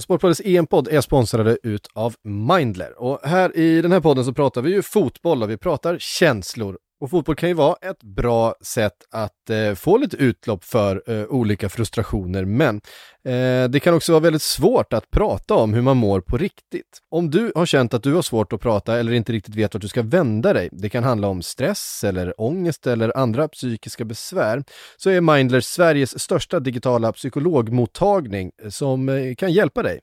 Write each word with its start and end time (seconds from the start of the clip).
Sportbladets 0.00 0.40
EM-podd 0.44 0.88
är 0.88 1.00
sponsrade 1.00 1.58
ut 1.62 1.88
av 1.94 2.14
Mindler. 2.24 3.02
Och 3.02 3.20
här 3.22 3.56
i 3.56 3.82
den 3.82 3.92
här 3.92 4.00
podden 4.00 4.24
så 4.24 4.32
pratar 4.32 4.62
vi 4.62 4.70
ju 4.70 4.82
fotboll 4.82 5.42
och 5.42 5.50
vi 5.50 5.56
pratar 5.56 5.98
känslor 5.98 6.78
och 7.04 7.10
fotboll 7.10 7.36
kan 7.36 7.48
ju 7.48 7.54
vara 7.54 7.76
ett 7.82 8.02
bra 8.02 8.54
sätt 8.60 8.92
att 9.10 9.50
eh, 9.50 9.74
få 9.74 9.98
lite 9.98 10.16
utlopp 10.16 10.64
för 10.64 11.02
eh, 11.06 11.24
olika 11.24 11.68
frustrationer, 11.68 12.44
men 12.44 12.80
eh, 13.24 13.70
det 13.70 13.80
kan 13.82 13.94
också 13.94 14.12
vara 14.12 14.20
väldigt 14.20 14.42
svårt 14.42 14.92
att 14.92 15.10
prata 15.10 15.54
om 15.54 15.74
hur 15.74 15.82
man 15.82 15.96
mår 15.96 16.20
på 16.20 16.36
riktigt. 16.36 16.98
Om 17.10 17.30
du 17.30 17.52
har 17.54 17.66
känt 17.66 17.94
att 17.94 18.02
du 18.02 18.14
har 18.14 18.22
svårt 18.22 18.52
att 18.52 18.60
prata 18.60 18.98
eller 18.98 19.12
inte 19.12 19.32
riktigt 19.32 19.54
vet 19.54 19.74
vart 19.74 19.80
du 19.80 19.88
ska 19.88 20.02
vända 20.02 20.52
dig, 20.52 20.68
det 20.72 20.88
kan 20.88 21.04
handla 21.04 21.28
om 21.28 21.42
stress 21.42 22.04
eller 22.04 22.40
ångest 22.40 22.86
eller 22.86 23.16
andra 23.16 23.48
psykiska 23.48 24.04
besvär, 24.04 24.64
så 24.96 25.10
är 25.10 25.20
Mindler 25.20 25.60
Sveriges 25.60 26.20
största 26.20 26.60
digitala 26.60 27.12
psykologmottagning 27.12 28.50
eh, 28.62 28.68
som 28.68 29.08
eh, 29.08 29.34
kan 29.34 29.52
hjälpa 29.52 29.82
dig. 29.82 30.00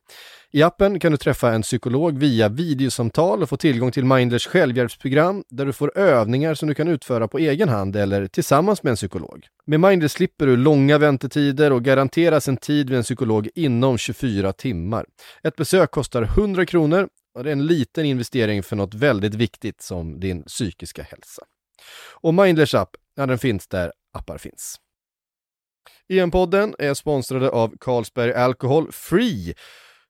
I 0.54 0.64
appen 0.64 1.00
kan 1.00 1.12
du 1.12 1.18
träffa 1.18 1.54
en 1.54 1.62
psykolog 1.62 2.18
via 2.18 2.50
videosamtal 2.50 3.42
och 3.42 3.50
få 3.50 3.58
tillgång 3.58 3.92
till 3.92 4.06
Mindlers 4.06 4.48
självhjälpsprogram 4.48 5.44
där 5.50 5.66
du 5.66 5.74
får 5.74 5.98
övningar 5.98 6.54
som 6.54 6.68
du 6.68 6.76
kan 6.76 6.88
utföra 6.88 7.28
på 7.28 7.38
egen 7.38 7.70
hand 7.70 7.96
eller 7.96 8.28
tillsammans 8.28 8.84
med 8.84 8.92
en 8.92 8.96
psykolog. 8.96 9.48
Med 9.66 9.80
Mindler 9.80 10.08
slipper 10.08 10.48
du 10.48 10.58
långa 10.58 10.98
väntetider 10.98 11.72
och 11.72 11.84
garanteras 11.84 12.48
en 12.48 12.58
tid 12.58 12.90
vid 12.90 12.98
en 12.98 13.04
psykolog 13.04 13.50
inom 13.56 13.98
24 13.98 14.54
timmar. 14.54 15.06
Ett 15.44 15.56
besök 15.56 15.92
kostar 15.92 16.22
100 16.22 16.66
kronor 16.66 17.08
och 17.36 17.44
det 17.44 17.50
är 17.50 17.54
en 17.54 17.66
liten 17.66 18.06
investering 18.06 18.64
för 18.64 18.76
något 18.76 18.94
väldigt 18.94 19.34
viktigt 19.36 19.82
som 19.82 20.20
din 20.20 20.44
psykiska 20.44 21.04
hälsa. 21.04 21.44
Och 22.22 22.34
Mindlers 22.34 22.76
app, 22.76 22.90
ja 23.16 23.26
den 23.26 23.38
finns 23.38 23.68
där 23.68 23.92
appar 24.14 24.38
finns. 24.38 24.76
EM-podden 26.10 26.76
är 26.80 26.94
sponsrade 26.94 27.50
av 27.50 27.74
Carlsberg 27.80 28.34
Alcohol 28.34 28.92
Free 28.92 29.56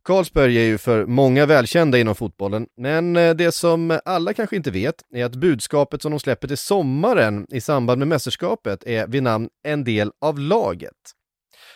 Carlsberg 0.04 0.58
är 0.58 0.64
ju 0.66 0.78
för 0.78 1.06
många 1.06 1.46
välkända 1.46 1.98
inom 1.98 2.16
fotbollen, 2.16 2.68
men 2.78 3.16
eh, 3.16 3.36
det 3.36 3.52
som 3.52 4.00
alla 4.06 4.34
kanske 4.34 4.56
inte 4.56 4.72
vet 4.72 4.96
är 5.16 5.26
att 5.26 5.36
budskapet 5.36 6.02
som 6.02 6.12
de 6.12 6.20
släpper 6.20 6.48
till 6.48 6.58
sommaren 6.58 7.46
i 7.50 7.62
samband 7.62 8.00
med 8.00 8.08
mästerskapet 8.08 8.84
är 8.84 9.08
vid 9.08 9.24
namn 9.24 9.50
En 9.64 9.84
del 9.84 10.12
av 10.22 10.40
laget. 10.40 10.98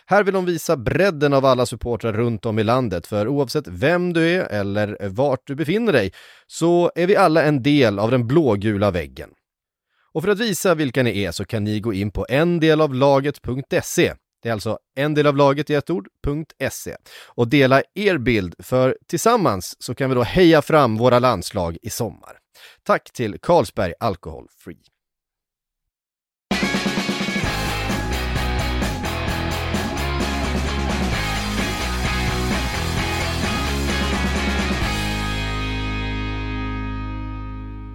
Här 0.05 0.23
vill 0.23 0.33
de 0.33 0.45
visa 0.45 0.77
bredden 0.77 1.33
av 1.33 1.45
alla 1.45 1.65
supportrar 1.65 2.13
runt 2.13 2.45
om 2.45 2.59
i 2.59 2.63
landet, 2.63 3.07
för 3.07 3.27
oavsett 3.27 3.67
vem 3.67 4.13
du 4.13 4.27
är 4.27 4.45
eller 4.45 5.09
vart 5.09 5.47
du 5.47 5.55
befinner 5.55 5.93
dig 5.93 6.11
så 6.47 6.91
är 6.95 7.07
vi 7.07 7.15
alla 7.15 7.43
en 7.43 7.63
del 7.63 7.99
av 7.99 8.11
den 8.11 8.27
blågula 8.27 8.91
väggen. 8.91 9.29
Och 10.13 10.23
för 10.23 10.31
att 10.31 10.39
visa 10.39 10.75
vilka 10.75 11.03
ni 11.03 11.23
är 11.23 11.31
så 11.31 11.45
kan 11.45 11.63
ni 11.63 11.79
gå 11.79 11.93
in 11.93 12.11
på 12.11 12.25
endelavlaget.se 12.29 14.13
det 14.41 14.49
är 14.49 14.53
alltså 14.53 14.79
en 14.95 15.13
del 15.13 15.27
av 15.27 15.37
laget 15.37 15.69
i 15.69 15.73
ett 15.73 15.89
ord.se 15.89 16.95
och 17.27 17.47
dela 17.47 17.81
er 17.95 18.17
bild 18.17 18.55
för 18.59 18.97
tillsammans 19.07 19.75
så 19.79 19.95
kan 19.95 20.09
vi 20.09 20.15
då 20.15 20.23
heja 20.23 20.61
fram 20.61 20.97
våra 20.97 21.19
landslag 21.19 21.77
i 21.81 21.89
sommar. 21.89 22.37
Tack 22.83 23.11
till 23.13 23.37
Carlsberg 23.41 23.93
Alcohol 23.99 24.47
Free. 24.57 24.77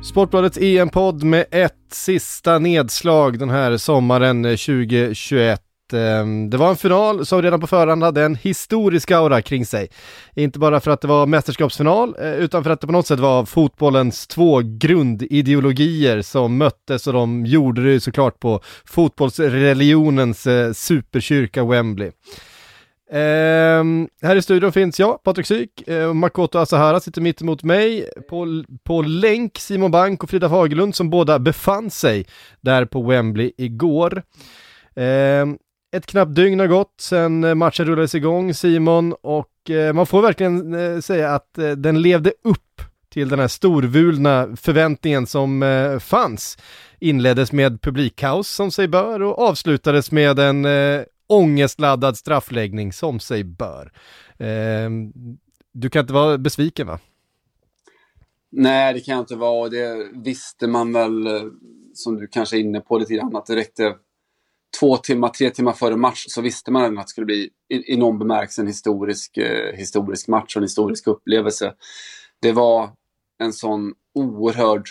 Sportbladets 0.03 0.59
EM-podd 0.59 1.23
med 1.23 1.47
ett 1.51 1.75
sista 1.93 2.59
nedslag 2.59 3.39
den 3.39 3.51
här 3.51 3.77
sommaren 3.77 4.45
eh, 4.45 4.51
2021 4.51 5.63
eh, 5.93 6.27
det 6.51 6.57
var 6.57 6.71
en 6.71 6.77
final 6.77 7.27
som 7.27 7.43
redan 7.43 7.61
på 7.61 7.67
förhand 7.67 8.03
hade 8.03 8.25
en 8.25 8.35
historisk 8.35 9.11
aura 9.11 9.43
kring 9.43 9.67
sig. 9.67 9.91
Inte 10.35 10.59
bara 10.59 10.81
för 10.81 10.91
att 10.91 11.01
det 11.01 11.09
var 11.09 11.27
mästerskapsfinal, 11.27 12.17
eh, 12.19 12.35
utan 12.35 12.65
för 12.65 12.71
att 12.71 12.81
det 12.81 12.87
på 12.87 12.93
något 12.93 13.07
sätt 13.07 13.21
var 13.21 13.45
fotbollens 13.45 14.27
två 14.27 14.61
grundideologier 14.65 16.23
som 16.23 16.57
möttes 16.57 17.07
och 17.07 17.13
de 17.13 17.47
gjorde 17.47 17.93
det 17.93 18.01
såklart 18.01 18.41
på 18.41 18.61
fotbollsreligionens 18.85 20.47
eh, 20.47 20.73
superkyrka 20.73 21.65
Wembley. 21.65 22.11
Um, 23.13 24.09
här 24.23 24.37
i 24.37 24.43
studion 24.43 24.73
finns 24.73 25.01
jag, 25.01 25.23
Patrik 25.23 25.47
Syk, 25.47 25.89
uh, 25.89 26.13
Makoto 26.13 26.59
Asahara 26.59 27.01
sitter 27.01 27.21
mitt 27.21 27.43
emot 27.43 27.63
mig, 27.63 28.11
på, 28.29 28.65
på 28.85 29.03
länk 29.03 29.59
Simon 29.59 29.91
Bank 29.91 30.23
och 30.23 30.31
Frida 30.31 30.49
Fagerlund 30.49 30.95
som 30.95 31.11
båda 31.11 31.39
befann 31.39 31.91
sig 31.91 32.27
där 32.61 32.85
på 32.85 33.03
Wembley 33.03 33.53
igår. 33.57 34.23
Um, 34.95 35.59
ett 35.93 36.07
knappt 36.07 36.35
dygn 36.35 36.61
har 36.61 36.67
gått 36.67 36.95
sedan 37.01 37.45
eh, 37.45 37.55
matchen 37.55 37.87
rullades 37.87 38.15
igång, 38.15 38.55
Simon, 38.55 39.15
och 39.23 39.71
eh, 39.71 39.93
man 39.93 40.07
får 40.07 40.23
verkligen 40.23 40.75
eh, 40.75 41.01
säga 41.01 41.31
att 41.35 41.59
den 41.77 42.03
levde 42.03 42.33
upp 42.45 42.83
till 43.09 43.29
den 43.29 43.39
här 43.39 43.49
storvulna 43.49 44.57
förväntningen 44.57 45.27
som 45.27 45.65
fanns. 46.01 46.59
Inleddes 46.99 47.53
med 47.53 47.83
publikkaos 47.83 48.49
som 48.49 48.71
sig 48.71 48.89
bör 48.89 49.23
och 49.23 49.39
avslutades 49.39 50.13
med 50.13 50.39
en 50.39 50.65
eh, 50.65 51.03
ångestladdad 51.27 52.17
straffläggning 52.17 52.93
som 52.93 53.21
sig 53.21 53.45
bör. 53.45 53.93
Eh, 54.39 54.91
du 55.73 55.91
kan 55.91 56.01
inte 56.01 56.13
vara 56.13 56.39
besviken 56.39 56.87
va? 56.87 56.99
Nej, 58.53 58.95
det 58.95 59.01
kan 59.01 59.15
jag 59.15 59.23
inte 59.23 59.37
vara. 59.37 59.69
Det 59.69 60.09
visste 60.15 60.67
man 60.67 60.93
väl, 60.93 61.29
som 61.95 62.17
du 62.17 62.27
kanske 62.27 62.57
är 62.57 62.61
inne 62.61 62.81
på 62.81 62.99
lite 62.99 63.15
grann, 63.15 63.37
att 63.37 63.47
det 63.47 63.57
räckte 63.57 63.95
två 64.79 64.97
timmar, 64.97 65.29
tre 65.29 65.51
timmar 65.51 65.73
före 65.73 65.97
match 65.97 66.25
så 66.29 66.41
visste 66.41 66.71
man 66.71 66.99
att 66.99 67.07
det 67.07 67.11
skulle 67.11 67.25
bli 67.25 67.51
i, 67.69 67.93
i 67.93 67.97
någon 67.97 68.19
bemärkelse 68.19 68.61
en 68.63 68.67
historisk, 68.67 69.37
eh, 69.37 69.77
historisk 69.77 70.29
match 70.29 70.57
och 70.57 70.61
en 70.61 70.65
historisk 70.65 71.07
upplevelse. 71.07 71.75
Det 72.43 72.53
var 72.53 72.91
en 73.39 73.53
sån 73.53 73.95
oerhörd 74.15 74.89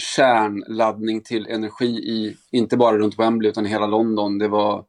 kärnladdning 0.00 1.22
till 1.22 1.46
energi 1.46 1.86
i, 1.86 2.36
inte 2.50 2.76
bara 2.76 2.98
runt 2.98 3.18
Wembley 3.18 3.50
utan 3.50 3.66
i 3.66 3.68
hela 3.68 3.86
London. 3.86 4.38
Det 4.38 4.48
var, 4.48 4.84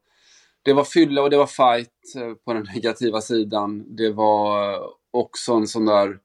det 0.62 0.72
var 0.72 0.84
fylla 0.84 1.22
och 1.22 1.30
det 1.30 1.36
var 1.36 1.46
fight 1.46 1.90
eh, 2.16 2.34
på 2.44 2.52
den 2.52 2.66
negativa 2.74 3.20
sidan. 3.20 3.96
Det 3.96 4.12
var 4.12 4.72
eh, 4.72 4.80
också 5.10 5.52
en 5.52 5.66
sån 5.66 5.86
där 5.86 6.18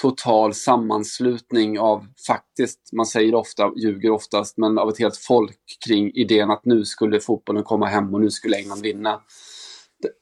total 0.00 0.54
sammanslutning 0.54 1.78
av, 1.78 2.06
faktiskt, 2.26 2.92
man 2.92 3.06
säger 3.06 3.34
ofta, 3.34 3.72
ljuger 3.76 4.10
oftast, 4.10 4.56
men 4.56 4.78
av 4.78 4.88
ett 4.88 4.98
helt 4.98 5.16
folk 5.16 5.58
kring 5.86 6.10
idén 6.14 6.50
att 6.50 6.64
nu 6.64 6.84
skulle 6.84 7.20
fotbollen 7.20 7.62
komma 7.62 7.86
hem 7.86 8.14
och 8.14 8.20
nu 8.20 8.30
skulle 8.30 8.56
England 8.56 8.82
vinna. 8.82 9.20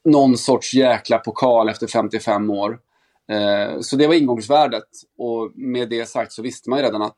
Någon 0.05 0.37
sorts 0.37 0.75
jäkla 0.75 1.19
pokal 1.19 1.69
efter 1.69 1.87
55 1.87 2.51
år. 2.51 2.79
Eh, 3.33 3.81
så 3.81 3.97
det 3.97 4.07
var 4.07 4.15
ingångsvärdet. 4.15 4.89
Och 5.19 5.53
med 5.55 5.91
det 5.91 6.09
sagt 6.09 6.33
så 6.33 6.43
visste 6.43 6.71
man 6.71 6.79
ju 6.79 6.85
redan 6.85 7.03
att 7.03 7.17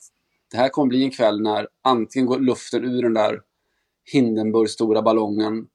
det 0.51 0.57
här 0.57 0.69
kommer 0.69 0.89
bli 0.89 1.05
en 1.05 1.11
kväll 1.11 1.43
när 1.43 1.69
antingen 1.85 2.27
går 2.27 2.39
luften 2.39 2.85
ur 2.85 3.03
den 3.03 3.15
där 3.15 3.41
Hindenburg 4.13 4.71
stora 4.71 5.03
ballongen 5.03 5.67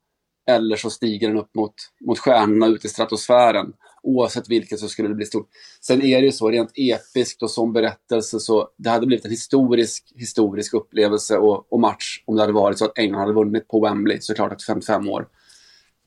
eller 0.50 0.76
så 0.76 0.90
stiger 0.90 1.28
den 1.28 1.38
upp 1.38 1.56
mot, 1.56 1.74
mot 2.06 2.20
stjärnorna 2.20 2.68
ute 2.68 2.88
i 2.88 2.90
stratosfären 2.90 3.74
oavsett 4.04 4.50
vilket 4.50 4.80
så 4.80 4.88
skulle 4.88 5.08
det 5.08 5.16
bli 5.16 5.26
stort. 5.26 5.50
Sen 5.82 6.02
är 6.02 6.22
det 6.22 6.26
ju 6.26 6.32
så 6.32 6.50
rent 6.50 6.72
episkt 6.76 7.44
och 7.44 7.52
som 7.52 7.74
berättelse 7.74 8.40
så 8.40 8.70
det 8.78 8.90
hade 8.90 9.06
blivit 9.08 9.26
en 9.26 9.32
historisk, 9.32 10.14
historisk 10.16 10.74
upplevelse 10.74 11.38
och, 11.38 11.74
och 11.74 11.80
match 11.80 12.24
om 12.26 12.36
det 12.36 12.42
hade 12.42 12.54
varit 12.54 12.78
så 12.78 12.86
att 12.86 12.98
England 12.98 13.20
hade 13.20 13.34
vunnit 13.34 13.68
på 13.68 13.80
Wembley 13.80 14.22
såklart 14.22 14.52
efter 14.52 14.66
55 14.66 15.10
år. 15.10 15.28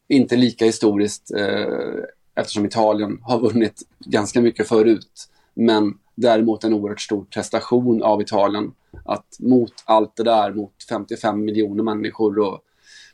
Inte 0.08 0.36
lika 0.36 0.64
historiskt 0.64 1.34
eh, 1.34 2.04
eftersom 2.34 2.66
Italien 2.66 3.18
har 3.22 3.40
vunnit 3.40 3.82
ganska 3.98 4.40
mycket 4.40 4.68
förut. 4.68 5.28
Men 5.54 5.94
däremot 6.14 6.64
en 6.64 6.74
oerhört 6.74 7.00
stor 7.00 7.24
prestation 7.24 8.02
av 8.02 8.22
Italien. 8.22 8.72
Att 9.04 9.36
mot 9.40 9.72
allt 9.84 10.16
det 10.16 10.22
där, 10.22 10.52
mot 10.52 10.74
55 10.88 11.44
miljoner 11.44 11.82
människor 11.82 12.38
och 12.38 12.60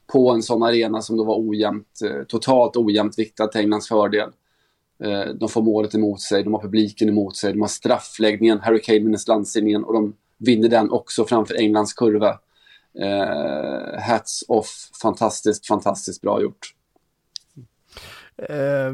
på 0.07 0.31
en 0.31 0.43
sån 0.43 0.63
arena 0.63 1.03
som 1.03 1.17
då 1.17 1.25
var 1.25 1.49
ojämnt, 1.49 2.01
eh, 2.05 2.23
totalt 2.29 2.77
ojämnt 2.77 3.19
viktad 3.19 3.47
till 3.47 3.61
Englands 3.61 3.89
fördel. 3.89 4.31
Eh, 5.05 5.35
de 5.35 5.49
får 5.49 5.63
målet 5.63 5.95
emot 5.95 6.21
sig, 6.21 6.43
de 6.43 6.55
har 6.55 6.61
publiken 6.61 7.09
emot 7.09 7.37
sig, 7.37 7.53
de 7.53 7.61
har 7.61 7.69
straffläggningen, 7.69 8.61
Harry 8.61 8.83
Kane 8.83 8.99
vinner 8.99 9.29
landstigningen 9.29 9.85
och 9.85 9.93
de 9.93 10.17
vinner 10.39 10.69
den 10.69 10.91
också 10.91 11.25
framför 11.25 11.55
Englands 11.55 11.93
kurva. 11.93 12.39
Eh, 12.99 14.01
hats 14.03 14.45
off, 14.49 14.91
fantastiskt, 15.03 15.67
fantastiskt 15.67 16.23
bra 16.23 16.43
gjort. 16.43 16.75
Eh, 18.49 18.93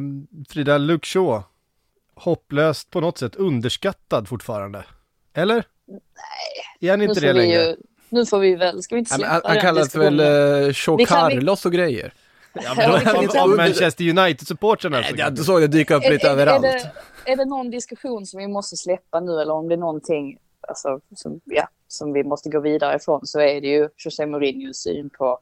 Frida, 0.48 0.98
Shaw, 1.02 1.42
hopplöst 2.14 2.90
på 2.90 3.00
något 3.00 3.18
sätt 3.18 3.36
underskattad 3.36 4.28
fortfarande? 4.28 4.84
Eller? 5.34 5.66
Nej. 5.86 6.00
Är 6.80 6.90
han 6.90 7.02
inte 7.02 7.20
det 7.20 7.32
längre? 7.32 7.62
Ju, 7.62 7.76
nu 8.08 8.26
får 8.26 8.38
vi 8.38 8.54
väl, 8.54 8.82
ska 8.82 8.94
vi 8.94 8.98
inte 8.98 9.14
släppa 9.14 9.32
Han, 9.32 9.42
han 9.44 9.60
kallas 9.60 9.94
väl 9.94 10.20
uh, 10.20 10.72
Shaw 10.72 11.04
Carlos 11.06 11.66
och 11.66 11.72
grejer? 11.72 12.14
Ja, 12.54 12.74
men 12.76 13.16
av, 13.16 13.36
av 13.42 13.56
Manchester 13.56 14.04
United-supportrarna. 14.04 15.02
Jag 15.16 15.38
såg 15.38 15.60
det 15.60 15.66
dyka 15.66 15.94
upp 15.94 16.02
lite 16.10 16.26
är, 16.26 16.32
överallt. 16.32 16.64
Är 16.64 16.72
det, 16.72 17.32
är 17.32 17.36
det 17.36 17.44
någon 17.44 17.70
diskussion 17.70 18.26
som 18.26 18.38
vi 18.38 18.48
måste 18.48 18.76
släppa 18.76 19.20
nu 19.20 19.40
eller 19.40 19.54
om 19.54 19.68
det 19.68 19.74
är 19.74 19.78
någonting 19.78 20.38
alltså, 20.68 21.00
som, 21.14 21.40
ja, 21.44 21.68
som 21.88 22.12
vi 22.12 22.24
måste 22.24 22.48
gå 22.48 22.60
vidare 22.60 22.96
ifrån 22.96 23.20
så 23.26 23.40
är 23.40 23.60
det 23.60 23.66
ju 23.66 23.88
José 23.96 24.26
Mourinhos 24.26 24.76
syn 24.76 25.10
på, 25.10 25.38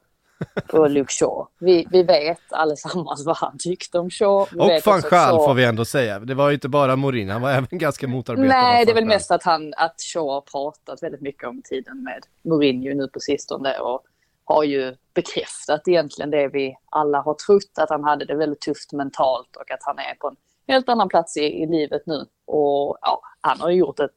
på 0.66 0.88
Luke 0.88 1.12
Shaw. 1.12 1.46
Vi, 1.58 1.86
vi 1.90 2.02
vet 2.02 2.52
allesammans 2.52 3.26
vad 3.26 3.36
han 3.36 3.58
tyckte 3.58 3.98
om 3.98 4.10
Shaw. 4.10 4.46
Vi 4.52 4.58
och 4.58 4.86
van 4.86 5.02
Schaal 5.02 5.36
får 5.36 5.54
vi 5.54 5.64
ändå 5.64 5.84
säga. 5.84 6.18
Det 6.18 6.34
var 6.34 6.48
ju 6.48 6.54
inte 6.54 6.68
bara 6.68 6.96
Morin, 6.96 7.30
han 7.30 7.42
var 7.42 7.50
även 7.52 7.66
ganska 7.70 8.08
motarbetad 8.08 8.48
Nej, 8.48 8.84
det 8.84 8.90
är 8.90 8.94
väl 8.94 9.06
mest 9.06 9.30
att, 9.30 9.42
han, 9.42 9.74
att 9.76 10.00
Shaw 10.12 10.28
har 10.32 10.40
pratat 10.40 11.02
väldigt 11.02 11.20
mycket 11.20 11.48
om 11.48 11.62
tiden 11.62 12.04
med 12.04 12.22
Mourinho 12.42 12.94
nu 12.94 13.08
på 13.08 13.20
sistone 13.20 13.78
och 13.78 14.02
har 14.44 14.64
ju 14.64 14.96
bekräftat 15.14 15.88
egentligen 15.88 16.30
det 16.30 16.48
vi 16.48 16.76
alla 16.90 17.20
har 17.20 17.34
trott, 17.34 17.78
att 17.78 17.90
han 17.90 18.04
hade 18.04 18.24
det 18.24 18.34
väldigt 18.34 18.60
tufft 18.60 18.92
mentalt 18.92 19.56
och 19.56 19.70
att 19.70 19.82
han 19.82 19.98
är 19.98 20.14
på 20.14 20.28
en 20.28 20.36
helt 20.66 20.88
annan 20.88 21.08
plats 21.08 21.36
i, 21.36 21.62
i 21.62 21.66
livet 21.66 22.02
nu. 22.06 22.26
Och 22.46 22.98
ja, 23.00 23.22
han 23.40 23.60
har 23.60 23.70
gjort 23.70 24.00
ett 24.00 24.16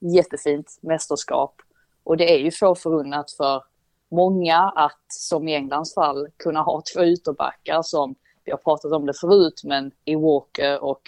jättefint 0.00 0.78
mästerskap 0.80 1.54
och 2.04 2.16
det 2.16 2.34
är 2.34 2.38
ju 2.38 2.50
få 2.50 2.74
förunnat 2.74 3.30
för 3.30 3.62
många 4.10 4.58
att, 4.76 5.04
som 5.08 5.48
i 5.48 5.54
Englands 5.54 5.94
fall, 5.94 6.28
kunna 6.36 6.60
ha 6.60 6.82
två 6.94 7.04
ytterbackar 7.04 7.82
som, 7.82 8.14
vi 8.44 8.50
har 8.50 8.58
pratat 8.58 8.92
om 8.92 9.06
det 9.06 9.14
förut, 9.14 9.62
men 9.64 9.92
i 10.04 10.14
Walker 10.14 10.84
och 10.84 11.02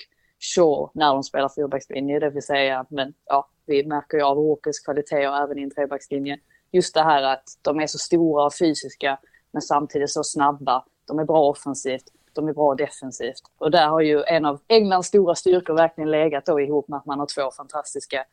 Shaw 0.54 0.90
när 0.94 1.12
de 1.12 1.22
spelar 1.22 1.48
fyrbackslinje, 1.48 2.18
det 2.18 2.30
vill 2.30 2.42
säga, 2.42 2.86
men 2.88 3.14
ja, 3.24 3.48
vi 3.66 3.84
märker 3.84 4.16
ju 4.16 4.22
av 4.24 4.36
Walkers 4.36 4.80
kvaliteter 4.84 5.44
även 5.44 5.58
i 5.58 5.62
en 5.62 5.70
trebackslinje. 5.70 6.38
Just 6.72 6.94
det 6.94 7.02
här 7.02 7.22
att 7.22 7.44
de 7.62 7.80
är 7.80 7.86
så 7.86 7.98
stora 7.98 8.44
och 8.44 8.54
fysiska, 8.54 9.18
men 9.50 9.62
samtidigt 9.62 10.10
så 10.10 10.24
snabba. 10.24 10.84
De 11.06 11.18
är 11.18 11.24
bra 11.24 11.48
offensivt, 11.48 12.04
de 12.32 12.48
är 12.48 12.52
bra 12.52 12.74
defensivt. 12.74 13.42
Och 13.58 13.70
där 13.70 13.88
har 13.88 14.00
ju 14.00 14.22
en 14.22 14.44
av 14.44 14.60
Englands 14.68 15.08
stora 15.08 15.34
styrkor 15.34 15.74
verkligen 15.74 16.10
legat 16.10 16.46
då 16.46 16.60
ihop 16.60 16.88
med 16.88 16.96
att 16.96 17.06
man 17.06 17.18
har 17.18 17.26
två 17.26 17.50
fantastiska 17.56 18.24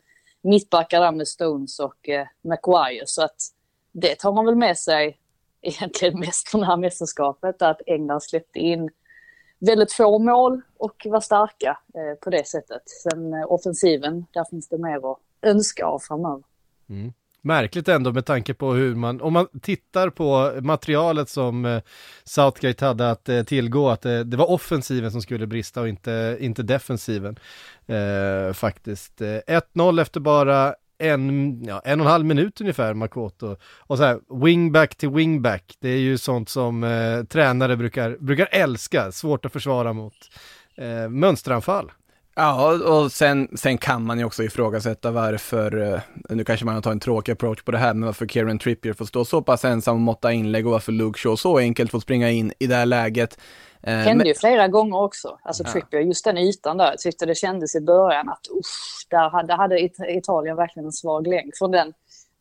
mittbackar 0.41 1.01
där 1.01 1.11
med 1.11 1.27
Stones 1.27 1.79
och 1.79 2.09
eh, 2.09 2.27
Maguire. 2.41 3.03
Så 3.05 3.23
att 3.23 3.35
det 3.91 4.15
tar 4.15 4.33
man 4.33 4.45
väl 4.45 4.55
med 4.55 4.77
sig 4.77 5.17
egentligen 5.61 6.19
mest 6.19 6.49
från 6.49 6.61
det 6.61 6.67
här 6.67 6.77
mästerskapet, 6.77 7.61
att 7.61 7.81
England 7.85 8.23
släppte 8.23 8.59
in 8.59 8.89
väldigt 9.59 9.93
få 9.93 10.19
mål 10.19 10.61
och 10.77 11.05
var 11.05 11.19
starka 11.19 11.79
eh, 11.93 12.19
på 12.19 12.29
det 12.29 12.47
sättet. 12.47 12.81
Sen 12.85 13.33
eh, 13.33 13.51
offensiven, 13.51 14.25
där 14.31 14.45
finns 14.49 14.67
det 14.67 14.77
mer 14.77 15.11
att 15.11 15.19
önska 15.41 15.85
av 15.85 15.99
framöver. 15.99 16.43
Mm. 16.89 17.13
Märkligt 17.41 17.87
ändå 17.87 18.13
med 18.13 18.25
tanke 18.25 18.53
på 18.53 18.73
hur 18.73 18.95
man, 18.95 19.21
om 19.21 19.33
man 19.33 19.47
tittar 19.61 20.09
på 20.09 20.53
materialet 20.61 21.29
som 21.29 21.65
eh, 21.65 21.81
Southgate 22.23 22.85
hade 22.85 23.11
att 23.11 23.29
eh, 23.29 23.43
tillgå, 23.43 23.89
att 23.89 24.05
eh, 24.05 24.19
det 24.19 24.37
var 24.37 24.49
offensiven 24.51 25.11
som 25.11 25.21
skulle 25.21 25.47
brista 25.47 25.81
och 25.81 25.87
inte, 25.87 26.37
inte 26.39 26.63
defensiven. 26.63 27.39
Eh, 27.87 28.53
faktiskt. 28.53 29.21
1-0 29.21 30.01
efter 30.01 30.19
bara 30.19 30.73
en, 30.99 31.63
ja, 31.63 31.81
en 31.85 31.99
och 31.99 32.05
en 32.05 32.11
halv 32.11 32.25
minut 32.25 32.61
ungefär, 32.61 32.93
Makoto. 32.93 33.55
Och 33.79 33.97
så 33.97 34.03
här, 34.03 34.19
wingback 34.43 34.95
till 34.95 35.09
wingback, 35.09 35.75
det 35.79 35.89
är 35.89 35.97
ju 35.97 36.17
sånt 36.17 36.49
som 36.49 36.83
eh, 36.83 37.23
tränare 37.23 37.77
brukar, 37.77 38.17
brukar 38.19 38.49
älska, 38.51 39.11
svårt 39.11 39.45
att 39.45 39.53
försvara 39.53 39.93
mot. 39.93 40.13
Eh, 40.75 41.09
mönsteranfall. 41.09 41.91
Ja, 42.39 42.73
och 42.73 43.11
sen, 43.11 43.57
sen 43.57 43.77
kan 43.77 44.03
man 44.03 44.19
ju 44.19 44.25
också 44.25 44.43
ifrågasätta 44.43 45.11
varför, 45.11 45.93
eh, 45.93 45.99
nu 46.29 46.43
kanske 46.43 46.65
man 46.65 46.75
har 46.75 46.81
tagit 46.81 46.93
en 46.93 46.99
tråkig 46.99 47.31
approach 47.31 47.63
på 47.63 47.71
det 47.71 47.77
här, 47.77 47.93
men 47.93 48.05
varför 48.05 48.27
Kieran 48.27 48.59
Trippier 48.59 48.93
får 48.93 49.05
stå 49.05 49.25
så 49.25 49.41
pass 49.41 49.65
ensam 49.65 49.95
och 49.95 50.01
måtta 50.01 50.31
inlägg 50.31 50.65
och 50.65 50.71
varför 50.71 50.91
Luke 50.91 51.19
Shaw 51.19 51.35
så 51.35 51.57
enkelt 51.57 51.91
får 51.91 51.99
springa 51.99 52.29
in 52.29 52.53
i 52.59 52.67
det 52.67 52.75
här 52.75 52.85
läget. 52.85 53.39
Det 53.81 53.91
eh, 53.91 53.97
hände 53.97 54.27
ju 54.27 54.35
flera 54.35 54.67
gånger 54.67 54.97
också. 54.97 55.39
Alltså 55.43 55.63
ja. 55.63 55.71
Trippier, 55.71 56.01
just 56.01 56.25
den 56.25 56.37
ytan 56.37 56.77
där, 56.77 56.85
jag 56.85 56.99
tyckte 56.99 57.25
det 57.25 57.35
kändes 57.35 57.75
i 57.75 57.81
början 57.81 58.29
att 58.29 58.47
usch, 58.59 59.07
där 59.09 59.29
hade, 59.29 59.53
hade 59.53 59.79
Italien 60.07 60.55
verkligen 60.55 60.85
en 60.85 60.91
svag 60.91 61.27
länk. 61.27 61.57
Från 61.57 61.71
den, 61.71 61.93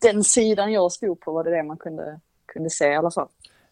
den 0.02 0.24
sidan 0.24 0.72
jag 0.72 0.92
stod 0.92 1.20
på 1.20 1.32
var 1.32 1.44
det 1.44 1.50
det 1.50 1.62
man 1.62 1.76
kunde, 1.76 2.20
kunde 2.52 2.70
se 2.70 2.86
i 2.86 2.96
alla 2.96 3.10
fall. 3.10 3.28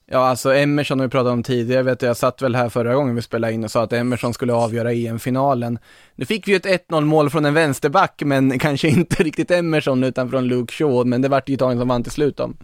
Ja, 0.08 0.18
alltså 0.18 0.54
Emerson 0.54 1.00
har 1.00 1.06
vi 1.06 1.10
pratat 1.10 1.32
om 1.32 1.42
tidigare, 1.42 1.78
jag 1.78 1.84
vet 1.84 2.02
jag 2.02 2.16
satt 2.16 2.42
väl 2.42 2.54
här 2.54 2.68
förra 2.68 2.94
gången 2.94 3.14
vi 3.14 3.22
spelade 3.22 3.52
in 3.52 3.64
och 3.64 3.70
sa 3.70 3.82
att 3.82 3.92
Emerson 3.92 4.34
skulle 4.34 4.52
avgöra 4.52 4.92
EM-finalen. 4.92 5.78
Nu 6.14 6.24
fick 6.24 6.48
vi 6.48 6.52
ju 6.52 6.56
ett 6.56 6.88
1-0 6.88 7.00
mål 7.04 7.30
från 7.30 7.44
en 7.44 7.54
vänsterback, 7.54 8.22
men 8.24 8.58
kanske 8.58 8.88
inte 8.88 9.22
riktigt 9.22 9.50
Emerson 9.50 10.04
utan 10.04 10.30
från 10.30 10.44
Luke 10.44 10.72
Shaw, 10.72 11.04
men 11.04 11.22
det 11.22 11.28
vart 11.28 11.48
ju 11.48 11.54
Italien 11.54 11.78
som 11.78 11.88
vann 11.88 12.02
till 12.02 12.12
slut 12.12 12.40
om. 12.40 12.56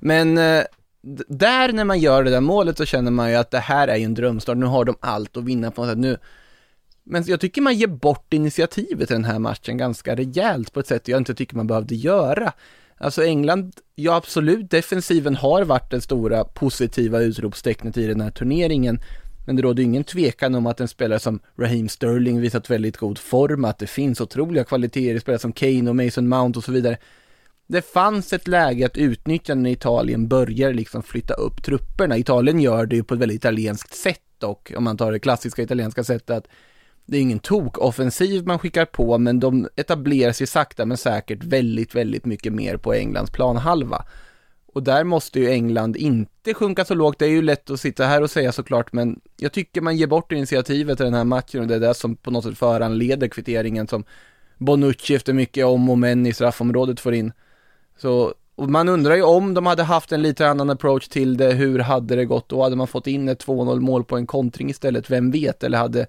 Men 0.00 0.38
eh, 0.38 0.62
där 1.28 1.72
när 1.72 1.84
man 1.84 1.98
gör 1.98 2.24
det 2.24 2.30
där 2.30 2.40
målet 2.40 2.78
så 2.78 2.84
känner 2.84 3.10
man 3.10 3.30
ju 3.30 3.36
att 3.36 3.50
det 3.50 3.58
här 3.58 3.88
är 3.88 3.96
ju 3.96 4.04
en 4.04 4.14
drömstart, 4.14 4.56
nu 4.56 4.66
har 4.66 4.84
de 4.84 4.96
allt 5.00 5.36
att 5.36 5.44
vinna 5.44 5.70
på 5.70 5.80
något 5.80 5.90
sätt. 5.90 5.98
Nu, 5.98 6.18
men 7.04 7.24
jag 7.26 7.40
tycker 7.40 7.62
man 7.62 7.74
ger 7.74 7.86
bort 7.86 8.32
initiativet 8.32 9.10
i 9.10 9.14
den 9.14 9.24
här 9.24 9.38
matchen 9.38 9.78
ganska 9.78 10.16
rejält 10.16 10.72
på 10.72 10.80
ett 10.80 10.86
sätt 10.86 11.08
jag 11.08 11.18
inte 11.18 11.34
tycker 11.34 11.56
man 11.56 11.66
behövde 11.66 11.94
göra. 11.94 12.52
Alltså 12.98 13.24
England, 13.24 13.72
ja 13.94 14.14
absolut, 14.14 14.70
defensiven 14.70 15.36
har 15.36 15.64
varit 15.64 15.90
det 15.90 16.00
stora 16.00 16.44
positiva 16.44 17.20
utropstecknet 17.20 17.96
i 17.96 18.06
den 18.06 18.20
här 18.20 18.30
turneringen. 18.30 19.00
Men 19.46 19.56
det 19.56 19.62
råder 19.62 19.82
ingen 19.82 20.04
tvekan 20.04 20.54
om 20.54 20.66
att 20.66 20.80
en 20.80 20.88
spelare 20.88 21.18
som 21.18 21.40
Raheem 21.58 21.88
Sterling 21.88 22.40
visat 22.40 22.70
väldigt 22.70 22.96
god 22.96 23.18
form, 23.18 23.64
att 23.64 23.78
det 23.78 23.86
finns 23.86 24.20
otroliga 24.20 24.64
kvaliteter 24.64 25.14
i 25.14 25.20
spelare 25.20 25.38
som 25.38 25.52
Kane 25.52 25.90
och 25.90 25.96
Mason 25.96 26.28
Mount 26.28 26.58
och 26.58 26.64
så 26.64 26.72
vidare. 26.72 26.98
Det 27.66 27.82
fanns 27.82 28.32
ett 28.32 28.48
läge 28.48 28.86
att 28.86 28.96
utnyttja 28.96 29.54
när 29.54 29.70
Italien 29.70 30.28
börjar 30.28 30.72
liksom 30.72 31.02
flytta 31.02 31.34
upp 31.34 31.62
trupperna. 31.62 32.18
Italien 32.18 32.60
gör 32.60 32.86
det 32.86 32.96
ju 32.96 33.04
på 33.04 33.14
ett 33.14 33.20
väldigt 33.20 33.36
italienskt 33.36 33.94
sätt 33.94 34.42
och 34.42 34.72
om 34.76 34.84
man 34.84 34.96
tar 34.96 35.12
det 35.12 35.18
klassiska 35.18 35.62
italienska 35.62 36.04
sättet 36.04 36.30
att 36.30 36.46
det 37.06 37.16
är 37.16 37.20
ingen 37.20 37.38
tok-offensiv 37.38 38.46
man 38.46 38.58
skickar 38.58 38.84
på, 38.84 39.18
men 39.18 39.40
de 39.40 39.68
etablerar 39.76 40.32
sig 40.32 40.46
sakta 40.46 40.86
men 40.86 40.96
säkert 40.96 41.44
väldigt, 41.44 41.94
väldigt 41.94 42.24
mycket 42.24 42.52
mer 42.52 42.76
på 42.76 42.94
Englands 42.94 43.30
planhalva. 43.30 44.04
Och 44.66 44.82
där 44.82 45.04
måste 45.04 45.40
ju 45.40 45.50
England 45.50 45.96
inte 45.96 46.54
sjunka 46.54 46.84
så 46.84 46.94
lågt, 46.94 47.18
det 47.18 47.24
är 47.26 47.30
ju 47.30 47.42
lätt 47.42 47.70
att 47.70 47.80
sitta 47.80 48.04
här 48.04 48.22
och 48.22 48.30
säga 48.30 48.52
såklart, 48.52 48.92
men 48.92 49.20
jag 49.36 49.52
tycker 49.52 49.80
man 49.80 49.96
ger 49.96 50.06
bort 50.06 50.32
initiativet 50.32 51.00
i 51.00 51.04
den 51.04 51.14
här 51.14 51.24
matchen 51.24 51.60
och 51.60 51.66
det 51.66 51.74
är 51.74 51.80
det 51.80 51.94
som 51.94 52.16
på 52.16 52.30
något 52.30 52.44
sätt 52.44 52.58
föranleder 52.58 53.28
kvitteringen 53.28 53.88
som 53.88 54.04
Bonucci 54.58 55.14
efter 55.14 55.32
mycket 55.32 55.66
om 55.66 55.90
och 55.90 55.98
men 55.98 56.26
i 56.26 56.32
straffområdet 56.32 57.00
får 57.00 57.14
in. 57.14 57.32
Så 57.98 58.34
och 58.56 58.70
man 58.70 58.88
undrar 58.88 59.14
ju 59.14 59.22
om 59.22 59.54
de 59.54 59.66
hade 59.66 59.82
haft 59.82 60.12
en 60.12 60.22
lite 60.22 60.48
annan 60.48 60.70
approach 60.70 61.08
till 61.08 61.36
det, 61.36 61.52
hur 61.52 61.78
hade 61.78 62.16
det 62.16 62.24
gått 62.24 62.48
då? 62.48 62.62
Hade 62.62 62.76
man 62.76 62.86
fått 62.86 63.06
in 63.06 63.28
ett 63.28 63.46
2-0 63.46 63.80
mål 63.80 64.04
på 64.04 64.16
en 64.16 64.26
kontring 64.26 64.70
istället? 64.70 65.10
Vem 65.10 65.30
vet? 65.30 65.64
Eller 65.64 65.78
hade 65.78 66.06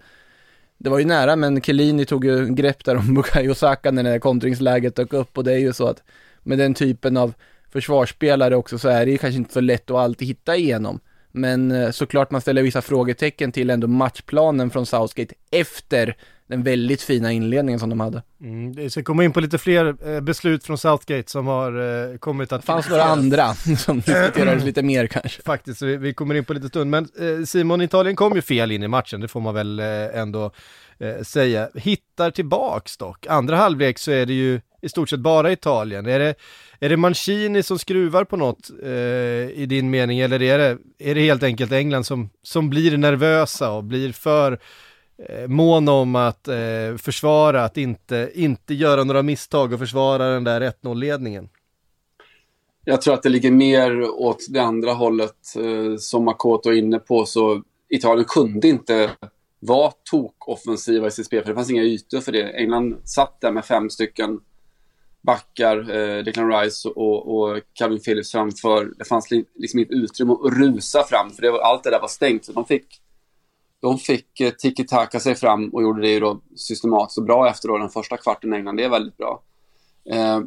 det 0.78 0.90
var 0.90 1.00
ju 1.00 1.06
nära, 1.06 1.36
men 1.36 1.62
Chiellini 1.62 2.06
tog 2.06 2.26
ju 2.26 2.46
grepp 2.46 2.86
där 2.86 2.96
om 2.96 3.14
Bukayo 3.14 3.56
Saka 3.56 3.92
när 3.92 4.04
det 4.04 4.10
där 4.10 4.20
kontringsläget 4.20 4.96
dök 4.96 5.14
upp 5.14 5.38
och 5.38 5.44
det 5.44 5.54
är 5.54 5.58
ju 5.58 5.74
så 5.74 5.88
att 5.88 6.04
med 6.44 6.58
den 6.58 6.74
typen 6.74 7.18
av 7.18 7.34
försvarsspelare 7.72 8.56
också 8.56 8.78
så 8.78 8.90
är 8.90 9.06
det 9.06 9.12
ju 9.12 9.18
kanske 9.18 9.38
inte 9.38 9.54
så 9.54 9.62
lätt 9.62 9.92
att 9.92 9.98
alltid 9.98 10.28
hitta 10.28 10.56
igenom. 10.56 11.00
Men 11.32 11.72
eh, 11.72 11.92
såklart 11.92 12.32
man 12.32 12.42
ställer 12.42 12.62
vissa 12.62 12.82
frågetecken 12.82 13.52
till 13.52 13.70
ändå 13.70 13.88
matchplanen 13.88 14.70
från 14.70 14.86
Southgate 14.86 15.36
efter 15.52 16.16
den 16.48 16.64
väldigt 16.64 17.02
fina 17.02 17.32
inledningen 17.32 17.80
som 17.80 17.90
de 17.90 18.00
hade. 18.00 18.24
Mm, 18.42 18.72
vi 18.72 18.90
ska 18.90 19.04
komma 19.04 19.24
in 19.24 19.34
på 19.34 19.40
lite 19.40 19.58
fler 19.58 20.16
eh, 20.16 20.22
beslut 20.22 20.64
från 20.64 20.78
Southgate 20.78 21.32
som 21.32 21.48
har 21.48 21.72
eh, 22.12 22.18
kommit 22.18 22.52
att... 22.52 22.62
Det 22.62 22.66
fanns 22.66 22.90
några 22.90 23.04
andra 23.04 23.54
som 23.78 23.98
diskuterades 23.98 24.64
lite 24.64 24.84
mer 24.84 25.08
kanske. 25.08 25.42
Faktiskt, 25.42 25.82
vi, 25.82 26.14
kommer 26.14 26.36
in 26.36 26.46
på 26.46 26.54
lite 26.54 26.68
stund. 26.68 26.92
Men 26.92 27.08
eh, 27.20 27.46
Simon, 27.46 27.82
Italien 27.82 28.16
kom 28.16 28.36
ju 28.36 28.42
fel 28.42 28.72
in 28.72 28.84
i 28.84 28.88
matchen, 28.88 29.22
det 29.22 29.28
får 29.28 29.42
man 29.42 29.54
väl 29.54 29.80
ändå 29.80 30.52
säga. 31.22 31.70
Hittar 31.76 32.32
tillbaks 32.32 32.98
dock. 32.98 33.26
Andra 33.28 33.56
halvlek 33.56 33.98
så 33.98 34.12
är 34.12 34.26
det 34.26 34.34
ju 34.34 34.62
i 34.82 34.90
stort 34.90 35.10
sett 35.10 35.20
bara 35.20 35.52
Italien. 35.52 36.06
Är 36.06 36.20
det, 36.20 36.36
är 36.80 36.90
det 36.90 36.98
Mancini 36.98 37.64
som 37.64 37.80
skruvar 37.80 38.24
på 38.24 38.38
något 38.38 38.70
eh, 38.84 38.90
i 39.62 39.66
din 39.70 39.90
mening 39.90 40.20
eller 40.20 40.42
är 40.42 40.58
det, 40.58 40.78
är 41.00 41.16
det 41.16 41.22
helt 41.22 41.44
enkelt 41.44 41.72
England 41.72 42.04
som, 42.04 42.30
som 42.44 42.70
blir 42.70 42.98
nervösa 42.98 43.72
och 43.72 43.84
blir 43.84 44.12
för 44.12 44.60
Eh, 45.26 45.48
mån 45.48 45.90
om 45.90 46.16
att 46.16 46.48
eh, 46.48 46.98
försvara, 46.98 47.64
att 47.64 47.78
inte, 47.78 48.32
inte 48.34 48.74
göra 48.74 49.04
några 49.04 49.24
misstag 49.24 49.74
och 49.74 49.80
försvara 49.80 50.30
den 50.30 50.44
där 50.44 50.62
1-0-ledningen? 50.62 51.50
Jag 52.86 53.02
tror 53.02 53.14
att 53.14 53.24
det 53.24 53.30
ligger 53.30 53.52
mer 53.52 54.02
åt 54.02 54.46
det 54.50 54.60
andra 54.60 54.94
hållet. 54.94 55.56
Eh, 55.56 55.98
som 55.98 56.26
Makoto 56.26 56.70
är 56.70 56.74
inne 56.74 57.00
på 57.00 57.26
så 57.26 57.64
Italien 57.90 58.26
kunde 58.26 58.68
inte 58.68 59.12
vara 59.60 59.92
tok-offensiva 60.12 61.08
i 61.08 61.12
sitt 61.12 61.26
spel, 61.26 61.44
för 61.44 61.50
det 61.50 61.56
fanns 61.56 61.70
inga 61.70 61.84
ytor 61.84 62.20
för 62.20 62.32
det. 62.32 62.44
England 62.44 62.98
satt 63.04 63.42
där 63.42 63.52
med 63.52 63.66
fem 63.66 63.90
stycken 63.90 64.40
backar, 65.22 65.78
eh, 65.78 66.24
Declan 66.24 66.52
Rice 66.52 66.90
och, 66.90 67.38
och 67.38 67.62
Calvin 67.74 68.00
Phillips 68.00 68.32
framför. 68.32 68.94
Det 68.98 69.06
fanns 69.06 69.32
liksom 69.56 69.80
inget 69.80 69.92
utrymme 69.92 70.34
att 70.34 70.54
rusa 70.54 71.04
fram, 71.04 71.32
för 71.32 71.42
det 71.42 71.52
var, 71.52 71.60
allt 71.60 71.84
det 71.84 71.90
där 71.90 72.02
var 72.02 72.08
stängt. 72.08 72.46
Så 72.46 72.52
de 72.52 72.66
fick 72.66 73.02
de 73.82 73.98
fick 73.98 74.40
eh, 74.40 74.52
tiki-taka 74.52 75.20
sig 75.20 75.36
fram 75.36 75.70
och 75.70 75.82
gjorde 75.82 76.02
det 76.02 76.10
ju 76.10 76.20
då 76.20 76.42
systematiskt 76.56 77.18
och 77.18 77.24
bra 77.24 77.50
efter 77.50 77.68
då 77.68 77.78
den 77.78 77.90
första 77.90 78.18
kvarten 78.18 78.54
i 78.54 78.56
England. 78.56 78.78
Det 78.78 78.84
är 78.84 78.90
väldigt 78.90 79.18
bra. 79.18 79.44
Eh, 80.12 80.40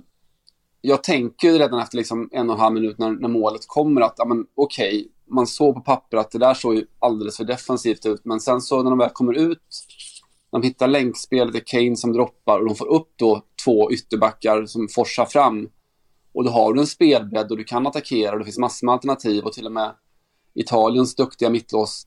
jag 0.80 1.02
tänker 1.02 1.52
redan 1.52 1.80
efter 1.80 1.96
liksom 1.96 2.28
en 2.32 2.50
och 2.50 2.54
en 2.54 2.60
halv 2.60 2.75
minut 2.75 2.99
när, 2.99 3.10
när 3.10 3.28
målet 3.28 3.60
kommer 3.66 4.00
att, 4.00 4.14
ja 4.16 4.44
okej, 4.54 4.99
okay, 4.99 5.08
man 5.30 5.46
såg 5.46 5.75
på 5.75 5.80
papper 5.80 6.16
att 6.16 6.30
det 6.30 6.38
där 6.38 6.54
såg 6.54 6.75
ju 6.75 6.87
alldeles 6.99 7.37
för 7.37 7.44
defensivt 7.44 8.06
ut, 8.06 8.25
men 8.25 8.40
sen 8.40 8.60
så 8.60 8.82
när 8.82 8.90
de 8.90 8.99
väl 8.99 9.10
kommer 9.10 9.32
ut, 9.32 9.62
de 10.50 10.62
hittar 10.62 10.88
länkspelet, 10.88 11.52
det 11.52 11.58
är 11.58 11.84
Kane 11.84 11.96
som 11.96 12.12
droppar 12.12 12.58
och 12.58 12.66
de 12.66 12.75
får 12.75 12.88
upp 12.88 13.12
då 13.16 13.42
två 13.64 13.92
ytterbackar 13.92 14.66
som 14.66 14.88
forsar 14.88 15.25
fram. 15.25 15.68
Och 16.32 16.44
då 16.44 16.50
har 16.50 16.72
du 16.72 16.80
en 16.80 16.87
spelbredd 16.87 17.50
och 17.50 17.56
du 17.56 17.64
kan 17.64 17.87
attackera 17.87 18.32
och 18.32 18.38
det 18.38 18.44
finns 18.44 18.58
massor 18.58 18.87
med 18.87 18.92
alternativ 18.92 19.44
och 19.44 19.52
till 19.52 19.66
och 19.66 19.72
med 19.72 19.94
Italiens 20.54 21.14
duktiga 21.14 21.50
mittlås 21.50 22.06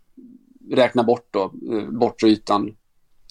räknar 0.71 1.03
bort 1.03 1.27
då, 1.31 1.53
eh, 1.71 1.89
bortre 1.89 2.27
ytan, 2.27 2.75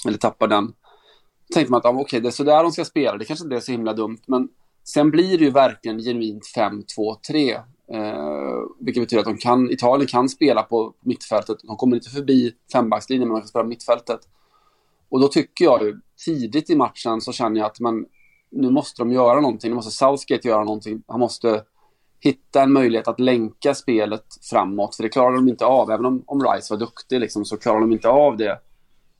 eller 0.07 0.19
tappar 0.19 0.49
den. 0.49 0.67
Då 0.67 1.55
tänkte 1.55 1.71
man 1.71 1.79
att 1.79 1.87
ah, 1.87 1.91
okej, 1.91 2.03
okay, 2.03 2.21
det 2.21 2.29
är 2.29 2.31
sådär 2.31 2.63
de 2.63 2.73
ska 2.73 2.85
spela, 2.85 3.17
det 3.17 3.25
kanske 3.25 3.45
inte 3.45 3.57
är 3.57 3.61
så 3.61 3.73
himla 3.73 3.93
dumt, 3.93 4.21
men 4.27 4.49
sen 4.85 5.11
blir 5.11 5.39
det 5.39 5.45
ju 5.45 5.51
verkligen 5.51 5.99
genuint 5.99 6.43
5-2-3. 6.57 7.61
Eh, 7.93 8.63
vilket 8.81 9.03
betyder 9.03 9.21
att 9.21 9.29
de 9.29 9.37
kan, 9.37 9.71
Italien 9.71 10.07
kan 10.07 10.29
spela 10.29 10.63
på 10.63 10.95
mittfältet. 11.01 11.57
De 11.63 11.77
kommer 11.77 11.97
inte 11.97 12.11
förbi 12.11 12.53
fembackslinjen, 12.73 13.29
men 13.29 13.35
de 13.35 13.41
kan 13.41 13.49
spela 13.49 13.63
på 13.63 13.69
mittfältet. 13.69 14.21
Och 15.09 15.21
då 15.21 15.29
tycker 15.29 15.65
jag 15.65 15.83
ju, 15.83 16.01
tidigt 16.25 16.71
i 16.71 16.77
matchen 16.77 17.21
så 17.21 17.33
känner 17.33 17.61
jag 17.61 17.67
att 17.67 17.81
man, 17.81 18.07
nu 18.51 18.71
måste 18.71 19.03
de 19.03 19.13
göra 19.13 19.41
någonting. 19.41 19.71
Nu 19.71 19.75
måste 19.75 19.91
Southgate 19.91 20.49
göra 20.49 20.65
någonting. 20.65 21.03
Han 21.07 21.21
måste 21.21 21.65
hitta 22.23 22.63
en 22.63 22.73
möjlighet 22.73 23.09
att 23.09 23.21
länka 23.21 23.75
spelet 23.75 24.25
framåt. 24.51 24.97
För 24.97 25.03
det 25.03 25.09
klarar 25.09 25.37
de 25.37 25.49
inte 25.49 25.65
av. 25.65 25.91
Även 25.91 26.07
om, 26.07 26.25
om 26.27 26.43
Rice 26.43 26.75
var 26.75 26.79
duktig 26.79 27.21
liksom, 27.21 27.45
så 27.45 27.57
klarar 27.57 27.81
de 27.81 27.93
inte 27.93 28.09
av 28.09 28.37
det. 28.37 28.59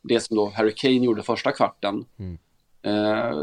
Det 0.03 0.21
som 0.21 0.37
då 0.37 0.53
Harry 0.57 0.75
Kane 0.77 1.05
gjorde 1.05 1.23
första 1.23 1.53
kvarten. 1.53 2.05
Mm. 2.19 2.39
Eh, 2.83 3.37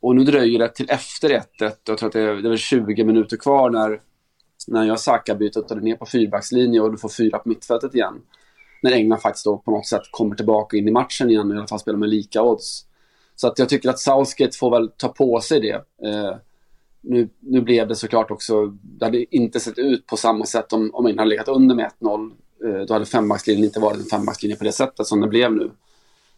och 0.00 0.16
nu 0.16 0.24
dröjer 0.24 0.58
det 0.58 0.68
till 0.68 0.90
efter 0.90 1.28
1-1. 1.28 1.42
Jag 1.86 1.98
tror 1.98 2.06
att 2.06 2.12
det 2.12 2.20
är, 2.20 2.34
det 2.34 2.52
är 2.52 2.56
20 2.56 3.04
minuter 3.04 3.36
kvar 3.36 3.70
när, 3.70 4.00
när 4.66 4.84
jag 4.84 5.00
Saka 5.00 5.34
byter 5.34 5.80
ner 5.80 5.96
på 5.96 6.06
fyrbackslinje 6.06 6.80
och 6.80 6.90
du 6.90 6.98
får 6.98 7.08
fyra 7.08 7.38
på 7.38 7.48
mittfältet 7.48 7.94
igen. 7.94 8.14
När 8.82 8.92
England 8.92 9.20
faktiskt 9.20 9.44
då 9.44 9.58
på 9.58 9.70
något 9.70 9.86
sätt 9.86 10.02
kommer 10.10 10.36
tillbaka 10.36 10.76
in 10.76 10.88
i 10.88 10.90
matchen 10.90 11.30
igen 11.30 11.50
och 11.50 11.54
i 11.54 11.58
alla 11.58 11.66
fall 11.66 11.78
spelar 11.78 11.98
med 11.98 12.08
lika 12.08 12.42
odds. 12.42 12.84
Så 13.36 13.46
att 13.46 13.58
jag 13.58 13.68
tycker 13.68 13.90
att 13.90 13.98
Southgate 13.98 14.58
får 14.58 14.70
väl 14.70 14.88
ta 14.96 15.08
på 15.08 15.40
sig 15.40 15.60
det. 15.60 16.06
Eh, 16.08 16.36
nu, 17.00 17.28
nu 17.40 17.60
blev 17.60 17.88
det 17.88 17.96
såklart 17.96 18.30
också, 18.30 18.66
det 18.66 19.04
hade 19.04 19.36
inte 19.36 19.60
sett 19.60 19.78
ut 19.78 20.06
på 20.06 20.16
samma 20.16 20.46
sätt 20.46 20.72
om, 20.72 20.90
om 20.94 21.04
man 21.04 21.18
hade 21.18 21.30
legat 21.30 21.48
under 21.48 21.74
med 21.74 21.90
1-0. 22.00 22.30
Eh, 22.64 22.86
då 22.86 22.94
hade 22.94 23.06
fembackslinjen 23.06 23.64
inte 23.64 23.80
varit 23.80 23.98
en 23.98 24.04
fembackslinje 24.04 24.56
på 24.56 24.64
det 24.64 24.72
sättet 24.72 25.06
som 25.06 25.20
det 25.20 25.28
blev 25.28 25.52
nu. 25.52 25.70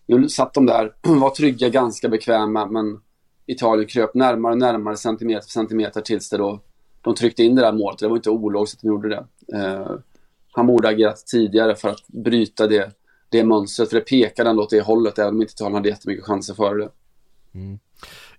Nu 0.07 0.29
satt 0.29 0.55
de 0.55 0.67
där, 0.67 0.93
var 1.21 1.31
trygga, 1.31 1.69
ganska 1.69 2.09
bekväma, 2.09 2.67
men 2.67 3.01
Italien 3.47 3.89
kröp 3.89 4.15
närmare 4.15 4.53
och 4.53 4.59
närmare 4.59 4.97
centimeter 4.97 5.43
för 5.43 5.51
centimeter 5.51 6.01
tills 6.01 6.31
det 6.31 6.37
då, 6.37 6.61
de 7.01 7.15
tryckte 7.15 7.43
in 7.43 7.55
det 7.55 7.63
där 7.63 7.73
målet. 7.73 7.99
Det 7.99 8.09
var 8.09 8.17
inte 8.17 8.31
ologiskt 8.31 8.77
att 8.77 8.83
de 8.83 8.89
gjorde 8.89 9.09
det. 9.09 9.27
Eh, 9.59 9.97
han 10.53 10.67
borde 10.67 10.89
ha 10.89 10.93
agerat 10.93 11.27
tidigare 11.27 11.75
för 11.75 11.89
att 11.89 12.07
bryta 12.07 12.67
det, 12.67 12.91
det 13.29 13.45
mönstret, 13.45 13.89
för 13.89 13.97
det 13.97 14.05
pekade 14.05 14.51
ändå 14.51 14.63
åt 14.63 14.71
det 14.71 14.81
hållet, 14.81 15.19
även 15.19 15.35
om 15.35 15.43
inte 15.43 15.53
Italien 15.53 15.75
hade 15.75 15.89
jättemycket 15.89 16.25
chanser 16.25 16.55
för 16.55 16.77
det. 16.77 16.89
Mm. 17.55 17.79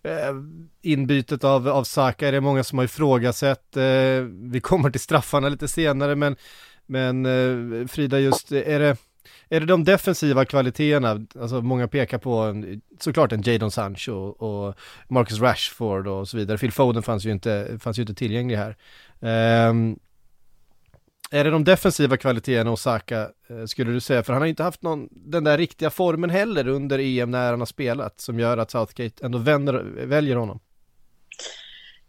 Eh, 0.04 0.36
inbytet 0.82 1.44
av, 1.44 1.68
av 1.68 1.84
Saka 1.84 2.28
är 2.28 2.32
det 2.32 2.42
många 2.42 2.64
som 2.64 2.78
har 2.78 2.86
ifrågasatt. 2.86 3.78
Eh, 3.78 4.22
vi 4.52 4.60
kommer 4.64 4.90
till 4.90 5.02
straffarna 5.02 5.50
lite 5.50 5.68
senare, 5.68 6.16
men, 6.16 6.36
men 6.86 7.26
eh, 7.26 7.88
Frida, 7.88 8.20
just 8.20 8.52
är 8.52 8.80
det 8.80 8.98
är 9.50 9.60
det 9.60 9.66
de 9.66 9.84
defensiva 9.84 10.46
kvaliteterna, 10.46 11.26
alltså 11.40 11.62
många 11.62 11.88
pekar 11.88 12.18
på 12.18 12.38
en, 12.38 12.82
såklart 13.00 13.32
en 13.32 13.42
Jadon 13.42 13.72
Sancho 13.72 14.14
och 14.14 14.76
Marcus 15.08 15.40
Rashford 15.40 16.08
och 16.08 16.28
så 16.28 16.38
vidare. 16.38 16.58
Phil 16.58 16.72
Foden 16.72 17.04
fanns 17.04 17.26
ju 17.26 17.32
inte, 17.32 17.78
fanns 17.80 17.98
ju 17.98 18.02
inte 18.02 18.14
tillgänglig 18.14 18.58
här. 18.58 18.78
Um, 19.70 20.00
är 21.34 21.44
det 21.44 21.50
de 21.50 21.64
defensiva 21.64 22.18
kvaliteterna 22.18 22.70
hos 22.70 22.82
Saka, 22.82 23.30
eh, 23.50 23.66
skulle 23.66 23.92
du 23.92 24.00
säga? 24.00 24.24
För 24.24 24.34
han 24.34 24.42
har 24.42 24.48
inte 24.48 24.64
haft 24.64 24.82
någon, 24.82 25.08
den 25.12 25.44
där 25.44 25.58
riktiga 25.58 25.90
formen 25.90 26.30
heller 26.30 26.68
under 26.68 27.00
EM 27.00 27.32
när 27.32 27.52
han 27.52 27.60
har 27.62 27.66
spelat, 27.66 28.20
som 28.20 28.40
gör 28.40 28.58
att 28.58 28.72
Southgate 28.72 29.26
ändå 29.26 29.38
vänder, 29.38 29.74
väljer 30.06 30.36
honom. 30.36 30.60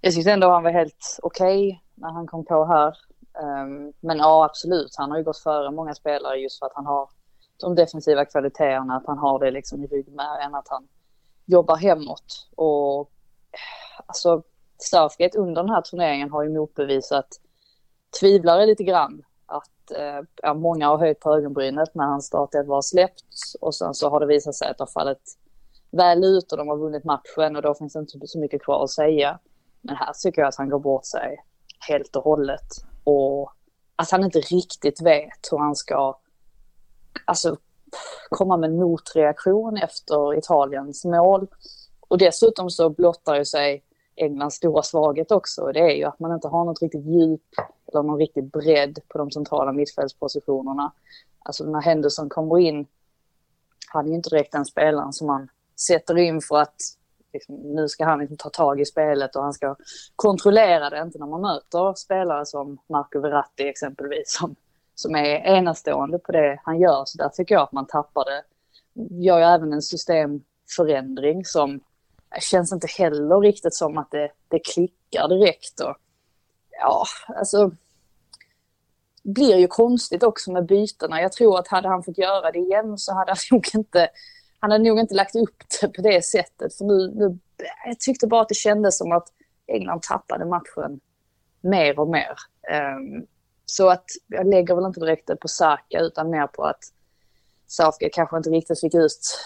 Jag 0.00 0.14
tyckte 0.14 0.33
ändå 0.33 0.50
han 0.50 0.62
var 0.62 0.71
helt 0.71 1.19
okej 1.23 1.69
okay 1.69 1.79
när 1.95 2.12
han 2.12 2.26
kom 2.26 2.45
på 2.45 2.64
här. 2.64 2.97
Ehm, 3.43 3.93
men 4.00 4.19
ja, 4.19 4.45
absolut, 4.45 4.95
han 4.97 5.11
har 5.11 5.19
ju 5.19 5.25
gått 5.25 5.38
före 5.38 5.71
många 5.71 5.95
spelare 5.95 6.37
just 6.37 6.59
för 6.59 6.67
att 6.67 6.75
han 6.75 6.87
har 6.87 7.09
de 7.61 7.75
defensiva 7.75 8.25
kvaliteterna, 8.25 8.97
att 8.97 9.07
han 9.07 9.19
har 9.19 9.38
det 9.38 9.50
liksom 9.50 9.85
i 9.85 9.87
ryggmärgen, 9.87 10.55
att 10.55 10.69
han 10.69 10.88
jobbar 11.47 11.76
hemåt. 11.76 12.49
Och 12.57 13.00
eh, 13.00 14.05
alltså, 14.07 14.43
Southgate 14.79 15.38
under 15.38 15.62
den 15.62 15.71
här 15.71 15.83
turneringen 15.83 16.31
har 16.31 16.43
ju 16.43 16.50
motbevisat 16.50 17.29
tvivlade 18.21 18.66
lite 18.66 18.85
grann. 18.85 19.23
Att 19.47 19.90
eh, 19.90 20.26
ja, 20.42 20.54
många 20.54 20.88
har 20.88 20.99
höjt 20.99 21.21
på 21.21 21.35
ögonbrynet 21.35 21.95
när 21.95 22.04
hans 22.04 22.26
startelva 22.26 22.75
var 22.75 22.83
släppt 22.83 23.25
och 23.61 23.75
sen 23.75 23.95
så 23.95 24.11
har 24.11 24.21
det 24.21 24.26
visat 24.26 24.54
sig 24.54 24.69
att 24.69 24.78
det 24.78 24.83
har 24.83 25.02
fallit 25.02 25.38
väl 25.90 26.25
ut 26.25 26.52
och 26.52 26.59
de 26.59 26.69
har 26.69 26.76
vunnit 26.76 27.04
matchen 27.04 27.57
och 27.57 27.62
då 27.62 27.75
finns 27.75 27.92
det 27.92 27.99
inte 27.99 28.26
så 28.26 28.38
mycket 28.38 28.62
kvar 28.62 28.85
att 28.85 28.90
säga. 28.90 29.38
Men 29.81 29.97
här 29.97 30.12
tycker 30.12 30.42
jag 30.42 30.49
att 30.49 30.57
han 30.57 30.69
går 30.69 30.78
bort 30.78 31.07
sig 31.07 31.37
helt 31.88 32.16
och 32.16 32.25
hållet 32.25 32.69
och 33.04 33.52
att 33.97 34.11
han 34.11 34.25
inte 34.25 34.38
riktigt 34.38 35.02
vet 35.02 35.49
hur 35.50 35.59
han 35.59 35.76
ska 35.76 36.19
alltså, 37.25 37.57
komma 38.31 38.57
med 38.57 38.73
motreaktion 38.73 39.76
efter 39.76 40.38
Italiens 40.38 41.04
mål. 41.04 41.47
Och 42.09 42.19
dessutom 42.19 42.71
så 42.71 42.90
blottar 42.90 43.37
ju 43.37 43.45
sig 43.45 43.85
Englands 44.16 44.57
stora 44.57 44.83
svaghet 44.83 45.31
också. 45.31 45.73
Det 45.73 45.81
är 45.81 45.97
ju 45.97 46.04
att 46.04 46.19
man 46.19 46.35
inte 46.35 46.49
har 46.49 46.64
något 46.64 46.83
riktigt 46.83 47.07
djup 47.07 47.40
eller 47.94 48.08
någon 48.08 48.18
riktig 48.18 48.44
bredd 48.44 48.99
på 49.08 49.18
de 49.18 49.30
centrala 49.30 49.72
mittfältspositionerna. 49.72 50.92
Alltså 51.38 51.64
när 51.64 51.80
Henderson 51.80 52.28
kommer 52.28 52.58
in, 52.58 52.87
han 53.88 54.04
är 54.04 54.08
ju 54.08 54.14
inte 54.14 54.30
direkt 54.30 54.52
den 54.52 54.64
spelaren 54.64 55.12
som 55.12 55.26
man 55.26 55.49
sätter 55.76 56.18
in 56.18 56.40
för 56.40 56.58
att 56.58 56.76
liksom, 57.32 57.54
nu 57.54 57.88
ska 57.88 58.04
han 58.04 58.18
liksom 58.18 58.37
ta 58.37 58.50
tag 58.50 58.80
i 58.80 58.84
spelet 58.84 59.37
och 59.37 59.42
han 59.42 59.52
ska 59.52 59.76
kontrollera 60.16 60.90
det, 60.90 61.02
inte 61.02 61.18
när 61.18 61.26
man 61.26 61.40
möter 61.40 61.94
spelare 61.94 62.46
som 62.46 62.78
Marco 62.88 63.20
Verratti 63.20 63.68
exempelvis, 63.68 64.37
som, 64.38 64.56
som 64.94 65.16
är 65.16 65.37
enastående 65.37 66.18
på 66.18 66.32
det 66.32 66.61
han 66.64 66.80
gör. 66.80 67.04
Så 67.04 67.18
där 67.18 67.28
tycker 67.28 67.54
jag 67.54 67.62
att 67.62 67.72
man 67.72 67.87
tappar 67.87 68.25
det. 68.25 68.42
Gör 69.25 69.38
ju 69.38 69.44
även 69.44 69.72
en 69.72 69.82
systemförändring 69.82 71.44
som 71.44 71.75
eh, 71.75 72.40
känns 72.40 72.72
inte 72.72 72.87
heller 72.99 73.40
riktigt 73.40 73.75
som 73.75 73.99
att 73.99 74.11
det, 74.11 74.30
det 74.49 74.58
klickar 74.58 75.28
direkt. 75.28 75.80
Och, 75.80 75.96
ja, 76.70 77.04
alltså 77.26 77.70
blir 79.23 79.57
ju 79.57 79.67
konstigt 79.67 80.23
också 80.23 80.52
med 80.52 80.67
bytena. 80.67 81.21
Jag 81.21 81.33
tror 81.33 81.59
att 81.59 81.69
hade 81.69 81.88
han 81.88 82.02
fått 82.02 82.19
göra 82.19 82.50
det 82.50 82.59
igen 82.59 82.99
så 82.99 83.14
hade 83.14 83.31
han 83.31 83.38
nog 83.50 83.69
inte, 83.75 84.09
han 84.61 84.71
hade 84.71 84.85
nog 84.85 84.99
inte 84.99 85.14
lagt 85.14 85.37
upp 85.37 85.62
det 85.81 85.88
på 85.88 86.02
det 86.02 86.25
sättet. 86.25 86.75
För 86.75 86.85
nu, 86.85 87.14
nu, 87.14 87.38
jag 87.87 88.00
tyckte 88.00 88.26
bara 88.26 88.41
att 88.43 88.49
det 88.49 88.55
kändes 88.55 88.99
som 88.99 89.12
att 89.12 89.29
England 89.67 90.02
tappade 90.02 90.45
matchen 90.45 91.00
mer 91.61 91.99
och 91.99 92.09
mer. 92.09 92.37
Um, 92.97 93.26
så 93.67 93.88
att 93.88 94.05
jag 94.26 94.47
lägger 94.47 94.75
väl 94.75 94.85
inte 94.85 95.00
direkt 95.00 95.26
det 95.26 95.37
på 95.37 95.49
Saka 95.49 96.00
utan 96.00 96.31
mer 96.31 96.47
på 96.47 96.64
att 96.64 96.85
Saka 97.67 98.09
kanske 98.12 98.37
inte 98.37 98.50
riktigt 98.50 98.81
fick 98.81 98.95
ut 98.95 99.38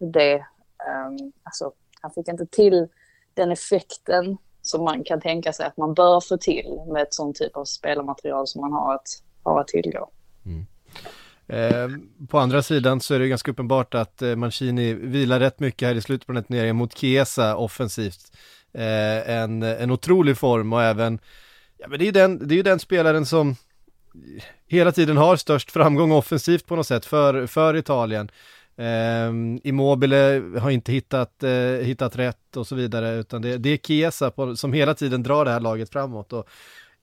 det. 0.00 0.34
Um, 0.36 1.32
alltså 1.42 1.72
han 2.00 2.10
fick 2.10 2.28
inte 2.28 2.46
till 2.46 2.88
den 3.34 3.52
effekten 3.52 4.38
som 4.68 4.84
man 4.84 5.04
kan 5.04 5.20
tänka 5.20 5.52
sig 5.52 5.66
att 5.66 5.76
man 5.76 5.94
bör 5.94 6.20
få 6.20 6.36
till 6.36 6.80
med 6.92 7.02
ett 7.02 7.14
sånt 7.14 7.36
typ 7.36 7.56
av 7.56 7.64
spelarmaterial 7.64 8.46
som 8.46 8.60
man 8.60 8.72
har 8.72 8.94
att, 8.94 9.08
har 9.42 9.60
att 9.60 9.68
tillgå. 9.68 10.10
Mm. 10.46 10.66
Eh, 11.46 11.98
på 12.28 12.38
andra 12.38 12.62
sidan 12.62 13.00
så 13.00 13.14
är 13.14 13.18
det 13.18 13.28
ganska 13.28 13.50
uppenbart 13.50 13.94
att 13.94 14.22
eh, 14.22 14.36
Mancini 14.36 14.94
vilar 14.94 15.40
rätt 15.40 15.60
mycket 15.60 15.88
här 15.88 15.94
i 15.94 16.00
slutet 16.00 16.26
på 16.26 16.32
den 16.32 16.42
här 16.42 16.46
turneringen 16.46 16.76
mot 16.76 16.98
Chiesa 16.98 17.56
offensivt. 17.56 18.32
Eh, 18.72 19.30
en, 19.30 19.62
en 19.62 19.90
otrolig 19.90 20.38
form 20.38 20.72
och 20.72 20.82
även, 20.82 21.18
ja 21.78 21.88
men 21.88 21.98
det 21.98 22.04
är 22.04 22.06
ju 22.06 22.12
den, 22.12 22.48
det 22.48 22.54
är 22.54 22.56
ju 22.56 22.62
den 22.62 22.78
spelaren 22.78 23.26
som 23.26 23.56
hela 24.66 24.92
tiden 24.92 25.16
har 25.16 25.36
störst 25.36 25.70
framgång 25.70 26.12
offensivt 26.12 26.66
på 26.66 26.76
något 26.76 26.86
sätt 26.86 27.06
för, 27.06 27.46
för 27.46 27.76
Italien. 27.76 28.30
Eh, 28.78 29.32
Immobile 29.64 30.42
har 30.58 30.70
inte 30.70 30.92
hittat, 30.92 31.42
eh, 31.42 31.50
hittat 31.60 32.16
rätt 32.16 32.56
och 32.56 32.66
så 32.66 32.74
vidare, 32.74 33.14
utan 33.14 33.42
det, 33.42 33.58
det 33.58 33.70
är 33.70 33.76
Chiesa 33.76 34.30
på, 34.30 34.56
som 34.56 34.72
hela 34.72 34.94
tiden 34.94 35.22
drar 35.22 35.44
det 35.44 35.50
här 35.50 35.60
laget 35.60 35.90
framåt. 35.90 36.32
Och, 36.32 36.48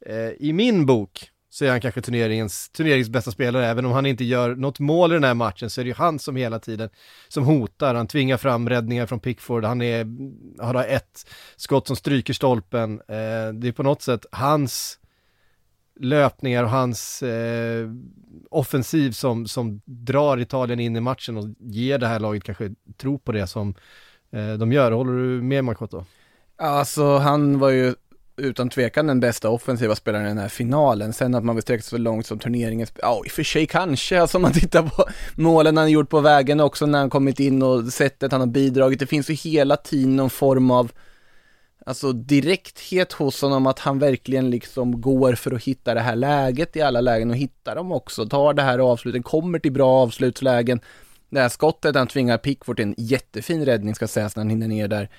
eh, 0.06 0.30
I 0.40 0.54
min 0.54 0.86
bok 0.86 1.32
så 1.50 1.66
är 1.66 1.70
han 1.70 1.82
kanske 1.82 2.02
turneringens, 2.02 2.70
turneringens 2.70 3.10
bästa 3.10 3.32
spelare, 3.32 3.68
även 3.68 3.86
om 3.86 3.92
han 3.92 4.06
inte 4.06 4.24
gör 4.24 4.56
något 4.56 4.80
mål 4.80 5.12
i 5.12 5.14
den 5.14 5.24
här 5.24 5.34
matchen 5.34 5.70
så 5.70 5.82
är 5.82 5.86
det 5.86 5.90
ju 5.90 5.96
han 5.96 6.20
som 6.20 6.36
hela 6.36 6.60
tiden 6.60 6.90
som 7.28 7.44
hotar, 7.44 7.96
han 7.96 8.08
tvingar 8.08 8.38
fram 8.38 8.70
räddningar 8.70 9.06
från 9.06 9.20
Pickford, 9.20 9.66
han 9.66 9.82
är, 9.82 10.08
har 10.64 10.84
ett 10.84 11.30
skott 11.56 11.88
som 11.88 11.96
stryker 11.96 12.34
stolpen, 12.34 12.94
eh, 12.94 13.54
det 13.54 13.68
är 13.68 13.72
på 13.72 13.84
något 13.84 14.02
sätt 14.02 14.26
hans 14.32 15.00
löpningar 16.00 16.64
och 16.64 16.70
hans 16.70 17.24
eh, 17.24 17.90
offensiv 18.50 19.12
som, 19.12 19.48
som 19.48 19.82
drar 19.86 20.38
Italien 20.38 20.80
in 20.80 20.96
i 20.96 21.00
matchen 21.00 21.38
och 21.38 21.46
ger 21.60 21.98
det 21.98 22.08
här 22.08 22.20
laget 22.20 22.44
kanske 22.44 22.72
tro 22.98 23.20
på 23.20 23.32
det 23.32 23.48
som 23.48 23.76
eh, 24.32 24.54
de 24.54 24.72
gör. 24.72 24.92
Håller 24.92 25.14
du 25.14 25.42
med 25.42 25.64
Makoto? 25.64 26.06
Alltså 26.58 27.18
han 27.18 27.60
var 27.60 27.70
ju 27.70 27.96
utan 28.38 28.70
tvekan 28.70 29.08
den 29.08 29.20
bästa 29.20 29.50
offensiva 29.50 29.96
spelaren 29.96 30.26
i 30.26 30.30
den 30.30 30.38
här 30.38 30.50
finalen. 30.50 31.14
Sen 31.14 31.36
att 31.36 31.44
man 31.44 31.56
vill 31.56 31.64
sträcka 31.64 31.82
sig 31.82 31.90
så 31.90 31.98
långt 31.98 32.26
som 32.26 32.40
turneringen, 32.40 32.88
ja 33.02 33.22
i 33.26 33.28
och 33.28 33.32
för 33.32 33.44
sig 33.44 33.68
kanske, 33.68 34.22
alltså 34.22 34.38
om 34.38 34.42
man 34.42 34.52
tittar 34.54 34.84
på 34.84 35.06
målen 35.36 35.78
han 35.78 35.92
gjort 35.92 36.10
på 36.10 36.20
vägen 36.20 36.60
också 36.60 36.86
när 36.86 37.00
han 37.00 37.10
kommit 37.10 37.40
in 37.40 37.62
och 37.62 37.84
sättet 37.84 38.32
han 38.32 38.42
har 38.42 38.48
bidragit. 38.48 39.00
Det 39.00 39.08
finns 39.08 39.30
ju 39.30 39.34
hela 39.34 39.78
tiden 39.78 40.16
någon 40.16 40.30
form 40.30 40.72
av 40.72 40.92
alltså 41.88 42.12
direkthet 42.12 43.14
hos 43.14 43.42
honom 43.42 43.68
att 43.68 43.80
han 43.80 44.00
verkligen 44.00 44.50
liksom 44.50 45.02
går 45.02 45.36
för 45.36 45.52
att 45.52 45.64
hitta 45.64 45.94
det 45.94 46.02
här 46.02 46.16
läget 46.16 46.76
i 46.76 46.82
alla 46.82 47.02
lägen 47.02 47.30
och 47.30 47.36
hittar 47.36 47.76
dem 47.76 47.92
också, 47.92 48.26
tar 48.26 48.54
det 48.54 48.62
här 48.62 48.80
avslutet, 48.80 49.24
kommer 49.24 49.60
till 49.60 49.72
bra 49.72 49.90
avslutslägen. 49.90 50.80
Det 51.30 51.40
här 51.40 51.50
skottet 51.50 51.96
han 51.96 52.08
tvingar 52.08 52.38
Pickford 52.38 52.76
till 52.76 52.86
en 52.86 52.96
jättefin 52.98 53.66
räddning 53.66 53.96
ska 53.96 54.08
sägas 54.08 54.36
när 54.36 54.44
han 54.44 54.50
hinner 54.50 54.68
ner 54.68 54.88
där. 54.88 55.10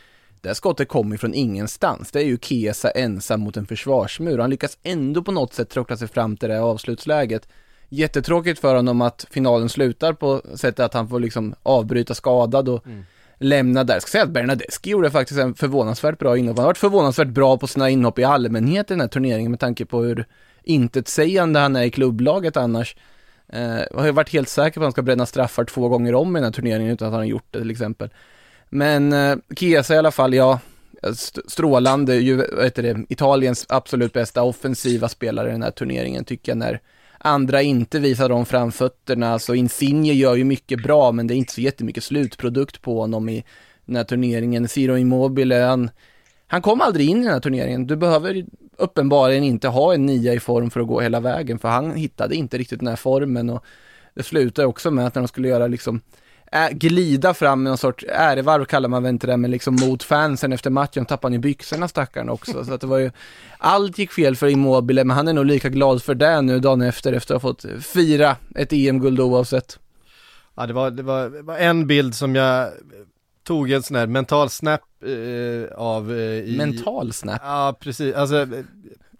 Det 0.40 0.48
här 0.48 0.54
skottet 0.54 0.88
kommer 0.88 1.16
från 1.16 1.34
ingenstans. 1.34 2.10
Det 2.10 2.20
är 2.20 2.24
ju 2.24 2.38
Kesa 2.38 2.90
ensam 2.90 3.40
mot 3.40 3.56
en 3.56 3.66
försvarsmur. 3.66 4.38
Han 4.38 4.50
lyckas 4.50 4.78
ändå 4.82 5.22
på 5.22 5.32
något 5.32 5.54
sätt 5.54 5.70
tråckla 5.70 5.96
sig 5.96 6.08
fram 6.08 6.36
till 6.36 6.48
det 6.48 6.54
här 6.54 6.62
avslutsläget. 6.62 7.48
Jättetråkigt 7.88 8.60
för 8.60 8.76
honom 8.76 9.00
att 9.00 9.26
finalen 9.30 9.68
slutar 9.68 10.12
på 10.12 10.42
sättet 10.54 10.80
att 10.80 10.94
han 10.94 11.08
får 11.08 11.20
liksom 11.20 11.54
avbryta 11.62 12.14
skadad 12.14 12.68
och 12.68 12.86
mm 12.86 13.04
lämna 13.38 13.84
där. 13.84 13.94
Jag 13.94 14.02
ska 14.02 14.10
säga 14.10 14.24
att 14.24 14.30
Bernadeschi 14.30 14.90
gjorde 14.90 15.10
faktiskt 15.10 15.40
en 15.40 15.54
förvånansvärt 15.54 16.18
bra 16.18 16.36
inhopp. 16.36 16.56
Han 16.56 16.64
har 16.64 16.68
varit 16.68 16.78
förvånansvärt 16.78 17.28
bra 17.28 17.58
på 17.58 17.66
sina 17.66 17.90
inhopp 17.90 18.18
i 18.18 18.24
allmänhet 18.24 18.90
i 18.90 18.94
den 18.94 19.00
här 19.00 19.08
turneringen 19.08 19.50
med 19.50 19.60
tanke 19.60 19.86
på 19.86 20.02
hur 20.02 20.26
intetsägande 20.62 21.60
han 21.60 21.76
är 21.76 21.82
i 21.82 21.90
klubblaget 21.90 22.56
annars. 22.56 22.96
Eh, 23.48 23.80
jag 23.90 23.98
har 23.98 24.12
varit 24.12 24.32
helt 24.32 24.48
säker 24.48 24.74
på 24.74 24.80
att 24.80 24.86
han 24.86 24.92
ska 24.92 25.02
bränna 25.02 25.26
straffar 25.26 25.64
två 25.64 25.88
gånger 25.88 26.14
om 26.14 26.36
i 26.36 26.40
den 26.40 26.44
här 26.44 26.52
turneringen 26.52 26.92
utan 26.92 27.08
att 27.08 27.12
han 27.12 27.20
har 27.20 27.26
gjort 27.26 27.46
det 27.50 27.58
till 27.58 27.70
exempel. 27.70 28.10
Men 28.68 29.12
eh, 29.12 29.36
Chiesa 29.56 29.94
i 29.94 29.98
alla 29.98 30.10
fall, 30.10 30.34
ja, 30.34 30.60
strålande, 31.48 32.16
ju, 32.16 32.36
vad 32.36 32.64
heter 32.64 32.82
det, 32.82 33.04
Italiens 33.08 33.66
absolut 33.68 34.12
bästa 34.12 34.42
offensiva 34.42 35.08
spelare 35.08 35.48
i 35.48 35.52
den 35.52 35.62
här 35.62 35.70
turneringen 35.70 36.24
tycker 36.24 36.52
jag 36.52 36.58
när 36.58 36.80
andra 37.26 37.62
inte 37.62 37.98
visar 37.98 38.28
de 38.28 38.46
framfötterna. 38.46 39.32
Alltså 39.32 39.54
Insigne 39.54 40.12
gör 40.12 40.34
ju 40.36 40.44
mycket 40.44 40.82
bra, 40.82 41.12
men 41.12 41.26
det 41.26 41.34
är 41.34 41.36
inte 41.36 41.52
så 41.52 41.60
jättemycket 41.60 42.04
slutprodukt 42.04 42.82
på 42.82 43.00
honom 43.00 43.28
i 43.28 43.44
den 43.84 43.96
här 43.96 44.04
turneringen. 44.04 44.68
Ciro 44.68 44.96
Immobile, 44.96 45.54
han, 45.54 45.90
han 46.46 46.62
kom 46.62 46.80
aldrig 46.80 47.08
in 47.08 47.18
i 47.18 47.24
den 47.24 47.32
här 47.32 47.40
turneringen. 47.40 47.86
Du 47.86 47.96
behöver 47.96 48.46
uppenbarligen 48.76 49.44
inte 49.44 49.68
ha 49.68 49.94
en 49.94 50.06
nia 50.06 50.34
i 50.34 50.40
form 50.40 50.70
för 50.70 50.80
att 50.80 50.86
gå 50.86 51.00
hela 51.00 51.20
vägen, 51.20 51.58
för 51.58 51.68
han 51.68 51.90
hittade 51.94 52.34
inte 52.34 52.58
riktigt 52.58 52.78
den 52.78 52.88
här 52.88 52.96
formen 52.96 53.50
och 53.50 53.64
det 54.14 54.22
slutade 54.22 54.68
också 54.68 54.90
med 54.90 55.06
att 55.06 55.14
när 55.14 55.22
de 55.22 55.28
skulle 55.28 55.48
göra 55.48 55.66
liksom 55.66 56.00
glida 56.70 57.34
fram 57.34 57.62
med 57.62 57.70
någon 57.70 57.78
sorts 57.78 58.04
ärevarv 58.08 58.64
kallar 58.64 58.88
man 58.88 59.02
väl 59.02 59.12
inte 59.12 59.26
det, 59.26 59.36
men 59.36 59.50
liksom 59.50 59.74
mot 59.74 60.02
fansen 60.02 60.52
efter 60.52 60.70
matchen 60.70 61.06
tappade 61.06 61.26
han 61.26 61.32
ju 61.32 61.38
byxorna 61.38 61.88
stackaren 61.88 62.28
också. 62.28 62.64
Så 62.64 62.72
att 62.72 62.80
det 62.80 62.86
var 62.86 62.98
ju, 62.98 63.10
allt 63.58 63.98
gick 63.98 64.12
fel 64.12 64.36
för 64.36 64.46
Immobile, 64.46 65.04
men 65.04 65.16
han 65.16 65.28
är 65.28 65.32
nog 65.32 65.46
lika 65.46 65.68
glad 65.68 66.02
för 66.02 66.14
det 66.14 66.42
nu 66.42 66.60
dagen 66.60 66.82
efter, 66.82 67.12
efter 67.12 67.34
att 67.34 67.42
ha 67.42 67.50
fått 67.50 67.64
fira 67.80 68.36
ett 68.54 68.72
EM-guld 68.72 69.20
oavsett. 69.20 69.78
Ja, 70.56 70.66
det 70.66 70.72
var, 70.72 70.90
det 70.90 71.02
var, 71.02 71.28
det 71.28 71.42
var 71.42 71.56
en 71.56 71.86
bild 71.86 72.14
som 72.14 72.34
jag 72.34 72.70
tog 73.46 73.70
en 73.70 73.82
sån 73.82 73.96
här 73.96 74.06
mental 74.06 74.50
snap 74.50 74.80
eh, 75.04 75.78
av 75.78 76.12
eh, 76.12 76.18
i, 76.18 76.54
Mental 76.58 77.12
snap? 77.12 77.40
Ja, 77.44 77.76
precis. 77.80 78.14
Alltså, 78.14 78.46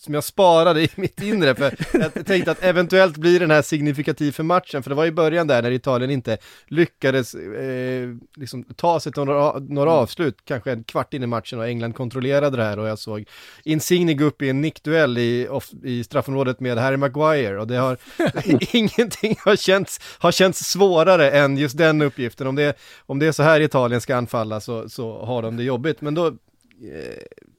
som 0.06 0.14
jag 0.14 0.24
sparade 0.24 0.82
i 0.82 0.88
mitt 0.94 1.22
inre 1.22 1.54
för 1.54 1.74
jag 1.92 2.26
tänkte 2.26 2.50
att 2.50 2.62
eventuellt 2.62 3.16
blir 3.16 3.40
den 3.40 3.50
här 3.50 3.62
signifikativ 3.62 4.32
för 4.32 4.42
matchen 4.42 4.82
för 4.82 4.90
det 4.90 4.96
var 4.96 5.06
i 5.06 5.12
början 5.12 5.46
där 5.46 5.62
när 5.62 5.70
Italien 5.70 6.10
inte 6.10 6.38
lyckades 6.66 7.34
eh, 7.34 8.08
liksom 8.36 8.64
ta 8.64 9.00
sig 9.00 9.12
till 9.12 9.24
några, 9.24 9.58
några 9.58 9.90
mm. 9.90 10.02
avslut, 10.02 10.36
kanske 10.44 10.72
en 10.72 10.84
kvart 10.84 11.14
in 11.14 11.22
i 11.22 11.26
matchen 11.26 11.58
och 11.58 11.68
England 11.68 11.92
kontrollerade 11.92 12.56
det 12.56 12.64
här 12.64 12.78
och 12.78 12.88
jag 12.88 12.98
såg 12.98 13.24
Insigne 13.64 14.14
gå 14.14 14.24
upp 14.24 14.42
i 14.42 14.48
en 14.48 14.60
nickduell 14.60 15.18
i, 15.18 15.48
i 15.84 16.04
straffområdet 16.04 16.60
med 16.60 16.78
Harry 16.78 16.96
Maguire 16.96 17.60
och 17.60 17.66
det 17.66 17.76
har 17.76 17.96
ingenting 18.76 19.36
har 19.44 19.56
känts, 19.56 20.00
har 20.18 20.32
känts 20.32 20.58
svårare 20.58 21.30
än 21.30 21.56
just 21.56 21.78
den 21.78 22.02
uppgiften. 22.02 22.46
Om 22.46 22.54
det, 22.56 22.78
om 23.06 23.18
det 23.18 23.26
är 23.26 23.32
så 23.32 23.42
här 23.42 23.60
Italien 23.60 24.00
ska 24.00 24.16
anfalla 24.16 24.60
så, 24.60 24.88
så 24.88 25.24
har 25.24 25.42
de 25.42 25.56
det 25.56 25.62
jobbigt, 25.62 26.00
men 26.00 26.14
då 26.14 26.32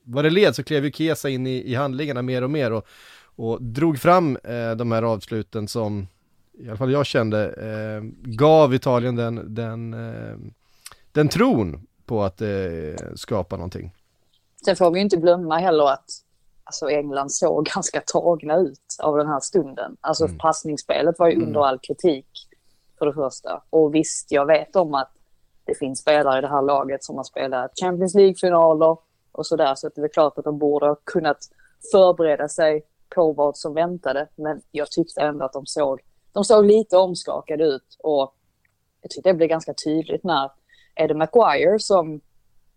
vad 0.04 0.26
det 0.26 0.30
led 0.30 0.56
så 0.56 0.64
klev 0.64 0.86
ju 0.86 0.92
Kesa 0.92 1.30
in 1.30 1.48
i, 1.48 1.72
i 1.72 1.76
handlingarna 1.76 2.22
mer 2.22 2.42
och 2.42 2.50
mer 2.50 2.72
och, 2.74 2.88
och 3.36 3.62
drog 3.62 4.00
fram 4.00 4.38
eh, 4.44 4.72
de 4.72 4.92
här 4.92 5.04
avsluten 5.04 5.68
som 5.68 6.08
i 6.60 6.68
alla 6.68 6.78
fall 6.78 6.92
jag 6.92 7.06
kände 7.06 7.46
eh, 7.48 8.02
gav 8.24 8.74
Italien 8.74 9.16
den, 9.16 9.56
den, 9.56 9.94
eh, 9.94 10.38
den 11.12 11.30
tron 11.30 11.88
på 12.06 12.24
att 12.24 12.42
eh, 12.42 12.48
skapa 13.16 13.56
någonting. 13.56 13.94
Sen 14.66 14.76
får 14.76 14.92
vi 14.92 15.00
inte 15.00 15.18
glömma 15.18 15.58
heller 15.58 15.84
att 15.84 16.06
alltså 16.64 16.90
England 16.90 17.32
såg 17.32 17.66
ganska 17.76 18.02
tagna 18.02 18.58
ut 18.58 18.98
av 19.00 19.18
den 19.18 19.28
här 19.28 19.40
stunden. 19.40 19.98
Alltså 20.02 20.26
mm. 20.26 20.38
passningsspelet 20.38 21.20
var 21.20 21.28
ju 21.28 21.34
mm. 21.34 21.48
under 21.48 21.60
all 21.60 21.80
kritik 21.80 22.28
för 23.00 23.06
det 23.06 23.14
första. 23.14 23.64
Och 23.70 23.96
visst, 23.96 24.32
jag 24.32 24.46
vet 24.46 24.76
om 24.76 24.94
att 24.94 25.12
det 25.66 25.76
finns 25.76 26.00
spelare 26.00 26.38
i 26.38 26.42
det 26.42 26.48
här 26.48 26.62
laget 26.62 27.04
som 27.04 27.16
har 27.16 27.24
spelat 27.24 27.72
Champions 27.82 28.16
League-finaler 28.16 28.98
och 29.38 29.48
sådär. 29.48 29.76
Så 29.76 29.88
att 29.88 29.96
det 29.96 30.02
är 30.02 30.08
klart 30.08 30.38
att 30.38 30.46
de 30.46 30.58
borde 30.58 30.88
ha 30.88 30.96
kunnat 31.04 31.38
förbereda 31.92 32.50
sig 32.50 32.86
på 33.16 33.34
vad 33.34 33.58
som 33.58 33.74
väntade. 33.74 34.28
Men 34.36 34.62
jag 34.72 34.92
tyckte 34.92 35.22
ändå 35.22 35.46
att 35.46 35.54
de 35.54 35.66
såg, 35.66 36.02
de 36.32 36.44
såg 36.44 36.66
lite 36.66 36.98
omskakade 36.98 37.64
ut 37.64 37.98
och 38.00 38.34
jag 39.02 39.12
tyckte 39.12 39.30
det 39.30 39.34
blev 39.34 39.50
ganska 39.50 39.74
tydligt 39.74 40.24
när 40.24 40.52
Eddie 40.96 41.14
Maguire 41.14 41.80
som 41.80 42.22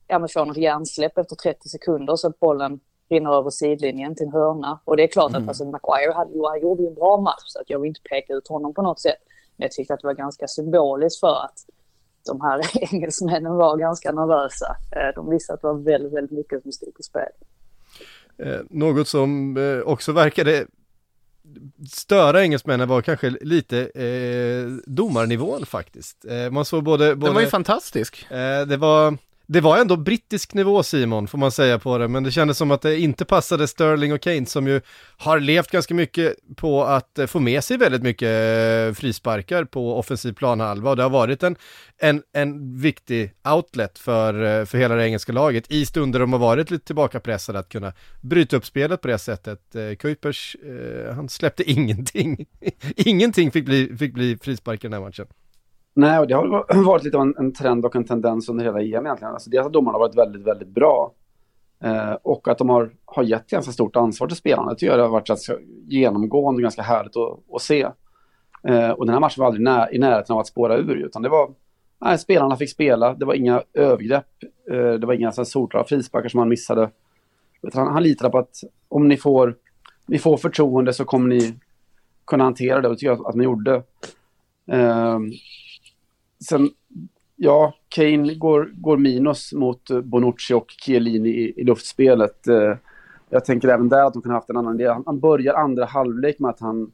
ja, 0.07 0.18
men 0.18 0.29
får 0.29 0.46
något 0.46 0.57
hjärnsläpp 0.57 1.18
efter 1.18 1.37
30 1.37 1.68
sekunder 1.68 2.16
så 2.16 2.29
att 2.29 2.40
bollen 2.40 2.81
rinner 3.09 3.31
över 3.35 3.51
sidlinjen 3.51 4.14
till 4.14 4.27
en 4.27 4.33
hörna. 4.33 4.81
Och 4.85 4.96
det 4.96 5.03
är 5.03 5.07
klart 5.07 5.31
mm. 5.31 5.42
att 5.42 5.49
alltså, 5.49 5.64
Maguire 5.64 6.12
hade, 6.12 6.49
han 6.49 6.61
gjorde 6.61 6.87
en 6.87 6.94
bra 6.94 7.20
match 7.20 7.44
så 7.46 7.61
att 7.61 7.70
jag 7.70 7.79
vill 7.79 7.88
inte 7.88 8.01
peka 8.11 8.35
ut 8.35 8.49
honom 8.49 8.75
på 8.75 8.83
något 8.83 9.01
sätt. 9.01 9.18
Men 9.57 9.64
jag 9.64 9.73
tyckte 9.73 9.94
att 9.94 10.01
det 10.01 10.07
var 10.07 10.14
ganska 10.14 10.49
symboliskt 10.49 11.20
för 11.20 11.44
att 11.44 11.59
de 12.26 12.40
här 12.40 12.61
engelsmännen 12.94 13.54
var 13.54 13.76
ganska 13.76 14.12
nervösa. 14.12 14.76
Eh, 14.96 15.14
de 15.14 15.30
visste 15.30 15.52
att 15.52 15.61
det 15.61 15.66
var 15.66 15.74
väldigt, 15.74 16.12
väldigt 16.12 16.38
mycket 16.38 16.62
som 16.62 16.72
stod 16.72 16.94
på 16.94 17.02
spel. 17.02 17.33
Eh, 18.38 18.61
något 18.70 19.09
som 19.09 19.56
eh, 19.56 19.78
också 19.80 20.12
verkade 20.12 20.66
störa 21.88 22.42
engelsmännen 22.42 22.88
var 22.88 23.02
kanske 23.02 23.30
lite 23.30 23.78
eh, 23.80 24.66
domarnivån 24.87 25.66
faktiskt. 25.66 26.24
Eh, 26.24 26.50
man 26.50 26.64
såg 26.64 26.85
både, 26.85 27.16
både... 27.16 27.26
Den 27.26 27.35
var 27.35 27.40
ju 27.40 27.46
fantastisk. 27.46 28.30
Eh, 28.30 28.66
det 28.66 28.76
var 28.76 29.18
det 29.52 29.60
var 29.60 29.78
ändå 29.78 29.96
brittisk 29.96 30.54
nivå 30.54 30.82
Simon, 30.82 31.28
får 31.28 31.38
man 31.38 31.52
säga 31.52 31.78
på 31.78 31.98
det, 31.98 32.08
men 32.08 32.22
det 32.22 32.30
kändes 32.30 32.58
som 32.58 32.70
att 32.70 32.82
det 32.82 33.00
inte 33.00 33.24
passade 33.24 33.68
Sterling 33.68 34.12
och 34.12 34.20
Kane 34.20 34.46
som 34.46 34.66
ju 34.66 34.80
har 35.16 35.40
levt 35.40 35.70
ganska 35.70 35.94
mycket 35.94 36.34
på 36.56 36.84
att 36.84 37.18
eh, 37.18 37.26
få 37.26 37.40
med 37.40 37.64
sig 37.64 37.76
väldigt 37.76 38.02
mycket 38.02 38.28
eh, 38.28 38.94
frisparkar 38.94 39.64
på 39.64 39.98
offensiv 39.98 40.32
planhalva 40.32 40.90
och 40.90 40.96
det 40.96 41.02
har 41.02 41.10
varit 41.10 41.42
en, 41.42 41.56
en, 41.98 42.22
en 42.32 42.80
viktig 42.80 43.32
outlet 43.54 43.98
för, 43.98 44.60
eh, 44.60 44.64
för 44.64 44.78
hela 44.78 44.94
det 44.94 45.06
engelska 45.06 45.32
laget 45.32 45.70
i 45.70 45.86
stunder 45.86 46.20
de 46.20 46.32
har 46.32 46.40
varit 46.40 46.70
lite 46.70 46.86
tillbakapressade 46.86 47.58
att 47.58 47.68
kunna 47.68 47.92
bryta 48.20 48.56
upp 48.56 48.66
spelet 48.66 49.00
på 49.00 49.08
det 49.08 49.18
sättet. 49.18 49.60
Kuipers, 49.98 50.56
han 51.14 51.28
släppte 51.28 51.62
ingenting. 51.70 52.46
ingenting 52.96 53.50
fick 53.50 53.64
bli, 53.64 53.96
fick 53.98 54.14
bli 54.14 54.38
frispark 54.42 54.84
i 54.84 54.86
den 54.86 54.92
här 54.92 55.00
matchen. 55.00 55.26
Nej, 55.94 56.18
och 56.18 56.26
det 56.26 56.35
har 56.35 56.83
varit 56.85 57.05
lite 57.05 57.16
av 57.16 57.22
en, 57.22 57.35
en, 57.38 57.53
trend 57.53 57.85
och 57.85 57.96
en 57.96 58.05
tendens 58.05 58.48
under 58.48 58.64
hela 58.64 58.81
EM 58.81 59.07
egentligen. 59.07 59.35
Alltså 59.35 59.50
dels 59.50 59.66
att 59.66 59.72
domarna 59.72 59.98
har 59.98 60.00
varit 60.00 60.18
väldigt, 60.18 60.42
väldigt 60.42 60.68
bra. 60.68 61.12
Eh, 61.85 62.12
och 62.22 62.48
att 62.48 62.59
de 62.59 62.68
har, 62.68 62.90
har 63.05 63.22
gett 63.22 63.46
ganska 63.46 63.72
stort 63.72 63.96
ansvar 63.96 64.29
till 64.29 64.37
spelarna. 64.37 64.70
Det 64.70 64.76
tycker 64.76 64.96
jag 64.96 65.03
har 65.03 65.09
varit 65.09 65.26
ganska 65.26 65.55
genomgående 65.87 66.59
och 66.59 66.62
ganska 66.62 66.83
härligt 66.83 67.16
att, 67.16 67.38
att 67.55 67.62
se. 67.62 67.88
Eh, 68.68 68.90
och 68.90 69.07
den 69.07 69.12
här 69.12 69.20
matchen 69.20 69.40
var 69.40 69.46
aldrig 69.46 69.64
när, 69.64 69.94
i 69.94 69.98
närheten 69.98 70.35
av 70.35 70.40
att 70.40 70.46
spåra 70.46 70.76
ur, 70.76 70.96
utan 70.96 71.22
det 71.22 71.29
var 71.29 71.50
Nej, 72.03 72.18
spelarna 72.18 72.57
fick 72.57 72.70
spela, 72.70 73.14
det 73.14 73.24
var 73.24 73.35
inga 73.35 73.62
övergrepp, 73.74 74.42
eh, 74.70 74.92
det 74.92 75.07
var 75.07 75.14
inga 75.14 75.33
solklara 75.33 75.85
frisparkar 75.85 76.29
som 76.29 76.38
han 76.38 76.48
missade. 76.48 76.90
Han, 77.74 77.87
han 77.87 78.03
litade 78.03 78.31
på 78.31 78.38
att 78.38 78.57
om 78.88 79.09
ni 79.09 79.16
får, 79.16 79.57
ni 80.07 80.18
får 80.18 80.37
förtroende 80.37 80.92
så 80.92 81.05
kommer 81.05 81.29
ni 81.29 81.55
kunna 82.24 82.44
hantera 82.44 82.81
det 82.81 82.88
och 82.88 82.94
det 82.94 82.98
tycker 82.98 83.11
jag 83.11 83.26
att 83.26 83.35
man 83.35 83.44
gjorde. 83.44 83.83
Ehm, 84.72 85.31
Sen, 86.48 86.70
ja, 87.37 87.74
Kane 87.88 88.35
går, 88.35 88.70
går 88.74 88.96
minus 88.96 89.53
mot 89.53 89.90
eh, 89.90 90.00
Bonucci 90.00 90.55
och 90.55 90.66
Chiellini 90.68 91.29
i, 91.29 91.61
i 91.61 91.64
luftspelet. 91.64 92.48
Eh, 92.48 92.76
jag 93.31 93.44
tänker 93.44 93.68
även 93.68 93.88
där 93.88 94.05
att 94.05 94.12
de 94.12 94.22
kan 94.22 94.31
ha 94.31 94.38
haft 94.38 94.50
en 94.50 94.57
annan 94.57 94.81
idé. 94.81 94.96
Han, 95.07 95.20
börjar 95.20 95.55
andra 95.55 95.85
halvlek 95.85 96.38
med 96.38 96.50
att 96.50 96.61
han, 96.61 96.92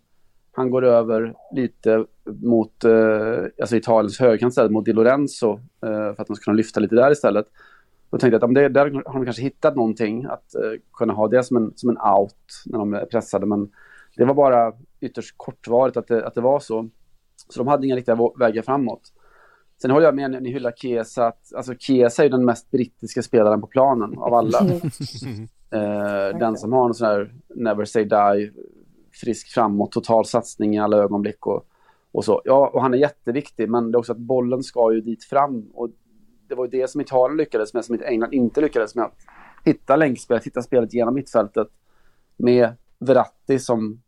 han 0.53 0.71
går 0.71 0.85
över 0.85 1.35
lite 1.53 2.05
mot 2.43 2.85
eh, 2.85 3.45
alltså 3.61 3.77
Italiens 3.77 4.21
högerkant 4.21 4.51
istället, 4.51 4.73
mot 4.73 4.85
Di 4.85 4.93
Lorenzo, 4.93 5.53
eh, 5.53 6.15
för 6.15 6.23
att 6.23 6.27
de 6.27 6.37
ska 6.37 6.45
kunna 6.45 6.57
lyfta 6.57 6.81
lite 6.81 6.95
där 6.95 7.11
istället. 7.11 7.47
Då 8.11 8.19
tänkte 8.19 8.35
jag 8.35 8.45
att 8.45 8.55
det, 8.55 8.69
där 8.69 8.91
har 9.07 9.15
de 9.15 9.25
kanske 9.25 9.43
hittat 9.43 9.77
någonting, 9.77 10.25
att 10.25 10.55
kunna 10.93 11.13
ha 11.13 11.29
det 11.29 11.43
som 11.43 11.57
en, 11.57 11.73
som 11.77 11.91
en 11.91 11.97
out 11.97 12.63
när 12.67 12.79
de 12.79 12.95
är 12.95 13.05
pressade. 13.05 13.47
Men 13.47 13.71
det 14.17 14.25
var 14.25 14.35
bara 14.35 14.73
ytterst 15.01 15.35
kortvarigt 15.37 15.97
att 15.97 16.09
det, 16.09 16.27
att 16.27 16.35
det 16.35 16.41
var 16.41 16.61
så. 16.61 16.89
Så 17.49 17.61
de 17.61 17.69
hade 17.69 17.87
inga 17.87 17.97
riktiga 17.97 18.19
vägar 18.39 18.63
framåt. 18.63 19.13
Sen 19.83 19.91
håller 19.91 20.07
jag 20.07 20.15
med 20.15 20.31
när 20.31 20.41
ni 20.41 20.51
hyllar 20.51 20.73
Chiesa, 20.73 21.27
att 21.27 21.55
alltså 21.55 21.75
Chiesa 21.75 22.25
är 22.25 22.29
den 22.29 22.45
mest 22.45 22.71
brittiska 22.71 23.23
spelaren 23.23 23.61
på 23.61 23.67
planen 23.67 24.19
av 24.19 24.35
alla. 24.35 24.59
eh, 25.71 26.39
den 26.39 26.57
som 26.57 26.73
har 26.73 26.89
en 26.89 26.95
sån 26.95 27.07
här 27.07 27.35
never 27.49 27.85
say 27.85 28.05
die, 28.05 28.53
frisk 29.13 29.49
framåt, 29.49 29.93
total 29.93 30.25
satsning 30.25 30.75
i 30.75 30.79
alla 30.79 30.97
ögonblick 30.97 31.47
och, 31.47 31.67
och 32.13 32.25
så. 32.25 32.43
Ja, 32.45 32.71
och 32.75 32.83
han 32.83 32.95
är 32.95 32.99
jätteviktig, 32.99 33.71
men 33.71 33.93
det 33.93 33.97
är 33.97 33.99
också 33.99 34.13
att 34.13 34.19
bollen 34.19 34.63
ska 34.63 34.93
ju 34.93 35.01
dit 35.01 35.25
fram 35.25 35.71
och 35.75 35.91
det 36.49 36.55
var 36.55 36.65
ju 36.65 36.71
det 36.71 36.91
som 36.91 37.01
Italien 37.01 37.37
lyckades 37.37 37.75
med, 37.75 37.85
som 37.85 37.99
England 38.05 38.33
inte 38.33 38.61
lyckades 38.61 38.95
med. 38.95 39.05
Att 39.05 39.17
hitta 39.65 39.97
länkspelet, 39.97 40.45
hitta 40.45 40.63
spelet 40.63 40.95
genom 40.95 41.15
mittfältet 41.15 41.69
med 42.37 42.73
Verratti 42.99 43.59
som 43.59 44.03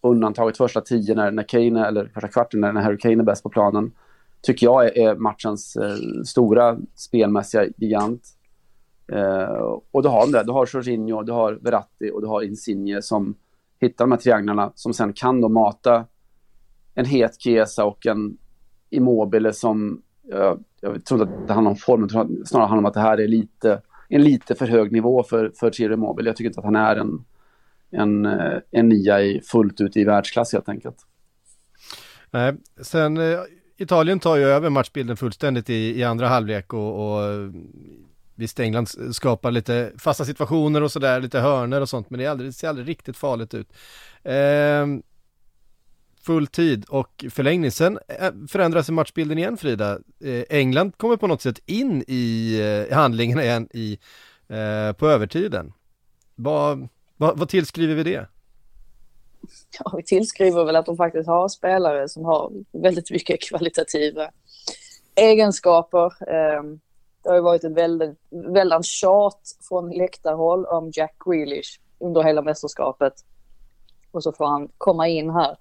undantaget 0.00 0.56
första 0.56 0.80
tio 0.80 1.14
när, 1.14 1.30
när 1.30 1.42
Kane, 1.42 1.86
eller 1.86 2.10
första 2.14 2.28
kvarten 2.28 2.60
när 2.60 2.72
Harry 2.72 2.98
Kane 2.98 3.14
är 3.14 3.22
bäst 3.22 3.42
på 3.42 3.48
planen, 3.48 3.92
tycker 4.44 4.66
jag 4.66 4.96
är, 4.96 5.16
matchens 5.16 5.76
eh, 5.76 5.96
stora 6.24 6.78
spelmässiga 6.94 7.66
gigant. 7.76 8.22
Eh, 9.12 9.78
och 9.90 10.02
då 10.02 10.08
har 10.08 10.32
det, 10.32 10.42
du 10.42 10.52
har 10.52 10.68
Jorginho, 10.72 11.22
du 11.22 11.32
har 11.32 11.52
Verratti 11.52 12.10
och 12.10 12.20
du 12.20 12.26
har 12.26 12.42
Insigne 12.42 13.02
som 13.02 13.34
hittar 13.80 14.04
de 14.04 14.12
här 14.12 14.18
trianglarna 14.18 14.72
som 14.74 14.94
sen 14.94 15.12
kan 15.12 15.40
då 15.40 15.48
mata 15.48 16.04
en 16.94 17.04
het 17.04 17.40
Chiesa 17.42 17.84
och 17.84 18.06
en 18.06 18.38
Immobile 18.90 19.52
som, 19.52 20.02
jag, 20.22 20.64
jag 20.80 21.04
tror 21.04 21.20
inte 21.20 21.34
att 21.34 21.48
det 21.48 21.54
handlar 21.54 21.70
om 21.70 21.76
formen, 21.76 22.08
snarare 22.46 22.66
handlar 22.66 22.78
om 22.78 22.86
att 22.86 22.94
det 22.94 23.00
här 23.00 23.20
är 23.20 23.28
lite, 23.28 23.82
en 24.08 24.22
lite 24.22 24.54
för 24.54 24.66
hög 24.66 24.92
nivå 24.92 25.22
för, 25.22 25.52
för 25.56 25.70
Ciro 25.70 25.94
Immobile. 25.94 26.28
Jag 26.28 26.36
tycker 26.36 26.48
inte 26.48 26.60
att 26.60 26.64
han 26.64 26.76
är 26.76 26.96
en, 26.96 27.24
en, 27.90 28.26
eh, 28.26 28.58
en 28.70 28.88
nia 28.88 29.22
i, 29.22 29.40
fullt 29.40 29.80
ut 29.80 29.96
i 29.96 30.04
världsklass 30.04 30.52
helt 30.52 30.68
enkelt. 30.68 30.96
Nej, 32.30 32.54
sen 32.82 33.16
eh, 33.16 33.40
Italien 33.76 34.20
tar 34.20 34.36
ju 34.36 34.44
över 34.44 34.70
matchbilden 34.70 35.16
fullständigt 35.16 35.70
i, 35.70 36.00
i 36.00 36.04
andra 36.04 36.28
halvlek 36.28 36.72
och, 36.72 37.16
och 37.16 37.52
visst 38.34 38.60
England 38.60 38.88
skapar 39.12 39.50
lite 39.50 39.92
fasta 39.98 40.24
situationer 40.24 40.82
och 40.82 40.92
sådär, 40.92 41.20
lite 41.20 41.40
hörner 41.40 41.80
och 41.80 41.88
sånt, 41.88 42.10
men 42.10 42.18
det, 42.18 42.24
är 42.24 42.30
aldrig, 42.30 42.48
det 42.48 42.52
ser 42.52 42.68
aldrig 42.68 42.88
riktigt 42.88 43.16
farligt 43.16 43.54
ut. 43.54 43.72
Eh, 44.22 44.86
full 46.24 46.46
tid 46.46 46.84
och 46.88 47.24
förlängning. 47.30 47.70
Sen 47.70 47.98
eh, 48.08 48.32
förändras 48.48 48.90
matchbilden 48.90 49.38
igen 49.38 49.56
Frida. 49.56 49.98
Eh, 50.24 50.44
England 50.50 50.96
kommer 50.96 51.16
på 51.16 51.26
något 51.26 51.42
sätt 51.42 51.60
in 51.66 52.04
i 52.08 52.86
eh, 52.90 52.96
handlingen 52.96 53.40
igen 53.40 53.68
i, 53.72 53.98
eh, 54.48 54.92
på 54.92 55.08
övertiden. 55.08 55.72
Vad, 56.34 56.88
vad, 57.16 57.38
vad 57.38 57.48
tillskriver 57.48 57.94
vi 57.94 58.02
det? 58.02 58.26
Ja, 59.78 59.92
vi 59.96 60.02
tillskriver 60.02 60.64
väl 60.64 60.76
att 60.76 60.86
de 60.86 60.96
faktiskt 60.96 61.28
har 61.28 61.48
spelare 61.48 62.08
som 62.08 62.24
har 62.24 62.52
väldigt 62.72 63.10
mycket 63.10 63.42
kvalitativa 63.42 64.30
egenskaper. 65.14 66.30
Ehm, 66.30 66.80
det 67.22 67.28
har 67.28 67.36
ju 67.36 67.42
varit 67.42 67.64
ett 67.64 67.72
väldigt, 67.72 68.18
väldigt 68.30 68.84
tjat 68.84 69.40
från 69.68 69.90
läktarhåll 69.90 70.66
om 70.66 70.90
Jack 70.94 71.16
Grealish 71.24 71.80
under 71.98 72.22
hela 72.22 72.42
mästerskapet. 72.42 73.12
Och 74.12 74.22
så 74.22 74.32
får 74.32 74.46
han 74.46 74.68
komma 74.78 75.08
in 75.08 75.30
här 75.30 75.56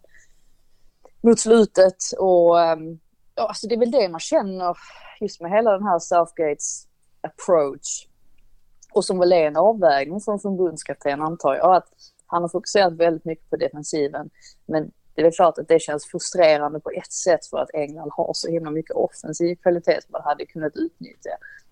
mot 1.22 1.40
slutet 1.40 1.98
och 2.20 2.62
ehm, 2.62 3.00
ja, 3.36 3.48
alltså 3.48 3.68
det 3.68 3.76
är 3.76 3.80
väl 3.80 3.92
det 3.92 4.10
man 4.10 4.20
känner 4.20 4.78
just 5.22 5.42
med 5.42 5.52
hela 5.52 5.72
den 5.72 5.84
här 5.84 6.00
Southgates 6.00 6.88
approach. 7.22 8.08
Och 8.94 9.06
som 9.06 9.20
väl 9.20 9.34
är 9.34 9.48
en 9.48 9.58
avvägning 9.58 10.22
från 10.22 10.40
förbundskapten 10.40 11.22
antar 11.22 11.56
jag. 11.56 11.76
Att 11.76 11.88
han 12.34 12.42
har 12.42 12.50
fokuserat 12.50 12.94
väldigt 12.94 13.26
mycket 13.26 13.50
på 13.50 13.56
defensiven. 13.56 14.30
Men 14.66 14.92
det 15.16 15.22
är 15.22 15.32
klart 15.32 15.58
att 15.58 15.68
det 15.68 15.80
känns 15.80 16.06
frustrerande 16.06 16.80
på 16.80 16.92
ett 16.92 17.12
sätt 17.12 17.46
för 17.46 17.58
att 17.58 17.70
England 17.74 18.12
har 18.12 18.32
så 18.34 18.50
himla 18.50 18.72
mycket 18.72 18.96
offensiv 18.96 19.56
kvalitet 19.56 20.02
som 20.02 20.12
man 20.12 20.22
hade 20.22 20.46
kunnat 20.46 20.76
utnyttja. 20.76 21.30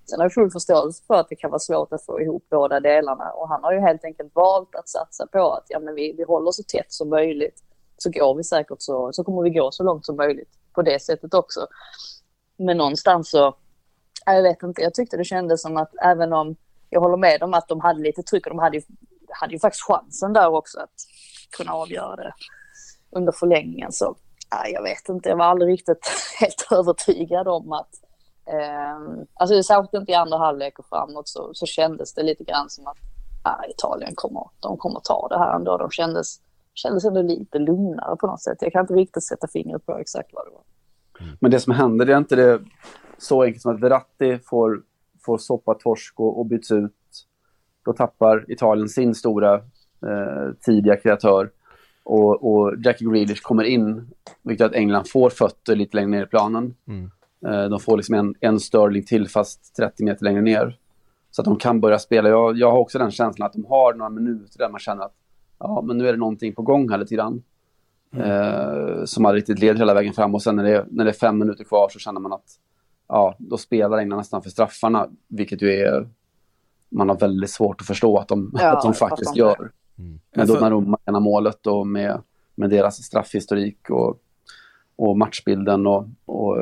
Sen 0.10 0.20
har 0.20 0.26
jag 0.26 0.34
full 0.34 0.52
förståelse 0.52 1.04
för 1.08 1.14
att 1.14 1.30
det 1.30 1.36
kan 1.36 1.50
vara 1.50 1.60
svårt 1.60 1.94
att 1.94 2.06
få 2.06 2.22
ihop 2.22 2.46
båda 2.50 2.80
delarna 2.80 3.32
och 3.32 3.50
han 3.50 3.64
har 3.64 3.74
ju 3.74 3.80
helt 3.80 4.06
enkelt 4.06 4.36
valt 4.36 4.76
att 4.76 4.90
satsa 4.90 5.28
på 5.28 5.54
att 5.54 5.66
ja, 5.68 5.80
men 5.80 5.96
vi, 5.96 6.14
vi 6.18 6.24
håller 6.24 6.52
så 6.52 6.64
tätt 6.64 6.94
som 6.94 7.10
möjligt 7.10 7.64
så 7.98 8.10
går 8.10 8.36
vi 8.36 8.44
säkert 8.44 8.82
så, 8.82 9.14
så 9.14 9.24
kommer 9.24 9.42
vi 9.42 9.50
gå 9.50 9.72
så 9.72 9.84
långt 9.84 10.06
som 10.06 10.16
möjligt 10.16 10.50
på 10.74 10.82
det 10.82 11.02
sättet 11.02 11.34
också. 11.34 11.68
Men 12.58 12.78
någonstans 12.78 13.30
så, 13.30 13.56
jag 14.26 14.44
vet 14.44 14.64
inte, 14.64 14.82
jag 14.82 14.94
tyckte 14.94 15.18
det 15.18 15.24
kändes 15.24 15.62
som 15.62 15.78
att 15.78 15.92
även 16.04 16.34
om 16.34 16.56
jag 16.90 17.02
håller 17.02 17.18
med 17.18 17.44
om 17.44 17.54
att 17.54 17.68
de 17.68 17.80
hade 17.80 18.02
lite 18.02 18.24
tryck 18.24 18.46
och 18.46 18.50
de 18.50 18.60
hade 18.60 18.78
ju, 18.78 18.84
hade 19.42 19.54
ju 19.54 19.60
faktiskt 19.60 19.84
chansen 19.84 20.34
där 20.34 20.50
också 20.50 20.80
att 20.80 20.96
kunna 21.58 21.72
avgöra 21.74 22.16
det 22.16 22.34
under 23.12 23.32
förlängningen 23.32 23.92
så, 23.92 24.16
nej, 24.54 24.74
jag 24.74 24.84
vet 24.84 25.10
inte, 25.10 25.30
jag 25.30 25.38
var 25.38 25.46
aldrig 25.46 25.74
riktigt 25.74 26.12
helt 26.40 26.68
övertygad 26.72 27.48
om 27.48 27.72
att 27.72 27.90
eh, 28.46 29.24
alltså 29.34 29.64
särskilt 29.64 29.94
inte 29.94 30.12
i 30.12 30.16
andra 30.16 30.38
halvlek 30.38 30.80
och 30.80 30.86
framåt 30.86 31.28
så, 31.28 31.54
så 31.54 31.66
kändes 31.66 32.14
det 32.14 32.24
lite 32.24 32.44
grann 32.44 32.70
som 32.70 32.88
att 32.88 32.98
ah, 33.44 33.66
Italien 33.70 34.12
kommer, 34.16 34.50
de 34.60 34.78
kommer 34.78 35.00
ta 35.00 35.28
det 35.30 35.38
här 35.38 35.56
ändå. 35.56 35.78
De 35.78 35.92
kändes 35.92 36.40
kändes 36.74 37.06
ändå 37.06 37.22
lite 37.22 37.60
lugnare 37.60 38.16
på 38.16 38.28
något 38.28 38.42
sätt. 38.42 38.58
Jag 38.62 38.72
kan 38.72 38.82
inte 38.82 38.94
riktigt 38.94 39.24
sätta 39.24 39.48
fingret 39.48 39.86
på 39.86 39.98
exakt 39.98 40.30
vad 40.34 40.46
det 40.46 40.52
var. 40.52 40.64
Mm. 41.20 41.38
Men 41.42 41.52
det 41.52 41.60
som 41.60 41.74
hände, 41.74 42.06
det 42.06 42.14
är 42.14 42.18
inte 42.18 42.36
det 42.36 42.62
så 43.18 43.44
enkelt 43.44 43.62
som 43.62 43.76
att 43.76 43.82
Verratti 43.82 44.40
får, 44.46 44.82
får 45.26 45.38
soppa 45.38 45.74
torsk 45.74 46.20
och, 46.20 46.40
och 46.40 46.46
byts 46.46 46.72
ut. 46.72 46.94
Då 47.86 47.94
tappar 47.94 48.46
Italien 48.52 48.90
sin 48.90 49.16
stora 49.16 49.54
eh, 49.56 50.54
tidiga 50.66 50.96
kreatör. 50.96 51.50
Och, 52.04 52.52
och 52.52 52.74
Jackie 52.84 53.10
Grealish 53.10 53.42
kommer 53.42 53.64
in, 53.64 54.12
vilket 54.42 54.66
att 54.66 54.74
England 54.74 55.10
får 55.10 55.30
fötter 55.30 55.76
lite 55.76 55.98
längre 55.98 56.10
ner 56.10 56.24
i 56.24 56.28
planen. 56.28 56.76
Mm. 56.88 57.12
Eh, 57.46 57.70
de 57.70 57.80
får 57.80 57.98
liksom 57.98 58.16
en, 58.16 58.36
en 58.40 58.60
Sterling 58.60 59.04
till, 59.04 59.30
fast 59.30 59.76
30 59.76 60.04
meter 60.04 60.24
längre 60.24 60.42
ner. 60.42 60.78
Så 61.32 61.42
att 61.42 61.46
de 61.46 61.56
kan 61.58 61.82
börja 61.82 62.00
spela. 62.00 62.30
Jag, 62.30 62.58
jag 62.58 62.72
har 62.72 62.80
också 62.80 63.00
den 63.00 63.12
känslan 63.12 63.46
att 63.46 63.54
de 63.54 63.66
har 63.66 63.94
några 63.94 64.10
minuter 64.10 64.58
där 64.58 64.70
man 64.70 64.80
känner 64.80 65.04
att 65.04 65.16
ja, 65.60 65.82
men 65.82 65.98
nu 65.98 66.08
är 66.08 66.14
det 66.14 66.20
någonting 66.20 66.56
på 66.56 66.62
gång 66.62 66.90
här 66.90 66.98
lite 66.98 67.16
grann. 67.16 67.44
Mm. 68.14 68.32
Eh, 68.32 69.04
som 69.06 69.26
har 69.26 69.34
riktigt 69.34 69.60
leder 69.60 69.80
hela 69.80 69.94
vägen 69.94 70.14
fram 70.14 70.36
och 70.36 70.42
sen 70.42 70.56
när 70.56 70.64
det, 70.64 70.86
när 70.92 71.06
det 71.06 71.12
är 71.12 71.16
fem 71.16 71.38
minuter 71.38 71.64
kvar 71.64 71.90
så 71.90 72.00
känner 72.00 72.20
man 72.20 72.34
att 72.34 72.46
ja, 73.08 73.36
då 73.40 73.58
spelar 73.58 73.98
England 73.98 74.18
nästan 74.18 74.42
för 74.42 74.50
straffarna, 74.50 75.08
vilket 75.28 75.62
ju 75.62 75.72
är 75.72 76.10
man 76.92 77.10
har 77.10 77.18
väldigt 77.18 77.50
svårt 77.50 77.82
att 77.82 77.88
förstå 77.88 78.18
att 78.18 78.28
de, 78.28 78.52
ja, 78.54 78.72
att 78.78 78.82
de 78.82 78.94
faktiskt 78.94 79.36
gör. 79.36 79.72
Mm. 80.00 80.20
Med 80.36 80.42
alltså, 80.42 80.56
Donnarumma 80.56 81.20
målet 81.20 81.68
och 81.68 81.88
med, 81.88 82.22
med 82.56 82.70
deras 82.70 83.04
straffhistorik 83.04 83.90
och, 83.90 84.20
och 84.96 85.18
matchbilden 85.18 85.88
och, 85.88 86.08
och 86.26 86.58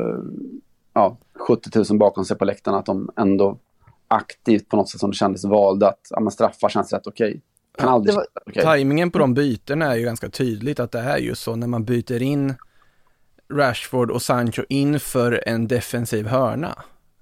ja, 0.93 1.17
70 1.33 1.69
000 1.89 1.99
bakom 1.99 2.25
sig 2.25 2.37
på 2.37 2.45
läktarna, 2.45 2.77
att 2.77 2.85
de 2.85 3.09
ändå 3.17 3.57
aktivt 4.07 4.69
på 4.69 4.77
något 4.77 4.89
sätt 4.89 4.99
som 4.99 5.11
det 5.11 5.17
kändes 5.17 5.45
valde 5.45 5.87
att 5.87 6.07
ja, 6.09 6.29
straffar 6.29 6.69
känns 6.69 6.93
rätt 6.93 7.07
okej. 7.07 7.29
Okay. 7.29 7.41
Kan 7.77 7.89
aldrig 7.89 8.15
var, 8.15 8.25
okay. 8.45 8.63
Tajmingen 8.63 9.11
på 9.11 9.19
de 9.19 9.33
bytena 9.33 9.91
är 9.91 9.95
ju 9.95 10.03
ganska 10.03 10.29
tydligt 10.29 10.79
att 10.79 10.91
det 10.91 10.99
är 10.99 11.17
just 11.17 11.41
så 11.41 11.55
när 11.55 11.67
man 11.67 11.85
byter 11.85 12.21
in 12.21 12.53
Rashford 13.53 14.11
och 14.11 14.21
Sancho 14.21 14.63
inför 14.69 15.43
en 15.45 15.67
defensiv 15.67 16.27
hörna 16.27 16.75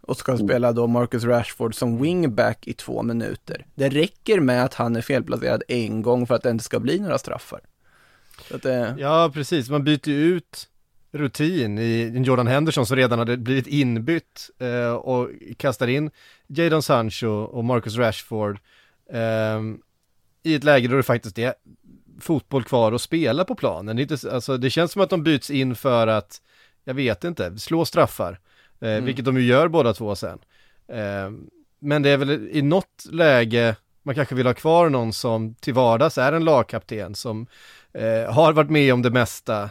och 0.08 0.18
ska 0.18 0.32
mm. 0.32 0.48
spela 0.48 0.72
då 0.74 0.88
Marcus 0.88 1.24
Rashford 1.24 1.76
som 1.76 2.02
wingback 2.02 2.68
i 2.68 2.74
två 2.74 3.04
minuter. 3.04 3.66
Det 3.76 3.90
räcker 3.90 4.40
med 4.40 4.64
att 4.64 4.74
han 4.74 4.96
är 4.96 5.02
felplacerad 5.02 5.64
en 5.68 6.02
gång 6.02 6.28
för 6.28 6.36
att 6.36 6.44
det 6.44 6.50
inte 6.50 6.64
ska 6.64 6.80
bli 6.80 7.00
några 7.00 7.18
straffar. 7.18 7.60
Det... 8.62 8.96
Ja, 9.00 9.32
precis. 9.34 9.70
Man 9.70 9.84
byter 9.84 10.10
ju 10.10 10.24
ut 10.24 10.70
rutin 11.12 11.78
i 11.78 12.22
Jordan 12.26 12.48
Henderson 12.48 12.86
som 12.86 12.98
redan 12.98 13.20
hade 13.20 13.38
blivit 13.38 13.68
inbytt 13.68 14.50
eh, 14.60 14.94
och 14.94 15.30
kastar 15.58 15.88
in 15.88 16.12
Jadon 16.48 16.84
Sancho 16.84 17.28
och 17.28 17.64
Marcus 17.64 17.96
Rashford. 17.96 18.60
Eh, 19.14 19.62
i 20.44 20.56
ett 20.56 20.64
läge 20.64 20.88
då 20.88 20.96
det 20.96 21.04
faktiskt 21.04 21.40
är 21.40 21.54
fotboll 22.20 22.64
kvar 22.64 22.92
att 22.92 23.02
spela 23.02 23.46
på 23.46 23.56
planen. 23.56 23.96
Det, 23.96 24.02
inte, 24.02 24.32
alltså, 24.32 24.58
det 24.58 24.70
känns 24.70 24.92
som 24.92 25.02
att 25.02 25.10
de 25.10 25.24
byts 25.24 25.50
in 25.50 25.76
för 25.76 26.08
att, 26.08 26.42
jag 26.84 26.94
vet 26.94 27.24
inte, 27.24 27.58
slå 27.58 27.86
straffar. 27.86 28.40
Eh, 28.80 28.90
mm. 28.90 29.06
Vilket 29.06 29.26
de 29.26 29.38
ju 29.38 29.46
gör 29.46 29.68
båda 29.68 29.94
två 29.94 30.16
sen. 30.16 30.40
Eh, 30.88 31.32
men 31.80 32.02
det 32.02 32.10
är 32.10 32.18
väl 32.18 32.50
i 32.52 32.62
något 32.62 33.06
läge 33.12 33.76
man 34.04 34.16
kanske 34.16 34.36
vill 34.36 34.48
ha 34.48 34.54
kvar 34.54 34.90
någon 34.90 35.14
som 35.14 35.56
till 35.56 35.74
vardags 35.74 36.18
är 36.18 36.34
en 36.34 36.46
lagkapten 36.46 37.16
som 37.16 37.48
eh, 37.94 38.34
har 38.34 38.54
varit 38.54 38.70
med 38.70 38.94
om 38.94 39.02
det 39.02 39.12
mesta. 39.12 39.70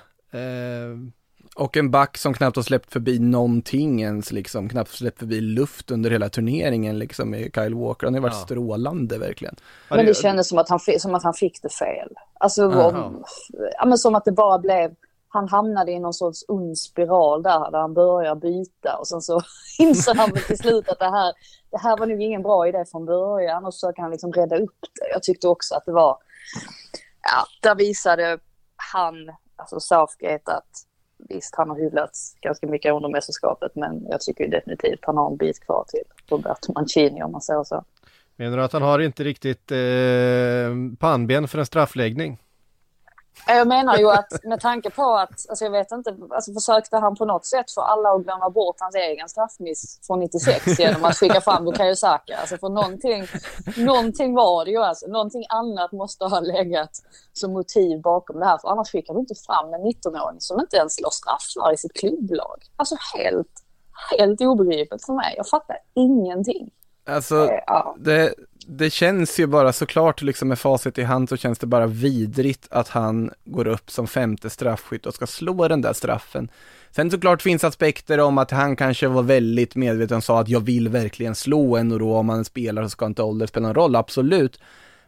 Och 1.57 1.77
en 1.77 1.91
back 1.91 2.17
som 2.17 2.35
knappt 2.35 2.57
har 2.57 2.63
släppt 2.63 2.93
förbi 2.93 3.19
någonting 3.19 4.03
ens, 4.03 4.33
liksom, 4.33 4.69
knappt 4.69 4.91
släppt 4.91 5.19
förbi 5.19 5.41
luft 5.41 5.91
under 5.91 6.11
hela 6.11 6.29
turneringen, 6.29 6.99
liksom, 6.99 7.31
med 7.31 7.51
Kyle 7.55 7.75
Walker. 7.75 8.07
Han 8.07 8.15
har 8.15 8.21
varit 8.21 8.35
ja. 8.35 8.41
strålande 8.45 9.19
verkligen. 9.19 9.57
Men 9.89 10.07
det 10.07 10.17
kändes 10.17 10.49
som 10.49 10.59
att 10.59 10.69
han, 10.69 10.81
som 10.99 11.15
att 11.15 11.23
han 11.23 11.35
fick 11.35 11.63
det 11.63 11.69
fel. 11.69 12.09
Alltså, 12.41 12.67
om, 12.67 13.25
ja, 13.79 13.87
men 13.87 13.99
som 13.99 14.15
att 14.15 14.25
det 14.25 14.33
bara 14.33 14.59
blev, 14.59 14.95
han 15.37 15.49
hamnade 15.49 15.93
i 15.93 15.99
någon 15.99 16.15
sorts 16.15 16.45
ond 16.49 16.79
spiral 16.79 17.43
där, 17.43 17.71
där 17.71 17.79
han 17.79 17.95
börjar 17.95 18.35
byta 18.35 18.97
och 18.97 19.09
sen 19.09 19.21
så 19.21 19.41
inser 19.79 20.15
han 20.15 20.31
väl 20.31 20.43
till 20.43 20.59
slut 20.59 20.89
att 20.89 20.99
det 20.99 21.11
här, 21.11 21.33
det 21.71 21.79
här 21.79 21.97
var 21.99 22.07
nog 22.07 22.23
ingen 22.23 22.43
bra 22.43 22.69
idé 22.69 22.85
från 22.91 23.07
början 23.07 23.65
och 23.65 23.75
så 23.75 23.87
försöker 23.87 24.03
han 24.03 24.11
liksom 24.11 24.33
rädda 24.33 24.57
upp 24.57 24.81
det. 25.01 25.09
Jag 25.13 25.23
tyckte 25.23 25.49
också 25.49 25.75
att 25.75 25.85
det 25.85 25.93
var, 25.93 26.19
ja, 27.23 27.47
där 27.63 27.75
visade 27.75 28.39
han, 28.93 29.15
alltså 29.57 29.81
Southgate, 29.81 30.53
att 30.53 30.71
visst, 31.29 31.55
han 31.57 31.71
har 31.71 31.77
hyllats 31.77 32.35
ganska 32.41 32.67
mycket 32.67 32.93
under 32.93 33.09
mästerskapet, 33.09 33.73
men 33.75 34.07
jag 34.09 34.21
tycker 34.21 34.49
definitivt 34.49 35.01
han 35.03 35.17
har 35.17 35.31
en 35.31 35.37
bit 35.37 35.61
kvar 35.61 35.85
till 35.89 36.03
Roberto 36.29 36.73
Mancini 36.73 37.23
om 37.23 37.33
man 37.33 37.41
säger 37.41 37.65
så. 37.65 37.85
Menar 38.37 38.57
du 38.57 38.63
att 38.63 38.73
han 38.73 38.83
har 38.83 38.99
inte 38.99 39.25
riktigt 39.25 39.73
eh, 39.73 40.99
pannben 40.99 41.49
för 41.49 41.59
en 41.59 41.67
straffläggning? 41.67 42.39
Jag 43.47 43.69
menar 43.69 43.97
ju 43.99 44.11
att 44.11 44.45
med 44.45 44.61
tanke 44.61 44.91
på 44.91 45.15
att, 45.17 45.49
alltså 45.49 45.65
jag 45.65 45.73
vet 45.73 45.93
inte, 45.93 46.17
alltså 46.31 46.53
försökte 46.53 46.97
han 46.97 47.17
på 47.17 47.25
något 47.25 47.47
sätt 47.47 47.71
få 47.75 47.81
alla 47.81 48.09
att 48.09 48.25
glömma 48.25 48.51
bort 48.51 48.77
hans 48.81 48.95
egen 48.95 49.29
straffmiss 49.29 50.01
från 50.07 50.21
96 50.21 50.79
genom 50.79 51.05
att 51.05 51.17
skicka 51.17 51.41
fram 51.41 51.65
Bukayo 51.65 51.95
Saka. 51.95 52.37
Alltså 52.37 52.59
för 52.59 52.69
någonting, 52.69 53.27
någonting 53.77 54.35
var 54.35 54.65
det 54.65 54.71
ju 54.71 54.83
alltså, 54.83 55.07
någonting 55.07 55.45
annat 55.49 55.93
måste 55.93 56.25
ha 56.25 56.41
legat 56.41 56.91
som 57.33 57.53
motiv 57.53 58.01
bakom 58.01 58.41
det 58.41 58.47
här. 58.47 58.59
För 58.59 58.69
annars 58.69 58.93
skickar 58.93 59.15
du 59.15 59.21
inte 59.21 59.35
fram 59.47 59.75
en 59.75 59.81
19-åring 59.81 60.41
som 60.41 60.61
inte 60.61 60.77
ens 60.77 60.95
slår 60.95 61.11
straffar 61.11 61.75
i 61.75 61.77
sitt 61.77 61.93
klubblag. 61.93 62.63
Alltså 62.77 62.97
helt, 63.15 63.53
helt 64.19 64.41
obegripligt 64.41 65.07
för 65.07 65.13
mig. 65.13 65.35
Jag 65.37 65.49
fattar 65.49 65.79
ingenting. 65.95 66.71
Alltså, 67.07 67.45
Eh, 67.45 67.61
ja. 67.67 67.97
det, 67.99 68.35
det 68.67 68.91
känns 68.91 69.39
ju 69.41 69.47
bara 69.47 69.73
såklart 69.73 70.23
liksom 70.23 70.49
med 70.49 70.59
facit 70.59 70.99
i 70.99 71.03
hand 71.03 71.29
så 71.29 71.37
känns 71.37 71.59
det 71.59 71.67
bara 71.67 71.87
vidrigt 71.87 72.67
att 72.71 72.89
han 72.89 73.31
går 73.45 73.67
upp 73.67 73.91
som 73.91 74.07
femte 74.07 74.51
straffskytt 74.51 75.07
och 75.07 75.15
ska 75.15 75.27
slå 75.27 75.69
den 75.69 75.83
där 75.83 75.93
straffen. 75.93 76.51
Sen 76.91 77.11
såklart 77.11 77.43
finns 77.43 77.65
aspekter 77.65 78.21
om 78.21 78.39
att 78.39 78.51
han 78.51 78.77
kanske 78.77 79.09
var 79.09 79.23
väldigt 79.23 79.75
medveten 79.75 80.17
och 80.17 80.25
sa 80.25 80.41
att 80.41 80.49
jag 80.49 80.61
vill 80.61 80.89
verkligen 80.89 81.35
slå 81.35 81.77
en 81.77 81.93
och 81.93 81.99
då 81.99 82.15
om 82.15 82.27
man 82.27 82.45
spelar 82.45 82.83
så 82.83 82.89
ska 82.89 83.07
inte 83.07 83.23
ålder 83.23 83.47
spela 83.47 83.67
någon 83.67 83.75
roll, 83.75 83.97
absolut. 83.97 84.61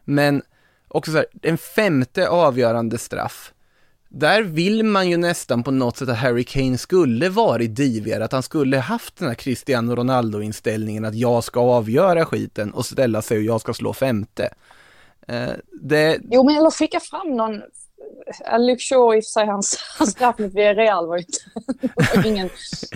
Men 0.03 0.41
också 0.87 1.11
så 1.11 1.17
här, 1.17 1.25
en 1.41 1.57
femte 1.57 2.29
avgörande 2.29 2.97
straff. 2.97 3.53
Där 4.11 4.43
vill 4.43 4.83
man 4.83 5.09
ju 5.09 5.17
nästan 5.17 5.63
på 5.63 5.71
något 5.71 5.97
sätt 5.97 6.09
att 6.09 6.17
Harry 6.17 6.43
Kane 6.43 6.77
skulle 6.77 7.29
varit 7.29 7.75
divigare, 7.75 8.25
att 8.25 8.31
han 8.31 8.43
skulle 8.43 8.77
haft 8.77 9.17
den 9.17 9.27
här 9.27 9.35
Cristiano 9.35 9.95
Ronaldo-inställningen 9.95 11.05
att 11.05 11.15
jag 11.15 11.43
ska 11.43 11.59
avgöra 11.59 12.25
skiten 12.25 12.73
och 12.73 12.85
ställa 12.85 13.21
sig 13.21 13.37
och 13.37 13.43
jag 13.43 13.61
ska 13.61 13.73
slå 13.73 13.93
femte. 13.93 14.53
Eh, 15.27 15.49
det, 15.81 16.19
Jo, 16.31 16.43
men 16.43 16.57
eller 16.57 16.71
skicka 16.71 16.99
fram 16.99 17.35
någon... 17.37 17.61
Luke 18.59 18.81
Shaw 18.81 19.17
i 19.17 19.19
och 19.19 19.23
för 19.23 19.29
sig, 19.29 19.45
hans, 19.45 19.77
hans 19.99 20.11
straff 20.11 20.39
mot 20.39 20.53
Villarreal 20.53 21.07
var 21.07 21.17
ju 21.17 21.23
inte 21.23 22.27
ingen, 22.29 22.49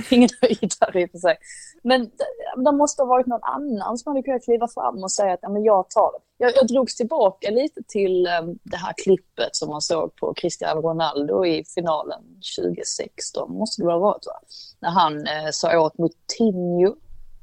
ingen 0.10 0.30
höjdare 0.42 1.02
i 1.02 1.06
och 1.06 1.12
för 1.12 1.18
sig. 1.18 1.38
Men 1.84 2.02
det, 2.02 2.63
det 2.66 2.72
måste 2.72 3.02
ha 3.02 3.08
varit 3.08 3.28
någon 3.28 3.44
annan 3.44 3.98
som 3.98 4.12
hade 4.12 4.24
kunnat 4.24 4.44
kliva 4.44 4.68
fram 4.68 5.04
och 5.04 5.12
säga 5.12 5.34
att 5.34 5.39
ja, 5.42 5.50
men 5.50 5.63
jag 5.63 5.89
tar 5.89 6.12
det. 6.12 6.46
Jag, 6.46 6.56
jag 6.56 6.68
drogs 6.68 6.96
tillbaka 6.96 7.52
lite 7.52 7.82
till 7.88 8.28
um, 8.42 8.60
det 8.63 8.78
här 8.78 8.94
klippet 9.04 9.56
som 9.56 9.70
man 9.70 9.82
såg 9.82 10.16
på 10.16 10.34
Cristiano 10.34 10.82
Ronaldo 10.82 11.46
i 11.46 11.63
finalen 11.76 12.22
2016, 12.58 13.52
måste 13.52 13.82
det 13.82 13.86
väl 13.86 13.94
ha 13.94 14.00
varit 14.00 14.26
va? 14.26 14.39
När 14.80 14.89
han 14.89 15.28
eh, 15.28 15.50
sa 15.52 15.80
åt 15.80 15.98
Moutinho 15.98 16.96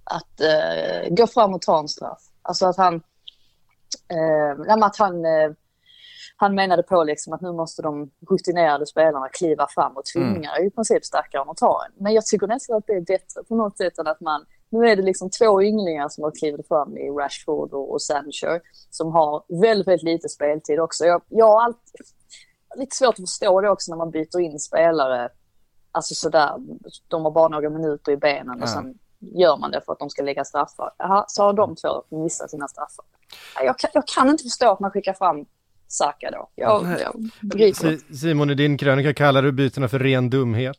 att 0.04 0.40
eh, 0.40 1.14
gå 1.14 1.26
fram 1.26 1.54
och 1.54 1.62
ta 1.62 1.78
en 1.78 1.88
straff. 1.88 2.22
Alltså 2.42 2.66
att 2.66 2.76
han... 2.76 2.94
Eh, 4.08 4.84
att 4.84 4.96
han 4.96 5.24
eh, 5.24 5.50
han 6.40 6.54
menade 6.54 6.82
på 6.82 7.04
liksom 7.04 7.32
att 7.32 7.40
nu 7.40 7.52
måste 7.52 7.82
de 7.82 8.10
rutinerade 8.30 8.86
spelarna 8.86 9.28
kliva 9.28 9.66
fram 9.68 9.96
och 9.96 10.04
tvinga 10.04 10.50
mm. 10.50 10.66
i 10.66 10.70
princip 10.70 11.04
stackaren 11.04 11.48
att 11.50 11.56
ta 11.56 11.84
en. 11.86 12.04
Men 12.04 12.12
jag 12.14 12.26
tycker 12.26 12.46
nästan 12.46 12.76
att 12.76 12.86
det 12.86 12.92
är 12.92 13.00
bättre 13.00 13.44
på 13.48 13.54
något 13.54 13.76
sätt 13.76 13.98
än 13.98 14.06
att 14.06 14.20
man... 14.20 14.44
Nu 14.70 14.88
är 14.88 14.96
det 14.96 15.02
liksom 15.02 15.30
två 15.30 15.62
ynglingar 15.62 16.08
som 16.08 16.24
har 16.24 16.30
klivit 16.30 16.68
fram 16.68 16.96
i 16.96 17.10
Rashford 17.10 17.72
och, 17.72 17.92
och 17.92 18.02
Sancho 18.02 18.60
som 18.90 19.12
har 19.12 19.60
väldigt, 19.60 19.88
väldigt 19.88 20.02
lite 20.02 20.28
speltid 20.28 20.80
också. 20.80 21.04
Jag, 21.04 21.22
jag 21.28 21.46
har 21.46 21.62
alltid 21.62 22.00
lite 22.76 22.96
svårt 22.96 23.14
att 23.14 23.30
förstå 23.30 23.60
det 23.60 23.70
också 23.70 23.92
när 23.92 23.98
man 23.98 24.10
byter 24.10 24.40
in 24.40 24.58
spelare. 24.58 25.28
Alltså 25.92 26.14
sådär, 26.14 26.52
de 27.08 27.24
har 27.24 27.30
bara 27.30 27.48
några 27.48 27.70
minuter 27.70 28.12
i 28.12 28.16
benen 28.16 28.62
och 28.62 28.68
Ja. 28.68 28.74
sen 28.74 28.98
gör 29.18 29.56
man 29.56 29.70
det 29.70 29.80
för 29.80 29.92
att 29.92 29.98
de 29.98 30.10
ska 30.10 30.22
lägga 30.22 30.44
straffar. 30.44 30.90
Jaha, 30.98 31.24
så 31.28 31.42
har 31.42 31.52
de 31.52 31.76
två 31.76 32.02
missat 32.08 32.50
sina 32.50 32.68
straffar. 32.68 33.04
Jag 33.64 33.78
kan, 33.78 33.90
jag 33.94 34.06
kan 34.06 34.28
inte 34.28 34.42
förstå 34.42 34.70
att 34.70 34.80
man 34.80 34.90
skickar 34.90 35.12
fram 35.12 35.46
Saka 35.92 36.30
då. 36.30 36.48
Jag, 36.54 36.82
Nej. 36.84 37.04
jag. 37.42 37.76
Si- 37.76 38.14
Simon, 38.14 38.50
i 38.50 38.54
din 38.54 38.76
krönika 38.76 39.14
kallar 39.14 39.42
du 39.42 39.52
bytena 39.52 39.88
för 39.88 39.98
ren 39.98 40.30
dumhet. 40.30 40.76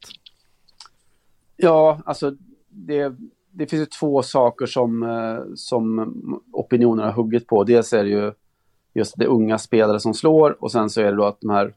Ja, 1.57 2.01
alltså 2.05 2.35
det, 2.69 3.15
det 3.51 3.67
finns 3.67 3.81
ju 3.81 3.85
två 3.85 4.21
saker 4.21 4.65
som, 4.65 5.03
eh, 5.03 5.39
som 5.55 6.41
opinionen 6.51 7.05
har 7.05 7.11
huggit 7.11 7.47
på. 7.47 7.63
Dels 7.63 7.93
är 7.93 8.03
det 8.03 8.09
ju 8.09 8.33
just 8.93 9.13
det 9.17 9.25
unga 9.25 9.57
spelare 9.57 9.99
som 9.99 10.13
slår 10.13 10.63
och 10.63 10.71
sen 10.71 10.89
så 10.89 11.01
är 11.01 11.05
det 11.05 11.15
då 11.17 11.25
att 11.25 11.41
de 11.41 11.49
här, 11.49 11.73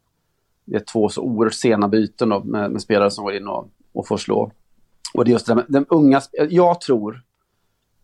det 0.65 0.77
är 0.77 0.81
två 0.81 1.09
så 1.09 1.23
oerhört 1.23 1.55
sena 1.55 1.89
byten 1.89 2.29
då, 2.29 2.45
med, 2.45 2.71
med 2.71 2.83
spelare 2.83 3.11
som 3.11 3.25
går 3.25 3.35
in 3.35 3.49
och, 3.49 3.69
och 3.93 4.07
får 4.09 4.17
slå. 4.17 4.53
Och 5.15 5.25
det 5.25 5.31
är 5.31 5.33
just 5.33 5.47
det 5.47 5.55
där 5.55 5.57
med 5.57 5.65
de 5.69 5.87
unga, 5.89 6.21
jag 6.51 6.81
tror, 6.81 7.23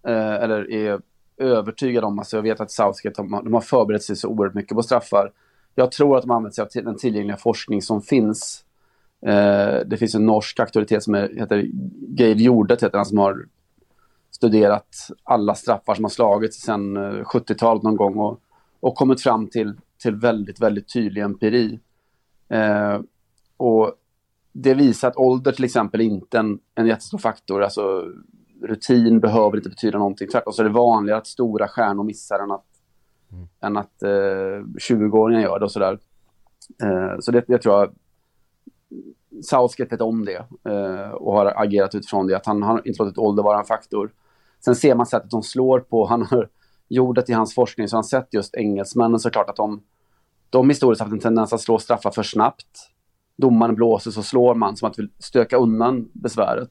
eh, 0.06 0.34
eller 0.34 0.70
är 0.70 1.00
övertygad 1.40 2.05
om, 2.05 2.18
alltså 2.18 2.37
jag 2.37 2.42
vet 2.42 2.61
att 2.61 2.70
Southgate 2.70 3.22
de 3.22 3.33
har, 3.33 3.42
de 3.42 3.55
har 3.55 3.61
förberett 3.61 4.03
sig 4.03 4.16
så 4.16 4.29
oerhört 4.29 4.55
mycket 4.55 4.76
på 4.76 4.83
straffar. 4.83 5.33
Jag 5.74 5.92
tror 5.92 6.16
att 6.16 6.22
de 6.22 6.31
använder 6.31 6.55
sig 6.55 6.62
av 6.62 6.85
den 6.85 6.96
tillgängliga 6.96 7.37
forskning 7.37 7.83
som 7.83 8.03
finns. 8.03 8.64
Eh, 9.26 9.79
det 9.87 9.96
finns 9.98 10.14
en 10.14 10.26
norsk 10.26 10.61
auktoritet 10.61 11.03
som 11.03 11.14
är, 11.14 11.29
heter 11.37 11.68
Gail 12.09 12.40
Jordet, 12.40 12.83
heter 12.83 12.98
han, 12.98 13.07
som 13.07 13.18
har 13.18 13.46
studerat 14.31 15.09
alla 15.22 15.55
straffar 15.55 15.94
som 15.94 16.05
har 16.05 16.11
slagits 16.11 16.61
sedan 16.61 16.96
eh, 16.96 17.24
70-talet 17.24 17.83
någon 17.83 17.96
gång 17.96 18.18
och, 18.18 18.40
och 18.81 18.94
kommit 18.94 19.22
fram 19.22 19.46
till, 19.48 19.74
till 20.03 20.14
väldigt, 20.14 20.61
väldigt 20.61 20.92
tydlig 20.92 21.22
empiri. 21.22 21.79
Eh, 22.48 23.00
och 23.57 23.94
det 24.53 24.74
visar 24.74 25.09
att 25.09 25.16
ålder 25.16 25.53
till 25.53 25.64
exempel 25.64 26.00
inte 26.00 26.37
är 26.37 26.40
en, 26.40 26.59
en 26.74 26.87
jättestor 26.87 27.18
faktor. 27.18 27.62
Alltså, 27.62 28.12
rutin 28.62 29.20
behöver 29.20 29.56
inte 29.56 29.68
betyda 29.68 29.98
någonting. 29.98 30.28
Tvärtom 30.28 30.52
så 30.52 30.62
är 30.62 30.64
det 30.64 30.72
vanligare 30.72 31.18
att 31.18 31.26
stora 31.26 31.68
stjärnor 31.68 32.04
missar 32.04 32.38
än 32.38 32.50
att, 32.50 32.66
än 33.60 33.76
att 33.76 34.02
eh, 34.02 34.08
20-åringar 34.88 35.40
gör 35.40 35.58
det 35.58 35.64
och 35.64 35.72
sådär. 35.72 35.98
Eh, 36.82 37.18
så 37.20 37.32
det, 37.32 37.44
det 37.48 37.58
tror 37.58 37.74
jag 37.74 37.94
Southgate 39.42 39.90
vet 39.90 40.00
om 40.00 40.24
det 40.24 40.44
eh, 40.70 41.10
och 41.10 41.32
har 41.32 41.46
agerat 41.56 41.94
utifrån 41.94 42.26
det. 42.26 42.36
Att 42.36 42.46
han 42.46 42.62
har 42.62 42.82
inte 42.84 43.02
låtit 43.02 43.18
ålder 43.18 43.42
vara 43.42 43.58
en 43.58 43.64
faktor. 43.64 44.12
Sen 44.64 44.74
ser 44.74 44.94
man 44.94 45.06
sättet 45.06 45.30
de 45.30 45.42
slår 45.42 45.80
på. 45.80 46.06
Han 46.06 46.22
har 46.22 46.48
jordet 46.88 47.30
i 47.30 47.32
hans 47.32 47.54
forskning 47.54 47.88
så 47.88 47.96
har 47.96 47.98
han 47.98 48.04
sett 48.04 48.34
just 48.34 48.54
engelsmännen 48.54 49.18
såklart 49.18 49.48
att 49.48 49.56
de, 49.56 49.82
de 50.50 50.68
historiskt 50.68 51.00
haft 51.00 51.12
en 51.12 51.20
tendens 51.20 51.52
att 51.52 51.60
slå 51.60 51.78
straffar 51.78 52.10
för 52.10 52.22
snabbt. 52.22 52.90
Domaren 53.36 53.74
blåser 53.74 54.10
så 54.10 54.22
slår 54.22 54.54
man 54.54 54.76
som 54.76 54.88
att 54.88 54.98
vill 54.98 55.10
stöka 55.18 55.56
undan 55.56 56.08
besväret. 56.12 56.70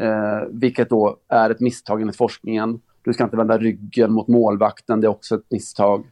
Eh, 0.00 0.42
vilket 0.50 0.90
då 0.90 1.16
är 1.28 1.50
ett 1.50 1.60
misstag 1.60 2.00
enligt 2.00 2.16
forskningen. 2.16 2.80
Du 3.02 3.12
ska 3.12 3.24
inte 3.24 3.36
vända 3.36 3.58
ryggen 3.58 4.12
mot 4.12 4.28
målvakten, 4.28 5.00
det 5.00 5.06
är 5.06 5.10
också 5.10 5.34
ett 5.34 5.50
misstag. 5.50 6.06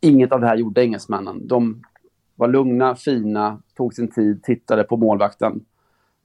Inget 0.00 0.32
av 0.32 0.40
det 0.40 0.46
här 0.46 0.56
gjorde 0.56 0.82
engelsmännen. 0.82 1.46
De 1.46 1.82
var 2.34 2.48
lugna, 2.48 2.94
fina, 2.94 3.62
tog 3.76 3.94
sin 3.94 4.08
tid, 4.08 4.42
tittade 4.42 4.84
på 4.84 4.96
målvakten 4.96 5.64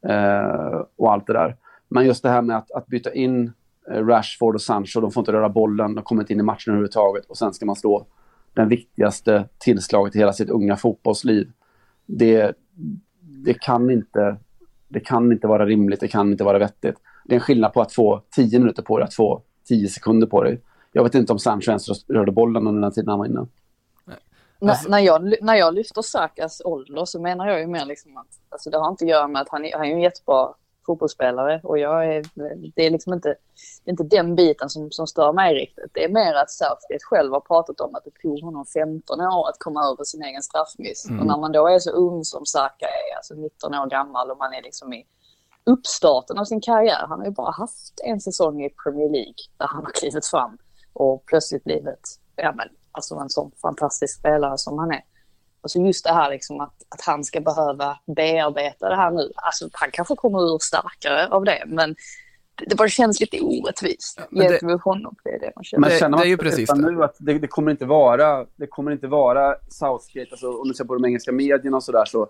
eh, 0.07 0.81
och 0.95 1.11
allt 1.11 1.27
det 1.27 1.33
där. 1.33 1.57
Men 1.87 2.05
just 2.05 2.23
det 2.23 2.29
här 2.29 2.41
med 2.41 2.57
att, 2.57 2.71
att 2.71 2.87
byta 2.87 3.13
in 3.13 3.51
eh, 3.91 4.05
Rashford 4.05 4.55
och 4.55 4.61
Sancho, 4.61 5.01
de 5.01 5.11
får 5.11 5.21
inte 5.21 5.31
röra 5.31 5.49
bollen, 5.49 5.95
de 5.95 6.03
kommer 6.03 6.21
inte 6.21 6.33
in 6.33 6.39
i 6.39 6.43
matchen 6.43 6.71
överhuvudtaget 6.71 7.25
och 7.25 7.37
sen 7.37 7.53
ska 7.53 7.65
man 7.65 7.75
slå 7.75 8.05
den 8.53 8.69
viktigaste 8.69 9.49
tillslaget 9.57 10.15
i 10.15 10.19
hela 10.19 10.33
sitt 10.33 10.49
unga 10.49 10.75
fotbollsliv. 10.75 11.51
Det, 12.05 12.55
det, 13.19 13.53
kan 13.53 13.89
inte, 13.89 14.37
det 14.91 14.99
kan 14.99 15.31
inte 15.31 15.47
vara 15.47 15.65
rimligt, 15.65 15.99
det 15.99 16.07
kan 16.07 16.31
inte 16.31 16.43
vara 16.43 16.59
vettigt. 16.59 16.95
Det 17.25 17.33
är 17.33 17.35
en 17.35 17.41
skillnad 17.41 17.73
på 17.73 17.81
att 17.81 17.93
få 17.93 18.21
10 18.35 18.59
minuter 18.59 18.83
på 18.83 18.97
dig, 18.97 19.05
att 19.05 19.13
få 19.13 19.41
10 19.67 19.87
sekunder 19.87 20.27
på 20.27 20.43
dig. 20.43 20.61
Jag 20.91 21.03
vet 21.03 21.15
inte 21.15 21.33
om 21.33 21.39
Sancho 21.39 21.69
ens 21.69 22.09
rörde 22.09 22.31
bollen 22.31 22.67
under 22.67 22.81
den 22.81 22.91
tiden 22.91 23.09
han 23.09 23.19
var 23.19 23.25
inne. 23.25 23.39
Alltså- 23.39 24.89
När, 24.89 24.89
när, 24.89 24.99
jag, 24.99 25.33
när 25.41 25.55
jag 25.55 25.73
lyfter 25.73 26.01
Sakas 26.01 26.61
ålder 26.65 27.05
så 27.05 27.21
menar 27.21 27.47
jag 27.47 27.59
ju 27.59 27.67
mer 27.67 27.85
liksom 27.85 28.17
att 28.17 28.27
alltså 28.49 28.69
det 28.69 28.77
har 28.77 28.89
inte 28.89 29.05
att 29.05 29.09
göra 29.09 29.27
med 29.27 29.41
att 29.41 29.49
han 29.49 29.65
är, 29.65 29.73
han 29.73 29.81
är 29.81 29.85
ju 29.85 29.93
en 29.93 30.01
jättebra 30.01 30.53
fotbollsspelare 30.85 31.61
och 31.63 31.79
jag 31.79 32.15
är, 32.15 32.25
det 32.75 32.85
är 32.85 32.89
liksom 32.89 33.13
inte, 33.13 33.29
är 33.85 33.91
inte 33.91 34.03
den 34.03 34.35
biten 34.35 34.69
som, 34.69 34.91
som 34.91 35.07
stör 35.07 35.33
mig 35.33 35.55
riktigt. 35.55 35.91
Det 35.93 36.03
är 36.03 36.09
mer 36.09 36.33
att 36.33 36.51
Southgate 36.51 37.03
själv 37.03 37.33
har 37.33 37.39
pratat 37.39 37.81
om 37.81 37.95
att 37.95 38.03
det 38.03 38.21
tog 38.21 38.41
honom 38.41 38.65
15 38.65 39.21
år 39.21 39.49
att 39.49 39.59
komma 39.59 39.83
över 39.85 40.03
sin 40.03 40.23
egen 40.23 40.41
straffmiss. 40.41 41.05
Mm. 41.09 41.19
Och 41.19 41.25
när 41.25 41.37
man 41.37 41.51
då 41.51 41.67
är 41.67 41.79
så 41.79 41.91
ung 41.91 42.23
som 42.23 42.45
Saka 42.45 42.85
är, 42.85 43.17
alltså 43.17 43.33
19 43.33 43.75
år 43.75 43.87
gammal 43.87 44.31
och 44.31 44.37
man 44.37 44.53
är 44.53 44.61
liksom 44.61 44.93
i 44.93 45.05
uppstarten 45.63 46.37
av 46.37 46.45
sin 46.45 46.61
karriär. 46.61 47.05
Han 47.07 47.19
har 47.19 47.25
ju 47.25 47.31
bara 47.31 47.51
haft 47.51 48.01
en 48.03 48.21
säsong 48.21 48.63
i 48.63 48.69
Premier 48.69 49.09
League 49.09 49.41
där 49.57 49.67
han 49.67 49.85
har 49.85 49.91
klivit 49.91 50.25
fram 50.25 50.57
och 50.93 51.25
plötsligt 51.25 51.63
blivit 51.63 52.19
ja, 52.35 52.53
men, 52.55 52.67
alltså 52.91 53.15
en 53.15 53.29
sån 53.29 53.51
fantastisk 53.61 54.19
spelare 54.19 54.57
som 54.57 54.79
han 54.79 54.91
är. 54.91 55.03
Och 55.61 55.71
så 55.71 55.81
just 55.85 56.03
det 56.05 56.11
här 56.13 56.29
liksom 56.29 56.61
att, 56.61 56.73
att 56.89 57.01
han 57.05 57.23
ska 57.23 57.41
behöva 57.41 57.97
bearbeta 58.15 58.89
det 58.89 58.95
här 58.95 59.11
nu. 59.11 59.31
Alltså 59.35 59.69
han 59.73 59.89
kanske 59.91 60.15
kommer 60.15 60.53
ur 60.55 60.57
starkare 60.61 61.27
av 61.27 61.43
det, 61.45 61.63
men 61.67 61.95
det, 62.55 62.65
det 62.67 62.75
bara 62.75 62.87
känns 62.87 63.19
lite 63.19 63.39
orättvist 63.41 64.19
men 64.29 64.39
det- 64.47 64.49
gentemot 64.51 64.81
honom. 64.81 65.15
Det 65.23 65.29
är 65.29 65.39
det 65.39 65.51
man 65.55 65.63
känner. 65.63 65.81
Men 65.89 65.99
känner 65.99 66.17
det 66.17 66.21
är 66.21 66.25
man 66.25 66.29
ju 66.29 66.37
precis 66.37 66.69
det. 66.69 66.91
nu 66.91 67.03
att 67.03 67.15
det, 67.19 67.39
det, 67.39 67.47
kommer 67.47 67.71
inte 67.71 67.85
vara, 67.85 68.45
det 68.55 68.67
kommer 68.67 68.91
inte 68.91 69.07
vara 69.07 69.55
Southgate, 69.69 70.27
alltså, 70.31 70.47
om 70.61 70.67
du 70.67 70.73
ser 70.73 70.83
på 70.85 70.93
de 70.93 71.05
engelska 71.05 71.31
medierna 71.31 71.77
och 71.77 71.83
sådär 71.83 72.05
så 72.05 72.27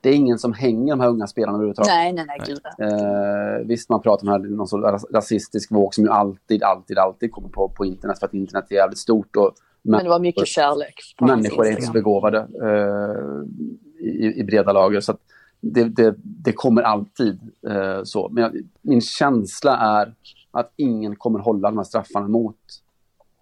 det 0.00 0.10
är 0.10 0.14
ingen 0.14 0.38
som 0.38 0.52
hänger 0.52 0.92
de 0.92 1.00
här 1.00 1.08
unga 1.08 1.26
spelarna 1.26 1.52
överhuvudtaget. 1.54 1.88
Nej, 1.88 2.12
nej, 2.12 2.24
nej, 2.28 2.40
gud. 2.46 2.58
nej. 2.78 2.92
Eh, 2.92 3.66
visst, 3.66 3.88
man 3.88 4.02
pratar 4.02 4.26
om 4.26 4.28
här, 4.32 4.38
någon 4.38 4.68
sorts 4.68 4.84
ras- 4.84 5.12
rasistisk 5.14 5.70
våg 5.70 5.94
som 5.94 6.04
ju 6.04 6.10
alltid, 6.10 6.62
alltid, 6.62 6.98
alltid 6.98 7.32
kommer 7.32 7.48
på, 7.48 7.68
på 7.68 7.84
internet 7.84 8.18
för 8.18 8.26
att 8.26 8.34
internet 8.34 8.64
är 8.70 8.74
jävligt 8.74 8.98
stort 8.98 9.36
och 9.36 9.54
Men 9.84 10.04
det 10.04 10.10
var 10.10 10.20
mycket 10.20 10.46
kärlek. 10.46 10.94
Människor 11.20 11.66
är 11.66 11.70
inte 11.70 11.82
så 11.82 11.92
begåvade 11.92 12.38
eh, 12.38 14.06
i, 14.06 14.40
i, 14.40 14.44
breda 14.44 14.72
lager. 14.72 15.00
Så 15.00 15.16
det, 15.60 15.84
det, 15.84 16.14
det, 16.18 16.52
kommer 16.52 16.82
alltid 16.82 17.40
eh, 17.68 18.02
så. 18.04 18.28
Men 18.28 18.42
jag, 18.42 18.52
min 18.82 19.00
känsla 19.00 19.76
är 19.76 20.14
att 20.50 20.72
ingen 20.76 21.16
kommer 21.16 21.38
hålla 21.38 21.70
de 21.70 21.76
här 21.76 21.84
straffarna 21.84 22.28
mot 22.28 22.56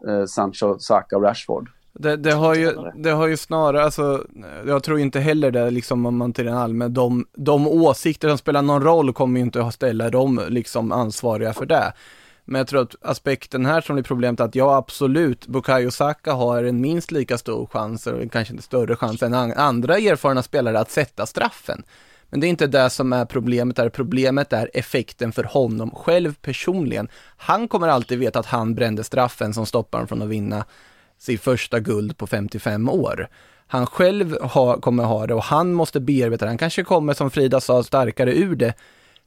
eh, 0.09 0.24
Sancho, 0.24 0.78
Saka 0.78 1.16
och 1.16 1.22
Rashford. 1.22 1.70
Det, 1.94 2.16
det, 2.16 2.33
har 2.33 2.55
ju, 2.55 2.72
det 2.94 3.11
har 3.11 3.26
ju 3.26 3.37
snarare, 3.37 3.85
alltså, 3.85 4.26
jag 4.66 4.83
tror 4.83 4.98
inte 4.98 5.20
heller 5.20 5.50
det, 5.50 5.70
liksom 5.70 6.07
om 6.07 6.16
man 6.16 6.33
till 6.33 6.44
den 6.44 6.57
allmän, 6.57 6.94
de, 6.94 7.26
de 7.33 7.68
åsikter 7.68 8.28
som 8.28 8.38
spelar 8.38 8.62
någon 8.62 8.83
roll 8.83 9.12
kommer 9.12 9.40
ju 9.40 9.46
inte 9.46 9.64
att 9.64 9.74
ställa 9.74 10.11
dem 10.11 10.40
liksom 10.48 10.92
ansvariga 10.92 11.52
för 11.52 11.66
det. 11.66 11.92
Men 12.44 12.59
jag 12.59 12.66
tror 12.66 12.83
att 12.83 12.94
aspekten 13.02 13.66
här 13.66 13.81
som 13.81 13.96
blir 13.96 14.05
problemet 14.05 14.40
är 14.40 14.44
att 14.44 14.55
ja, 14.55 14.76
absolut, 14.76 15.46
Bukayo 15.46 15.90
Saka 15.90 16.33
har 16.33 16.64
en 16.64 16.81
minst 16.81 17.11
lika 17.11 17.38
stor 17.38 17.66
chans, 17.66 18.07
eller 18.07 18.28
kanske 18.28 18.52
inte 18.52 18.64
större 18.64 18.96
chans 18.96 19.22
än 19.22 19.35
andra 19.35 19.98
erfarna 19.98 20.42
spelare 20.42 20.81
att 20.81 20.90
sätta 20.90 21.26
straffen. 21.26 21.83
Men 22.31 22.40
det 22.40 22.46
är 22.46 22.48
inte 22.48 22.66
det 22.66 22.90
som 22.90 23.12
är 23.12 23.24
problemet, 23.24 23.76
där 23.76 23.88
problemet 23.88 24.52
är 24.52 24.70
effekten 24.74 25.33
för 25.33 25.44
honom 25.44 25.90
själv 25.90 26.35
personligen. 26.35 27.09
Han 27.37 27.68
kommer 27.68 27.88
alltid 27.88 28.18
veta 28.18 28.38
att 28.38 28.46
han 28.46 28.74
brände 28.74 29.05
straffen 29.05 29.55
som 29.55 29.66
stoppar 29.66 29.98
honom 29.98 30.09
från 30.09 30.22
att 30.22 30.28
vinna 30.28 30.64
sitt 31.18 31.42
första 31.42 31.81
guld 31.81 32.16
på 32.16 32.26
55 32.26 32.88
år. 32.88 33.28
Han 33.66 33.87
själv 33.87 34.40
ha, 34.42 34.81
kommer 34.81 35.05
ha 35.05 35.26
det 35.26 35.35
och 35.35 35.42
han 35.42 35.72
måste 35.72 36.00
bearbeta 36.00 36.44
det. 36.44 36.50
Han 36.50 36.59
kanske 36.59 36.85
kommer, 36.85 37.14
som 37.14 37.31
Frida 37.31 37.61
sa, 37.61 37.83
starkare 37.83 38.35
ur 38.35 38.57
det. 38.57 38.74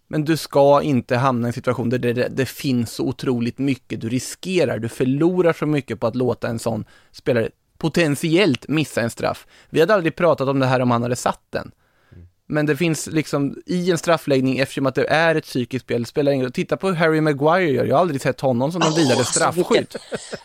Men 0.07 0.25
du 0.25 0.37
ska 0.37 0.81
inte 0.81 1.15
hamna 1.17 1.47
i 1.47 1.49
en 1.49 1.53
situation 1.53 1.89
där 1.89 1.97
det, 1.97 2.13
det, 2.13 2.27
det, 2.27 2.45
finns 2.45 2.91
så 2.91 3.03
otroligt 3.03 3.57
mycket 3.57 4.01
du 4.01 4.09
riskerar. 4.09 4.79
Du 4.79 4.89
förlorar 4.89 5.53
så 5.53 5.65
mycket 5.65 5.99
på 5.99 6.07
att 6.07 6.15
låta 6.15 6.47
en 6.47 6.59
sån 6.59 6.85
spelare 7.11 7.49
potentiellt 7.77 8.67
missa 8.67 9.01
en 9.01 9.09
straff. 9.09 9.47
Vi 9.69 9.79
hade 9.79 9.93
aldrig 9.93 10.15
pratat 10.15 10.47
om 10.47 10.59
det 10.59 10.65
här 10.65 10.79
om 10.79 10.91
han 10.91 11.03
hade 11.03 11.15
satt 11.15 11.41
den. 11.49 11.71
Men 12.47 12.65
det 12.65 12.77
finns 12.77 13.07
liksom 13.07 13.55
i 13.65 13.91
en 13.91 13.97
straffläggning, 13.97 14.59
eftersom 14.59 14.85
att 14.85 14.95
det 14.95 15.07
är 15.09 15.35
ett 15.35 15.43
psykiskt 15.43 15.85
spel, 15.85 16.05
spelar 16.05 16.31
ingen 16.31 16.51
Titta 16.51 16.77
på 16.77 16.87
hur 16.87 16.95
Harry 16.95 17.21
Maguire 17.21 17.71
gör, 17.71 17.85
jag 17.85 17.95
har 17.95 18.01
aldrig 18.01 18.21
sett 18.21 18.41
honom 18.41 18.71
som 18.71 18.79
någon 18.79 18.91
oh, 18.91 18.95
vidare 18.95 19.23
straffskytt. 19.23 19.95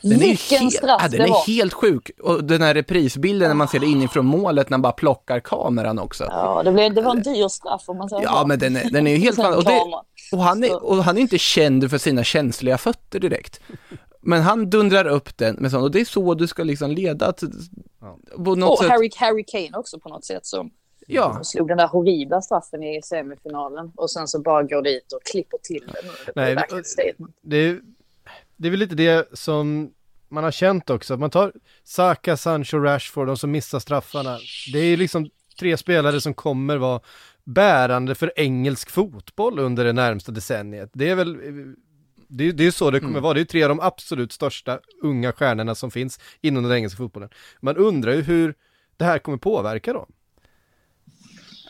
Den 0.03 0.19
vilken 0.19 0.67
är 0.67 0.71
straff 0.71 1.03
ja, 1.03 1.09
Den 1.09 1.21
är 1.21 1.47
helt 1.47 1.73
sjuk. 1.73 2.11
Och 2.23 2.45
den 2.45 2.63
här 2.63 2.75
reprisbilden 2.75 3.49
när 3.49 3.55
man 3.55 3.69
ser 3.69 3.79
det 3.79 3.87
inifrån 3.87 4.27
målet, 4.27 4.71
när 4.71 4.79
man 4.79 4.83
bara 4.83 4.93
plockar 4.93 5.41
kameran 5.41 5.99
också. 5.99 6.25
Ja, 6.29 6.63
det, 6.63 6.73
blev, 6.73 6.95
det 6.95 7.03
var 7.03 7.17
en 7.17 7.23
dyr 7.23 7.49
straff 7.49 7.83
om 7.87 7.99
man 7.99 8.09
säger 8.09 8.23
Ja, 8.23 8.45
men 8.47 8.59
den 8.59 8.77
är, 8.77 8.91
den 8.91 9.07
är 9.07 9.11
ju 9.11 9.19
helt 9.19 9.39
och, 9.57 9.65
det, 9.65 9.81
och, 10.33 10.43
han 10.43 10.65
är, 10.65 10.85
och 10.85 11.05
han 11.05 11.17
är 11.17 11.21
inte 11.21 11.39
känd 11.39 11.91
för 11.91 11.99
sina 11.99 12.25
känsliga 12.25 12.79
fötter 12.79 13.21
direkt. 13.21 13.61
Men 14.23 14.43
han 14.43 14.71
dundrar 14.71 15.07
upp 15.07 15.39
den 15.39 15.55
med 15.55 15.71
sånt, 15.71 15.83
och 15.83 15.91
det 15.91 16.01
är 16.01 16.05
så 16.05 16.35
du 16.35 16.47
ska 16.47 16.65
liksom 16.65 16.91
leda 16.91 17.33
till, 17.33 17.51
ja. 18.01 18.19
och 18.67 18.79
sätt. 18.79 18.89
Harry, 18.89 19.11
Harry 19.17 19.45
Kane 19.45 19.79
också 19.79 20.01
på 20.01 20.09
något 20.09 20.25
sätt 20.25 20.47
som 20.47 20.71
Ja. 21.15 21.33
De 21.35 21.45
slog 21.45 21.69
den 21.69 21.79
där 21.79 21.89
horribla 21.89 22.43
straffen 22.43 22.83
i 22.83 23.03
semifinalen 23.03 23.93
och 23.97 24.11
sen 24.11 24.29
så 24.29 24.41
bara 24.41 24.63
går 24.63 24.83
dit 24.83 25.13
och 25.13 25.23
klipper 25.23 25.59
till 25.63 25.83
det 25.87 25.93
Det, 26.27 26.33
Nej, 26.37 26.55
det, 27.43 27.57
är, 27.57 27.81
det 28.57 28.69
är 28.69 28.71
väl 28.71 28.81
lite 28.81 28.95
det 28.95 29.39
som 29.39 29.93
man 30.29 30.45
har 30.45 30.51
känt 30.51 30.91
också, 30.91 31.17
man 31.17 31.31
tar 31.31 31.53
Saka, 31.85 32.37
Sancho, 32.37 32.79
Rashford, 32.79 33.27
de 33.27 33.37
som 33.37 33.51
missar 33.51 33.79
straffarna. 33.79 34.39
Det 34.73 34.79
är 34.79 34.97
liksom 34.97 35.31
tre 35.59 35.77
spelare 35.77 36.21
som 36.21 36.35
kommer 36.35 36.77
vara 36.77 37.01
bärande 37.45 38.15
för 38.15 38.33
engelsk 38.37 38.91
fotboll 38.91 39.59
under 39.59 39.85
det 39.85 39.93
närmsta 39.93 40.33
decenniet. 40.33 40.91
Det 40.93 41.09
är 41.09 41.15
väl 41.15 41.39
det 42.29 42.45
är, 42.45 42.53
det 42.53 42.67
är 42.67 42.71
så 42.71 42.91
det 42.91 43.01
kommer 43.01 43.13
mm. 43.13 43.23
vara, 43.23 43.35
det 43.35 43.41
är 43.41 43.45
tre 43.45 43.63
av 43.63 43.69
de 43.69 43.81
absolut 43.81 44.33
största 44.33 44.81
unga 45.03 45.33
stjärnorna 45.33 45.75
som 45.75 45.91
finns 45.91 46.21
inom 46.41 46.63
den 46.63 46.73
engelska 46.73 46.97
fotbollen. 46.97 47.29
Man 47.61 47.77
undrar 47.77 48.13
ju 48.13 48.23
hur 48.23 48.55
det 48.97 49.05
här 49.05 49.19
kommer 49.19 49.39
påverka 49.39 49.93
dem. 49.93 50.13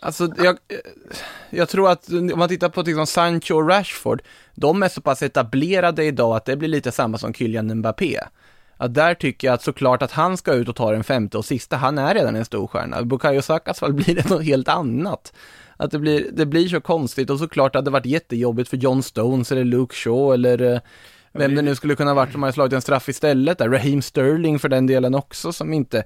Alltså, 0.00 0.28
jag, 0.38 0.58
jag 1.50 1.68
tror 1.68 1.90
att 1.90 2.08
om 2.08 2.38
man 2.38 2.48
tittar 2.48 2.68
på 2.68 2.82
liksom 2.82 3.06
Sancho 3.06 3.54
och 3.54 3.68
Rashford, 3.68 4.22
de 4.54 4.82
är 4.82 4.88
så 4.88 5.00
pass 5.00 5.22
etablerade 5.22 6.04
idag 6.04 6.36
att 6.36 6.44
det 6.44 6.56
blir 6.56 6.68
lite 6.68 6.92
samma 6.92 7.18
som 7.18 7.34
Kylian 7.34 7.74
Mbappé. 7.74 8.20
Att 8.76 8.94
där 8.94 9.14
tycker 9.14 9.48
jag 9.48 9.54
att 9.54 9.62
såklart 9.62 10.02
att 10.02 10.12
han 10.12 10.36
ska 10.36 10.52
ut 10.52 10.68
och 10.68 10.76
ta 10.76 10.92
den 10.92 11.04
femte 11.04 11.38
och 11.38 11.44
sista, 11.44 11.76
han 11.76 11.98
är 11.98 12.14
redan 12.14 12.36
en 12.36 12.44
stor 12.44 12.66
stjärna. 12.66 13.02
Bukayo 13.02 13.42
Sakas 13.42 13.80
fall 13.80 13.92
blir 13.92 14.14
det 14.14 14.30
något 14.30 14.44
helt 14.44 14.68
annat. 14.68 15.32
Att 15.76 15.90
det 15.90 15.98
blir, 15.98 16.26
det 16.32 16.46
blir 16.46 16.68
så 16.68 16.80
konstigt 16.80 17.30
och 17.30 17.38
såklart 17.38 17.74
hade 17.74 17.84
det 17.84 17.90
varit 17.90 18.06
jättejobbigt 18.06 18.68
för 18.68 18.76
John 18.76 19.02
Stones 19.02 19.52
eller 19.52 19.64
Luke 19.64 19.94
Shaw 19.94 20.34
eller 20.34 20.74
eh, 20.74 20.80
vem 21.32 21.54
det 21.54 21.62
nu 21.62 21.74
skulle 21.74 21.94
kunna 21.94 22.14
varit 22.14 22.32
som 22.32 22.42
hade 22.42 22.52
slagit 22.52 22.72
en 22.72 22.82
straff 22.82 23.08
istället 23.08 23.58
där. 23.58 23.68
Raheem 23.68 24.02
Sterling 24.02 24.58
för 24.58 24.68
den 24.68 24.86
delen 24.86 25.14
också 25.14 25.52
som 25.52 25.72
inte 25.72 26.04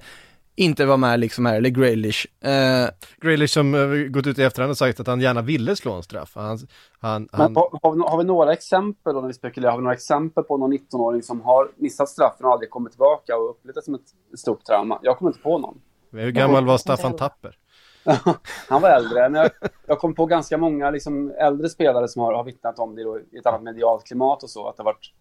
inte 0.55 0.85
var 0.85 0.97
med 0.97 1.19
liksom 1.19 1.45
här, 1.45 1.55
eller 1.55 1.69
Graylish. 1.69 2.25
Uh, 2.45 2.89
Graylish 3.21 3.53
som 3.53 3.75
uh, 3.75 4.07
gått 4.07 4.27
ut 4.27 4.39
i 4.39 4.43
efterhand 4.43 4.71
och 4.71 4.77
sagt 4.77 4.99
att 4.99 5.07
han 5.07 5.21
gärna 5.21 5.41
ville 5.41 5.75
slå 5.75 5.93
en 5.93 6.03
straff. 6.03 6.31
Han, 6.35 6.57
han, 6.99 7.29
han... 7.31 7.53
Men, 7.53 7.55
har, 7.55 7.95
vi, 7.95 8.01
har, 8.01 8.17
vi, 8.17 8.23
några 8.23 8.53
exempel, 8.53 9.13
då 9.13 9.21
när 9.21 9.27
vi 9.27 9.33
spekulerar, 9.33 9.71
har 9.71 9.77
vi 9.77 9.83
några 9.83 9.95
exempel 9.95 10.43
på 10.43 10.57
någon 10.57 10.73
19-åring 10.73 11.23
som 11.23 11.41
har 11.41 11.71
missat 11.75 12.09
straffen 12.09 12.45
och 12.45 12.51
aldrig 12.51 12.69
kommit 12.69 12.91
tillbaka 12.91 13.37
och 13.37 13.49
upplevt 13.49 13.75
det 13.75 13.81
som 13.81 13.95
ett 13.95 14.39
stort 14.39 14.65
trauma? 14.65 14.99
Jag 15.01 15.17
kommer 15.17 15.31
inte 15.31 15.41
på 15.41 15.57
någon. 15.57 15.81
Hur 16.11 16.31
gammal 16.31 16.65
var 16.65 16.77
Staffan 16.77 17.15
Tapper? 17.15 17.57
han 18.69 18.81
var 18.81 18.89
äldre. 18.89 19.29
Men 19.29 19.41
jag, 19.41 19.51
jag 19.87 19.99
kom 19.99 20.15
på 20.15 20.25
ganska 20.25 20.57
många 20.57 20.89
liksom, 20.89 21.31
äldre 21.31 21.69
spelare 21.69 22.07
som 22.07 22.21
har, 22.21 22.33
har 22.33 22.43
vittnat 22.43 22.79
om 22.79 22.95
det 22.95 23.03
då, 23.03 23.19
i 23.19 23.37
ett 23.39 23.45
annat 23.45 23.63
medialt 23.63 24.05
klimat 24.05 24.43
och 24.43 24.49
så, 24.49 24.67
att 24.67 24.77
det 24.77 24.83
har 24.83 24.85
varit, 24.85 25.13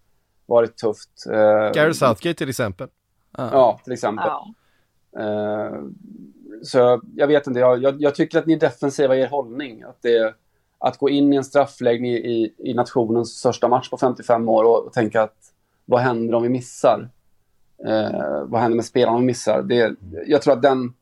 varit 0.47 0.77
tufft. 0.77 1.27
Uh, 1.31 1.73
Gary 1.73 1.94
Southgate 1.94 2.35
till 2.35 2.49
exempel. 2.49 2.88
Ja, 3.37 3.81
till 3.85 3.92
exempel. 3.92 4.27
Ja. 4.27 4.55
Eh, 5.18 5.81
så 6.62 7.00
jag 7.16 7.27
vet 7.27 7.46
inte, 7.46 7.61
jag, 7.61 7.83
jag, 7.83 8.03
jag, 8.03 8.14
tycker 8.14 8.38
att 8.38 8.46
ni 8.46 8.53
är 8.53 8.61
defensiva 8.61 9.16
i 9.16 9.20
er 9.20 9.29
hållning. 9.29 9.83
Att, 9.83 10.03
det, 10.03 10.35
att 10.79 10.98
gå 10.98 11.11
in 11.11 11.33
i 11.33 11.37
en 11.37 11.44
straffläggning 11.44 12.12
i, 12.12 12.55
i 12.59 12.74
nationens 12.74 13.38
största 13.38 13.68
match 13.68 13.90
på 13.90 13.96
55 13.96 14.48
år 14.48 14.64
och, 14.64 14.87
och 14.87 14.92
tänka 14.92 15.22
att 15.22 15.37
vad 15.85 16.00
händer 16.00 16.35
om 16.35 16.42
vi 16.42 16.48
missar? 16.48 17.11
Eh, 17.87 18.44
vad 18.44 18.61
händer 18.61 18.77
med 18.77 18.85
spelarna 18.85 19.16
om 19.16 19.22
vi 19.22 19.27
missar? 19.27 19.62
Det, 19.62 19.96
jag 20.27 20.42
tror 20.42 20.55
att 20.55 20.62
den, 20.62 20.94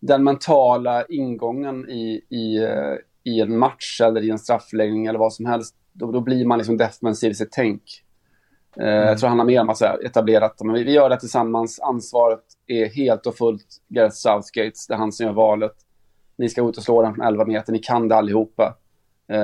den 0.00 0.24
mentala 0.24 1.04
ingången 1.04 1.90
i, 1.90 2.24
i, 2.28 2.56
eh, 2.56 2.94
i 3.24 3.40
en 3.40 3.58
match 3.58 4.00
eller 4.00 4.22
i 4.22 4.30
en 4.30 4.38
straffläggning 4.38 5.06
eller 5.06 5.18
vad 5.18 5.32
som 5.32 5.46
helst, 5.46 5.76
då, 5.92 6.12
då 6.12 6.20
blir 6.20 6.44
man 6.44 6.58
liksom 6.58 6.76
defensiv 6.76 7.30
i 7.30 7.34
sitt 7.34 7.52
tänk. 7.52 7.82
Mm. 8.76 9.08
Jag 9.08 9.18
tror 9.18 9.26
det 9.26 9.30
handlar 9.30 9.44
mer 9.44 9.60
om 9.60 9.70
att 9.70 9.78
säga, 9.78 9.96
etablerat, 10.04 10.60
men 10.64 10.74
vi, 10.74 10.84
vi 10.84 10.92
gör 10.92 11.10
det 11.10 11.20
tillsammans, 11.20 11.80
ansvaret 11.80 12.44
är 12.66 12.86
helt 12.86 13.26
och 13.26 13.36
fullt 13.36 13.66
Gareth 13.88 14.14
Southgates, 14.14 14.86
det 14.86 14.94
är 14.94 14.98
han 14.98 15.12
som 15.12 15.26
gör 15.26 15.32
valet. 15.32 15.72
Ni 16.38 16.48
ska 16.48 16.68
ut 16.68 16.76
och 16.76 16.82
slå 16.82 17.02
den 17.02 17.14
från 17.14 17.26
11 17.26 17.44
meter, 17.44 17.72
ni 17.72 17.78
kan 17.78 18.08
det 18.08 18.16
allihopa. 18.16 18.76
Uh, 19.32 19.38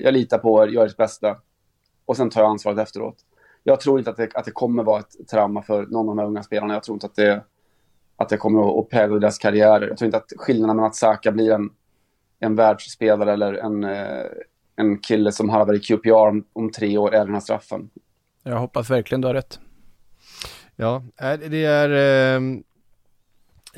jag 0.00 0.14
litar 0.14 0.38
på 0.38 0.62
er, 0.62 0.68
gör 0.68 0.86
ert 0.86 0.96
bästa. 0.96 1.36
Och 2.04 2.16
sen 2.16 2.30
tar 2.30 2.40
jag 2.40 2.50
ansvaret 2.50 2.78
efteråt. 2.78 3.16
Jag 3.64 3.80
tror 3.80 3.98
inte 3.98 4.10
att 4.10 4.16
det, 4.16 4.34
att 4.34 4.44
det 4.44 4.50
kommer 4.50 4.82
vara 4.82 5.00
ett 5.00 5.28
trauma 5.30 5.62
för 5.62 5.86
någon 5.86 6.08
av 6.08 6.16
de 6.16 6.18
här 6.18 6.26
unga 6.26 6.42
spelarna. 6.42 6.74
Jag 6.74 6.82
tror 6.82 6.94
inte 6.94 7.06
att 7.06 7.14
det, 7.14 7.44
att 8.16 8.28
det 8.28 8.36
kommer 8.36 8.68
att, 8.68 8.84
att 8.84 8.90
prägla 8.90 9.18
deras 9.18 9.38
karriärer. 9.38 9.88
Jag 9.88 9.98
tror 9.98 10.06
inte 10.06 10.16
att 10.18 10.32
skillnaden 10.36 10.76
mellan 10.76 10.88
att 10.88 10.96
Saka 10.96 11.32
blir 11.32 11.52
en, 11.52 11.70
en 12.40 12.56
världsspelare 12.56 13.32
eller 13.32 13.54
en, 13.54 13.84
uh, 13.84 14.26
en 14.76 14.98
kille 14.98 15.32
som 15.32 15.48
harvar 15.48 15.74
i 15.74 15.78
QPR 15.78 16.10
om, 16.12 16.44
om 16.52 16.70
tre 16.70 16.98
år 16.98 17.14
är 17.14 17.24
den 17.24 17.34
här 17.34 17.40
straffen. 17.40 17.90
Jag 18.48 18.58
hoppas 18.58 18.90
verkligen 18.90 19.20
du 19.20 19.26
har 19.26 19.34
rätt. 19.34 19.58
Ja, 20.76 21.02
det 21.48 21.64
är, 21.64 21.90
eh, 21.90 22.42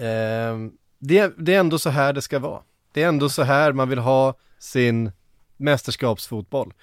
eh, 0.07 0.57
det 0.99 1.19
är, 1.19 1.33
det 1.37 1.55
är 1.55 1.61
ändå 1.61 1.79
så 1.79 1.91
här 1.91 2.13
det 2.13 2.23
ska 2.23 2.39
vara. 2.39 2.63
Det 2.93 3.03
är 3.03 3.09
ändå 3.09 3.29
så 3.29 3.43
här 3.43 3.73
man 3.73 3.89
vill 3.89 3.99
ha 3.99 4.35
sin 4.59 5.13
mästerskapsfotboll. 5.57 6.75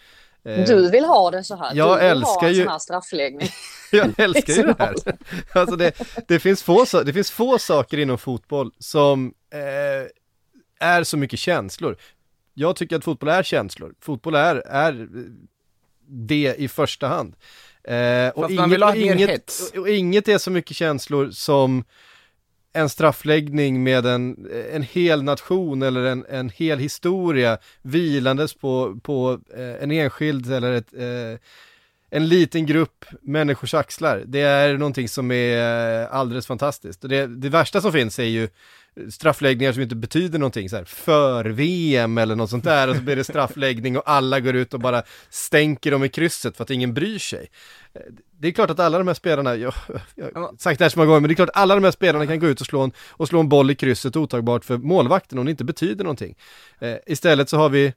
Eh, 0.44 0.66
du 0.66 0.90
vill 0.90 1.06
ha 1.06 1.32
det 1.32 1.44
så 1.44 1.56
här? 1.56 1.76
Jag 1.76 2.00
du 2.00 2.04
älskar 2.04 2.42
ha 2.42 2.48
en 2.48 2.54
ju... 2.54 2.64
sån 2.64 2.72
här 2.72 2.80
straffläggning? 2.80 3.50
jag 3.92 4.20
älskar 4.20 4.54
ju 4.54 4.64
det 4.64 4.76
här. 4.80 4.96
alltså 5.60 5.76
det, 5.76 5.94
det, 6.28 6.40
finns 6.40 6.64
få, 6.64 6.86
det 7.06 7.14
finns 7.14 7.32
få 7.32 7.60
saker 7.60 7.98
inom 7.98 8.18
fotboll 8.18 8.72
som 8.80 9.34
eh, 9.54 10.88
är 10.88 11.04
så 11.04 11.18
mycket 11.18 11.40
känslor. 11.40 11.98
Jag 12.54 12.76
tycker 12.76 12.96
att 12.96 13.04
fotboll 13.04 13.30
är 13.30 13.44
känslor. 13.44 13.96
Fotboll 14.00 14.36
är, 14.36 14.56
är 14.56 15.08
det 16.08 16.56
i 16.58 16.68
första 16.68 17.08
hand. 17.08 17.36
Eh, 17.88 18.30
och, 18.30 18.52
inget, 18.52 18.84
och, 18.84 18.96
inget, 18.96 19.52
och 19.78 19.90
inget 19.90 20.28
är 20.28 20.38
så 20.38 20.52
mycket 20.52 20.78
känslor 20.78 21.30
som 21.32 21.84
en 22.74 22.90
straffläggning 22.90 23.84
med 23.84 24.06
en, 24.06 24.48
en 24.74 24.84
hel 24.84 25.24
nation 25.24 25.82
eller 25.82 26.04
en, 26.06 26.26
en 26.30 26.50
hel 26.50 26.80
historia 26.80 27.58
vilandes 27.82 28.54
på, 28.54 29.00
på 29.04 29.40
eh, 29.58 29.84
en 29.84 29.92
enskild 29.92 30.54
eller 30.54 30.72
ett, 30.72 30.94
eh, 30.94 31.40
en 32.10 32.28
liten 32.28 32.66
grupp 32.66 33.06
människors 33.22 33.74
axlar. 33.74 34.24
Det 34.26 34.40
är 34.40 34.78
någonting 34.78 35.10
som 35.10 35.32
är 35.32 36.02
eh, 36.02 36.16
alldeles 36.16 36.48
fantastiskt. 36.48 37.02
Det, 37.02 37.28
det 37.28 37.50
värsta 37.50 37.82
som 37.82 37.92
finns 37.92 38.20
är 38.20 38.24
ju 38.24 38.50
straffläggningar 39.10 39.74
som 39.74 39.82
inte 39.82 39.96
betyder 39.96 40.40
någonting, 40.40 40.70
så 40.70 40.76
här, 40.76 40.84
för 40.84 41.46
VM 41.46 42.18
eller 42.18 42.36
något 42.36 42.50
sånt 42.50 42.64
där, 42.64 42.88
och 42.88 42.96
så 42.96 43.02
blir 43.02 43.16
det 43.16 43.24
straffläggning 43.24 43.98
och 43.98 44.10
alla 44.10 44.40
går 44.40 44.56
ut 44.56 44.74
och 44.74 44.80
bara 44.80 45.04
stänker 45.30 45.92
dem 45.92 46.04
i 46.04 46.10
krysset 46.10 46.58
för 46.58 46.64
att 46.64 46.70
ingen 46.70 46.94
bryr 46.94 47.20
sig. 47.20 47.48
Eh, 47.94 48.02
det 48.40 48.48
är 48.48 48.52
klart 48.52 48.70
att 48.70 48.80
alla 48.80 48.98
de 48.98 49.08
här 49.08 49.14
spelarna, 49.14 49.56
jag, 49.56 49.74
jag 50.16 50.32
har 50.34 50.58
sagt 50.58 50.80
det 50.80 50.86
här 50.86 50.90
så 50.90 51.00
många 51.00 51.08
gånger, 51.08 51.20
men 51.20 51.28
det 51.28 51.34
är 51.34 51.36
klart 51.36 51.50
att 51.50 51.58
alla 51.58 51.76
de 51.76 51.84
här 51.84 51.92
spelarna 51.92 52.28
kan 52.28 52.40
gå 52.40 52.48
ut 52.48 52.62
och 52.62 52.68
slå 52.68 52.82
en, 52.82 52.92
och 53.10 53.28
slå 53.28 53.40
en 53.40 53.50
boll 53.50 53.72
i 53.72 53.76
krysset 53.76 54.16
otagbart 54.16 54.66
för 54.66 54.78
målvakten 54.78 55.40
om 55.40 55.46
det 55.46 55.52
inte 55.52 55.64
betyder 55.64 56.04
någonting. 56.04 56.36
Eh, 56.80 56.96
istället 57.06 57.50
så 57.50 57.58
har 57.58 57.70
vi 57.70 57.94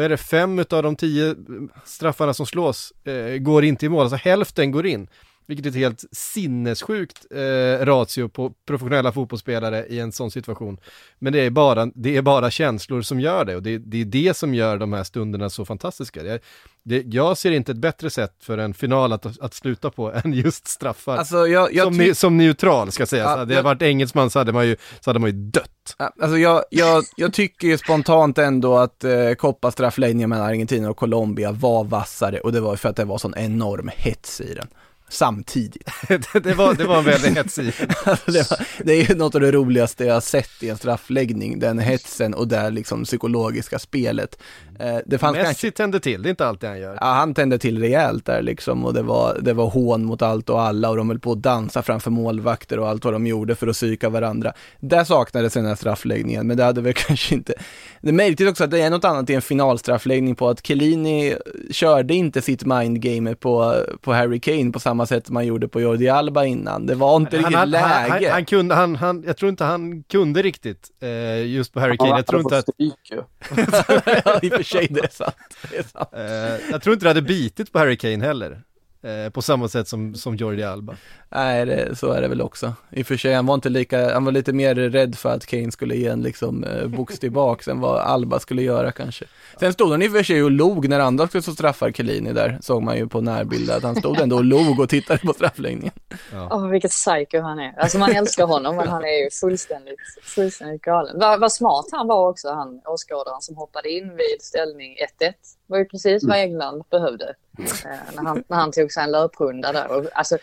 vad 0.00 0.04
är 0.04 0.08
det, 0.08 0.16
fem 0.16 0.58
av 0.58 0.82
de 0.82 0.96
tio 0.96 1.36
straffarna 1.84 2.34
som 2.34 2.46
slås 2.46 2.92
eh, 3.04 3.36
går 3.38 3.64
inte 3.64 3.86
i 3.86 3.88
mål, 3.88 4.02
alltså 4.02 4.16
hälften 4.16 4.70
går 4.70 4.86
in. 4.86 5.08
Vilket 5.50 5.66
är 5.66 5.70
ett 5.70 5.76
helt 5.76 6.04
sinnessjukt 6.12 7.26
eh, 7.30 7.84
ratio 7.84 8.28
på 8.28 8.52
professionella 8.66 9.12
fotbollsspelare 9.12 9.86
i 9.86 10.00
en 10.00 10.12
sån 10.12 10.30
situation. 10.30 10.78
Men 11.18 11.32
det 11.32 11.40
är 11.40 11.50
bara, 11.50 11.86
det 11.94 12.16
är 12.16 12.22
bara 12.22 12.50
känslor 12.50 13.02
som 13.02 13.20
gör 13.20 13.44
det 13.44 13.56
och 13.56 13.62
det, 13.62 13.78
det 13.78 14.00
är 14.00 14.04
det 14.04 14.36
som 14.36 14.54
gör 14.54 14.78
de 14.78 14.92
här 14.92 15.04
stunderna 15.04 15.50
så 15.50 15.64
fantastiska. 15.64 16.22
Det, 16.22 16.40
det, 16.82 17.02
jag 17.06 17.38
ser 17.38 17.50
inte 17.50 17.72
ett 17.72 17.78
bättre 17.78 18.10
sätt 18.10 18.34
för 18.42 18.58
en 18.58 18.74
final 18.74 19.12
att, 19.12 19.40
att 19.40 19.54
sluta 19.54 19.90
på 19.90 20.12
än 20.24 20.32
just 20.32 20.68
straffar. 20.68 21.16
Alltså, 21.16 21.46
jag, 21.46 21.74
jag 21.74 21.84
som, 21.84 21.96
ni, 21.96 22.14
som 22.14 22.36
neutral 22.36 22.92
ska 22.92 23.06
sägas. 23.06 23.30
Ja, 23.30 23.36
hade 23.36 23.54
jag 23.54 23.62
varit 23.62 23.82
engelsman 23.82 24.30
så 24.30 24.38
hade 24.38 24.52
man 24.52 24.66
ju, 24.66 24.76
så 25.00 25.10
hade 25.10 25.18
man 25.18 25.30
ju 25.30 25.36
dött. 25.36 25.96
Alltså 25.96 26.38
jag, 26.38 26.64
jag, 26.70 27.04
jag 27.16 27.32
tycker 27.32 27.68
ju 27.68 27.78
spontant 27.78 28.38
ändå 28.38 28.76
att 28.76 29.04
eh, 29.04 29.32
Koppas 29.32 29.74
straffläggningen 29.74 30.30
mellan 30.30 30.46
Argentina 30.46 30.90
och 30.90 30.96
Colombia 30.96 31.52
var 31.52 31.84
vassare 31.84 32.40
och 32.40 32.52
det 32.52 32.60
var 32.60 32.76
för 32.76 32.88
att 32.88 32.96
det 32.96 33.04
var 33.04 33.18
sån 33.18 33.34
enorm 33.36 33.90
hets 33.96 34.40
i 34.40 34.54
den 34.54 34.68
samtidigt. 35.10 35.88
det, 36.42 36.54
var, 36.54 36.74
det 36.74 36.84
var 36.84 36.98
en 36.98 37.04
väldigt 37.04 37.36
hetsig. 37.36 37.74
alltså 38.04 38.30
det, 38.30 38.60
det 38.84 38.92
är 38.92 39.10
ju 39.10 39.14
något 39.14 39.34
av 39.34 39.40
det 39.40 39.52
roligaste 39.52 40.04
jag 40.04 40.14
har 40.14 40.20
sett 40.20 40.62
i 40.62 40.68
en 40.68 40.76
straffläggning, 40.76 41.58
den 41.58 41.78
hetsen 41.78 42.34
och 42.34 42.48
det 42.48 42.70
liksom 42.70 43.04
psykologiska 43.04 43.78
spelet. 43.78 44.38
Eh, 44.80 44.98
det 45.06 45.18
fanns 45.18 45.36
Messi 45.36 45.46
kanske... 45.46 45.70
tände 45.70 46.00
till, 46.00 46.22
det 46.22 46.28
är 46.28 46.30
inte 46.30 46.46
alltid 46.46 46.68
han 46.68 46.80
gör. 46.80 46.98
Ja, 47.00 47.06
han 47.06 47.34
tände 47.34 47.58
till 47.58 47.80
rejält 47.80 48.26
där 48.26 48.42
liksom 48.42 48.84
och 48.84 48.94
det 48.94 49.02
var, 49.02 49.38
det 49.42 49.52
var 49.52 49.70
hån 49.70 50.04
mot 50.04 50.22
allt 50.22 50.50
och 50.50 50.62
alla 50.62 50.90
och 50.90 50.96
de 50.96 51.08
höll 51.08 51.18
på 51.18 51.32
att 51.32 51.42
dansa 51.42 51.82
framför 51.82 52.10
målvakter 52.10 52.78
och 52.78 52.88
allt 52.88 53.04
vad 53.04 53.14
de 53.14 53.26
gjorde 53.26 53.54
för 53.54 53.66
att 53.66 53.76
psyka 53.76 54.08
varandra. 54.08 54.52
Det 54.80 55.04
saknades 55.04 55.52
den 55.52 55.66
här 55.66 55.74
straffläggningen, 55.74 56.46
men 56.46 56.56
det 56.56 56.64
hade 56.64 56.80
väl 56.80 56.92
kanske 56.96 57.34
inte... 57.34 57.54
Det 58.00 58.08
är 58.08 58.12
möjligt 58.12 58.48
också 58.48 58.64
att 58.64 58.70
det 58.70 58.80
är 58.80 58.90
något 58.90 59.04
annat 59.04 59.30
i 59.30 59.34
en 59.34 59.42
finalstraffläggning 59.42 60.34
på 60.34 60.48
att 60.48 60.66
Chiellini 60.66 61.36
körde 61.70 62.14
inte 62.14 62.42
sitt 62.42 62.64
mindgame 62.64 63.34
på, 63.34 63.74
på 64.00 64.12
Harry 64.12 64.40
Kane 64.40 64.72
på 64.72 64.80
samma 64.80 64.99
sätt 65.06 65.26
som 65.26 65.34
man 65.34 65.46
gjorde 65.46 65.68
på 65.68 65.80
Jordi 65.80 66.08
Alba 66.08 66.44
innan. 66.44 66.86
Det 66.86 66.94
var 66.94 67.16
inte 67.16 67.38
riktigt 67.38 67.68
läge. 67.68 67.78
Han, 67.78 68.10
han, 68.10 68.24
han, 68.30 68.44
kunde, 68.44 68.74
han, 68.74 68.96
han, 68.96 69.22
jag 69.26 69.36
tror 69.36 69.48
inte 69.48 69.64
han 69.64 70.02
kunde 70.02 70.42
riktigt 70.42 70.90
eh, 71.00 71.46
just 71.46 71.72
på 71.72 71.80
Harry 71.80 71.96
Kane. 71.96 72.10
Jag 72.10 72.26
tror 72.26 72.40
inte 72.40 72.58
att... 72.58 72.64
ja, 74.24 74.38
i 74.42 74.48
och 74.48 74.52
för 74.52 74.62
sig, 74.62 74.86
det 74.90 75.00
är 75.00 75.08
sant. 75.12 75.34
Det 75.70 75.76
är 75.76 75.82
sant. 75.82 76.08
Eh, 76.12 76.70
jag 76.70 76.82
tror 76.82 76.92
inte 76.92 77.04
det 77.04 77.10
hade 77.10 77.22
bitit 77.22 77.72
på 77.72 77.78
Harry 77.78 77.96
Kane 77.96 78.24
heller. 78.24 78.62
Eh, 79.02 79.30
på 79.30 79.42
samma 79.42 79.68
sätt 79.68 79.88
som, 79.88 80.14
som 80.14 80.36
Jordi 80.36 80.62
Alba. 80.62 80.96
Nej, 81.28 81.66
det, 81.66 81.96
så 81.98 82.12
är 82.12 82.20
det 82.20 82.28
väl 82.28 82.40
också. 82.40 82.72
I 82.90 83.02
och 83.02 83.06
för 83.06 83.16
sig, 83.16 83.34
han 83.34 83.46
var 83.46 83.54
inte 83.54 83.68
lika, 83.68 84.14
han 84.14 84.24
var 84.24 84.32
lite 84.32 84.52
mer 84.52 84.74
rädd 84.74 85.14
för 85.14 85.34
att 85.34 85.46
Kane 85.46 85.72
skulle 85.72 85.96
ge 85.96 86.06
en 86.06 86.22
liksom 86.22 86.64
eh, 86.64 86.86
box 86.86 87.18
tillbaks 87.18 87.68
än 87.68 87.80
vad 87.80 88.00
Alba 88.00 88.40
skulle 88.40 88.62
göra 88.62 88.92
kanske. 88.92 89.24
Sen 89.60 89.72
stod 89.72 89.90
han 89.90 90.02
i 90.02 90.08
och 90.08 90.12
för 90.12 90.22
sig 90.22 90.42
och 90.42 90.50
log 90.50 90.88
när 90.88 91.00
andra 91.00 91.28
skulle 91.28 91.42
så 91.42 91.52
straffar 91.52 91.92
Chiellini 91.92 92.32
där, 92.32 92.58
såg 92.60 92.82
man 92.82 92.96
ju 92.96 93.08
på 93.08 93.20
närbild 93.20 93.70
att 93.70 93.82
han 93.82 93.96
stod 93.96 94.20
ändå 94.20 94.36
och 94.36 94.44
log 94.44 94.80
och 94.80 94.88
tittade 94.88 95.18
på 95.18 95.32
straffläggningen. 95.32 95.94
Ja. 96.32 96.48
Oh, 96.56 96.68
vilket 96.68 96.90
psycho 96.90 97.40
han 97.40 97.58
är. 97.58 97.74
Alltså 97.78 97.98
man 97.98 98.10
älskar 98.10 98.46
honom, 98.46 98.76
men 98.76 98.88
han 98.88 99.04
är 99.04 99.24
ju 99.24 99.30
fullständigt, 99.30 100.00
fullständigt 100.22 100.82
galen. 100.82 101.18
Vad, 101.18 101.40
vad 101.40 101.52
smart 101.52 101.86
han 101.92 102.06
var 102.06 102.28
också, 102.28 102.48
han 102.48 102.80
åskådaren 102.84 103.40
som 103.40 103.56
hoppade 103.56 103.90
in 103.90 104.08
vid 104.08 104.42
ställning 104.42 104.96
1-1. 105.20 105.32
var 105.66 105.78
ju 105.78 105.84
precis 105.84 106.24
vad 106.24 106.36
mm. 106.36 106.50
England 106.50 106.82
behövde 106.90 107.24
eh, 107.28 107.34
Eh, 107.66 108.14
när, 108.16 108.22
han, 108.22 108.44
när 108.48 108.56
han 108.56 108.72
tog 108.72 108.92
sig 108.92 109.02
en 109.02 109.10
löprunda 109.10 109.72
där. 109.72 109.90
Och, 109.90 110.06
alltså, 110.12 110.38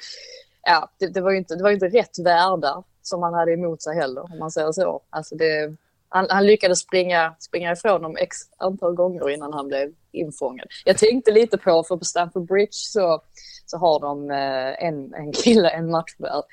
ja, 0.64 0.90
det, 0.98 1.08
det, 1.08 1.22
var 1.22 1.32
ju 1.32 1.38
inte, 1.38 1.56
det 1.56 1.64
var 1.64 1.72
inte 1.72 1.88
rätt 1.88 2.20
världar 2.20 2.84
som 3.02 3.24
han 3.24 3.34
hade 3.34 3.54
emot 3.54 3.82
sig 3.82 3.96
heller, 3.96 4.32
om 4.32 4.40
man 4.40 4.52
säger 4.52 4.72
så. 4.72 5.02
Alltså 5.10 5.36
det, 5.36 5.76
han, 6.10 6.28
han, 6.30 6.46
lyckades 6.46 6.80
springa, 6.80 7.36
springa 7.40 7.72
ifrån 7.72 8.02
dem 8.02 8.18
x 8.18 8.38
antal 8.58 8.94
gånger 8.94 9.30
innan 9.30 9.54
han 9.54 9.68
blev 9.68 9.94
infångad. 10.18 10.68
Jag 10.86 10.98
tänkte 10.98 11.32
lite 11.32 11.58
på, 11.58 11.84
för 11.84 11.98
på 11.98 12.06
Stamford 12.06 12.48
Bridge 12.48 12.74
så 12.74 13.22
så 13.70 13.78
har 13.78 14.00
de 14.00 14.32
eh, 14.32 14.88
en, 14.88 15.14
en 15.14 15.34
kille, 15.34 15.70
en 15.70 15.92
matchvärd. 15.92 16.44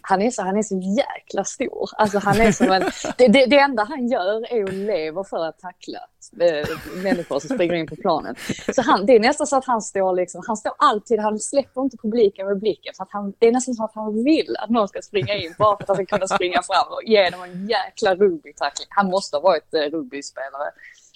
Han 0.00 0.22
är, 0.22 0.30
så, 0.30 0.42
han 0.42 0.56
är 0.56 0.62
så 0.62 0.80
jäkla 0.96 1.44
stor. 1.44 1.90
Alltså 1.96 2.18
han 2.18 2.40
är 2.40 2.52
som 2.52 2.70
en, 2.70 2.82
det, 3.18 3.28
det, 3.28 3.46
det 3.46 3.58
enda 3.58 3.84
han 3.84 4.08
gör 4.08 4.52
är 4.52 4.64
att 4.64 4.74
leva 4.74 5.24
för 5.24 5.44
att 5.44 5.58
tackla 5.58 5.98
eh, 6.40 6.68
människor 7.02 7.40
som 7.40 7.56
springer 7.56 7.74
in 7.74 7.86
på 7.86 7.96
planen. 7.96 8.34
Så 8.74 8.82
han, 8.82 9.06
det 9.06 9.12
är 9.12 9.20
nästan 9.20 9.46
så 9.46 9.56
att 9.56 9.64
han 9.64 9.82
står 9.82 10.12
liksom, 10.12 10.42
han 10.46 10.56
står 10.56 10.72
alltid, 10.78 11.20
han 11.20 11.38
släpper 11.38 11.80
inte 11.80 11.96
publiken 11.96 12.46
med 12.46 12.58
blicken. 12.58 12.94
Så 12.94 13.02
att 13.02 13.12
han, 13.12 13.34
det 13.38 13.46
är 13.46 13.52
nästan 13.52 13.74
så 13.74 13.84
att 13.84 13.94
han 13.94 14.24
vill 14.24 14.56
att 14.58 14.70
någon 14.70 14.88
ska 14.88 15.02
springa 15.02 15.34
in 15.34 15.54
bara 15.58 15.76
för 15.76 15.82
att 15.82 15.88
han 15.88 15.96
ska 15.96 16.06
kunna 16.06 16.26
springa 16.26 16.62
fram 16.62 16.92
och 16.92 17.02
ge 17.04 17.30
dem 17.30 17.42
en 17.42 17.68
jäkla 17.68 18.14
rugbytackling. 18.14 18.86
Han 18.90 19.06
måste 19.06 19.36
ha 19.36 19.42
varit 19.42 19.74
eh, 19.74 19.80
rugbyspelare 19.80 20.70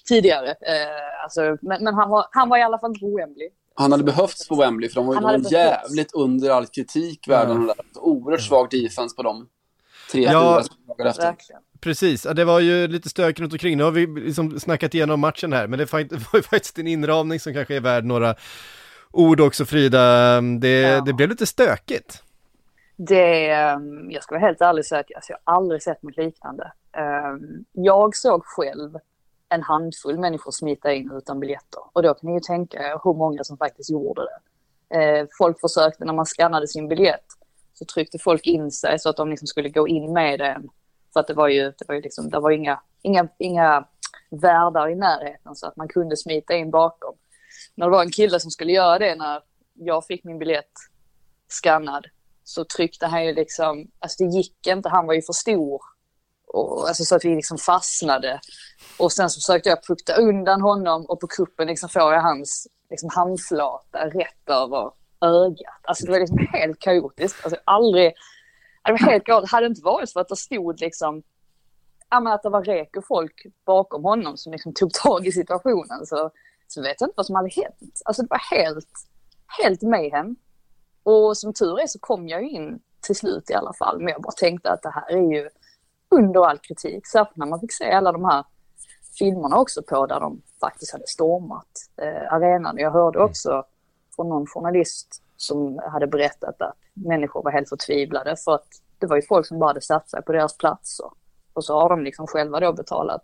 tidigare. 0.09 0.51
Eh, 0.51 1.23
alltså, 1.23 1.57
men, 1.63 1.85
men 1.85 1.95
han, 1.95 2.11
var, 2.11 2.27
han 2.31 2.49
var 2.49 2.59
i 2.59 2.63
alla 2.63 2.79
fall 2.79 2.91
inte 2.91 3.07
Wembley. 3.07 3.49
Han 3.75 3.93
hade 3.93 4.05
behövts 4.05 4.49
på 4.49 4.55
Wembley 4.55 4.89
för 4.89 4.95
de 4.95 5.07
var 5.07 5.39
ju 5.39 5.45
jävligt 5.51 6.15
under 6.15 6.51
all 6.51 6.67
kritik 6.67 7.29
världen. 7.29 7.71
Ja. 7.77 8.01
Oerhört 8.01 8.41
svag 8.41 8.71
defense 8.71 9.17
på 9.17 9.23
dem. 9.23 9.49
Tre, 10.13 10.23
ja, 10.23 10.63
fyra 10.99 11.11
efter. 11.11 11.37
Precis, 11.81 12.23
det 12.23 12.45
var 12.45 12.61
ju 12.61 12.89
lite 12.89 13.09
stök 13.09 13.41
runt 13.41 13.53
omkring. 13.53 13.77
Nu 13.77 13.85
har 13.85 13.91
vi 13.91 14.07
liksom 14.07 14.61
snackat 14.61 14.95
igenom 14.95 15.21
matchen 15.21 15.53
här, 15.53 15.67
men 15.67 15.79
det 15.79 15.93
var 15.93 16.37
ju 16.37 16.43
faktiskt 16.43 16.79
en 16.79 16.87
inramning 16.87 17.41
som 17.41 17.55
kanske 17.55 17.77
är 17.77 17.81
värd 17.81 18.05
några 18.05 18.35
ord 19.11 19.41
också 19.41 19.65
Frida. 19.65 20.41
Det, 20.41 20.81
ja. 20.81 21.01
det 21.01 21.13
blev 21.13 21.29
lite 21.29 21.47
stökigt. 21.47 22.23
Det, 22.97 23.51
ehm, 23.51 24.11
jag 24.11 24.23
ska 24.23 24.35
vara 24.35 24.47
helt 24.47 24.61
ärlig 24.61 24.81
och 24.81 24.87
säga 24.87 25.01
att 25.01 25.15
alltså, 25.17 25.33
jag 25.33 25.39
har 25.45 25.57
aldrig 25.57 25.83
sett 25.83 26.03
något 26.03 26.17
liknande. 26.17 26.73
Ehm, 26.93 27.65
jag 27.73 28.17
såg 28.17 28.45
själv 28.45 28.99
en 29.49 29.63
handfull 29.63 30.19
människor 30.19 30.51
smita 30.51 30.93
in 30.93 31.13
utan 31.13 31.41
biljetter. 31.41 31.83
Och 31.93 32.03
då 32.03 32.15
kan 32.15 32.31
ni 32.31 32.35
ju 32.35 32.41
tänka 32.41 32.79
er 32.79 33.01
hur 33.05 33.15
många 33.15 33.45
som 33.45 33.57
faktiskt 33.57 33.91
gjorde 33.91 34.23
det. 34.23 34.39
Eh, 34.99 35.27
folk 35.39 35.61
försökte, 35.61 36.05
när 36.05 36.13
man 36.13 36.27
skannade 36.27 36.69
sin 36.69 36.89
biljett, 36.89 37.27
så 37.75 37.85
tryckte 37.85 38.19
folk 38.19 38.47
in 38.47 38.71
sig 38.71 38.99
så 38.99 39.09
att 39.09 39.17
de 39.17 39.31
liksom 39.31 39.47
skulle 39.47 39.69
gå 39.69 39.89
in 39.89 40.13
med 40.13 40.39
den. 40.39 40.69
För 41.13 41.21
att 41.21 41.27
det 41.27 41.35
var 41.35 41.49
ju, 41.49 41.63
det 41.63 41.89
var 41.89 41.95
ju 41.95 42.01
liksom, 42.01 42.31
det 42.31 42.41
var 42.41 42.51
inga, 42.51 42.81
inga, 43.03 43.29
inga 43.39 43.87
värdar 44.31 44.89
i 44.89 44.95
närheten 44.95 45.55
så 45.55 45.67
att 45.67 45.77
man 45.77 45.89
kunde 45.89 46.17
smita 46.17 46.55
in 46.55 46.71
bakom. 46.71 47.15
När 47.75 47.87
det 47.87 47.93
var 47.93 48.03
en 48.03 48.11
kille 48.11 48.41
som 48.41 48.51
skulle 48.51 48.73
göra 48.73 48.99
det 48.99 49.15
när 49.15 49.43
jag 49.75 50.07
fick 50.07 50.25
min 50.25 50.39
biljett 50.39 50.73
skannad 51.49 52.07
så 52.45 52.65
tryckte 52.65 53.07
han 53.07 53.27
ju 53.27 53.33
liksom, 53.33 53.91
alltså 53.99 54.25
det 54.25 54.31
gick 54.31 54.67
inte, 54.67 54.89
han 54.89 55.07
var 55.07 55.15
ju 55.15 55.23
för 55.23 55.33
stor 55.33 55.81
och, 56.49 56.89
alltså 56.89 57.05
så 57.05 57.17
att 57.17 57.25
vi 57.25 57.35
liksom 57.35 57.59
fastnade. 57.59 58.41
Och 58.99 59.13
sen 59.13 59.31
så 59.31 59.41
försökte 59.41 59.69
jag 59.69 59.87
pukta 59.87 60.15
undan 60.15 60.61
honom 60.61 61.07
och 61.07 61.21
på 61.21 61.27
kuppen 61.27 61.67
liksom 61.67 61.89
får 61.89 62.13
jag 62.13 62.23
hans 62.23 62.69
liksom 62.91 63.09
handflata 63.13 64.07
rätt 64.07 64.49
över 64.49 64.91
ögat. 65.21 65.81
Alltså 65.83 66.07
det 66.07 66.13
var 66.13 66.19
liksom 66.21 66.47
helt 66.53 66.79
kaotiskt. 66.79 67.45
Alltså 67.45 67.61
aldrig... 67.65 68.13
Det 68.85 68.93
var 68.93 68.99
helt 68.99 69.25
galet. 69.25 69.51
Hade 69.51 69.67
det 69.67 69.71
inte 69.71 69.85
varit 69.85 70.13
för 70.13 70.21
att 70.21 70.29
det 70.29 70.37
stod 70.37 70.81
liksom... 70.81 71.23
Ja 72.11 72.21
men 72.21 72.33
att 72.33 72.43
det 72.43 72.49
var 72.49 72.65
rek 72.65 72.97
och 72.97 73.07
folk 73.07 73.47
bakom 73.67 74.05
honom 74.05 74.37
som 74.37 74.53
liksom 74.53 74.75
tog 74.75 74.93
tag 74.93 75.27
i 75.27 75.33
situationen 75.33 76.07
så, 76.07 76.31
så 76.69 76.83
vet 76.83 77.01
jag 77.01 77.09
inte 77.09 77.17
vad 77.17 77.27
som 77.27 77.35
hade 77.35 77.49
hänt. 77.49 78.03
Alltså 78.05 78.23
det 78.23 78.29
var 78.31 78.57
helt, 78.57 78.89
helt 79.63 79.83
mayhem. 79.83 80.37
Och 81.03 81.37
som 81.37 81.53
tur 81.53 81.81
är 81.81 81.87
så 81.87 81.99
kom 81.99 82.29
jag 82.29 82.43
in 82.43 82.81
till 83.01 83.17
slut 83.17 83.51
i 83.51 83.55
alla 83.55 83.73
fall. 83.73 83.99
Men 83.99 84.09
jag 84.09 84.23
bara 84.23 84.33
tänkte 84.33 84.71
att 84.71 84.83
det 84.83 84.91
här 84.91 85.11
är 85.11 85.33
ju 85.33 85.49
under 86.11 86.47
all 86.47 86.59
kritik. 86.59 87.07
Särskilt 87.07 87.37
när 87.37 87.47
man 87.47 87.61
fick 87.61 87.73
se 87.73 87.91
alla 87.91 88.13
de 88.13 88.25
här 88.25 88.45
filmerna 89.19 89.59
också 89.59 89.83
på 89.83 90.07
där 90.07 90.21
de 90.21 90.43
faktiskt 90.61 90.93
hade 90.93 91.07
stormat 91.07 91.69
eh, 92.03 92.33
arenan. 92.33 92.79
Jag 92.79 92.91
hörde 92.91 93.19
mm. 93.19 93.31
också 93.31 93.65
från 94.17 94.29
någon 94.29 94.47
journalist 94.47 95.23
som 95.37 95.81
hade 95.93 96.07
berättat 96.07 96.63
att 96.63 96.77
människor 96.95 97.43
var 97.43 97.51
helt 97.51 97.69
förtvivlade 97.69 98.37
för 98.45 98.55
att 98.55 98.69
det 98.99 99.07
var 99.07 99.17
ju 99.17 99.23
folk 99.23 99.47
som 99.47 99.59
bara 99.59 99.71
hade 99.71 99.81
satt 99.81 100.11
sig 100.11 100.23
på 100.23 100.33
deras 100.33 100.57
platser. 100.57 101.07
Och 101.53 101.65
så 101.65 101.81
har 101.81 101.89
de 101.89 102.05
liksom 102.05 102.27
själva 102.27 102.61
då 102.61 102.73
betalat 102.73 103.23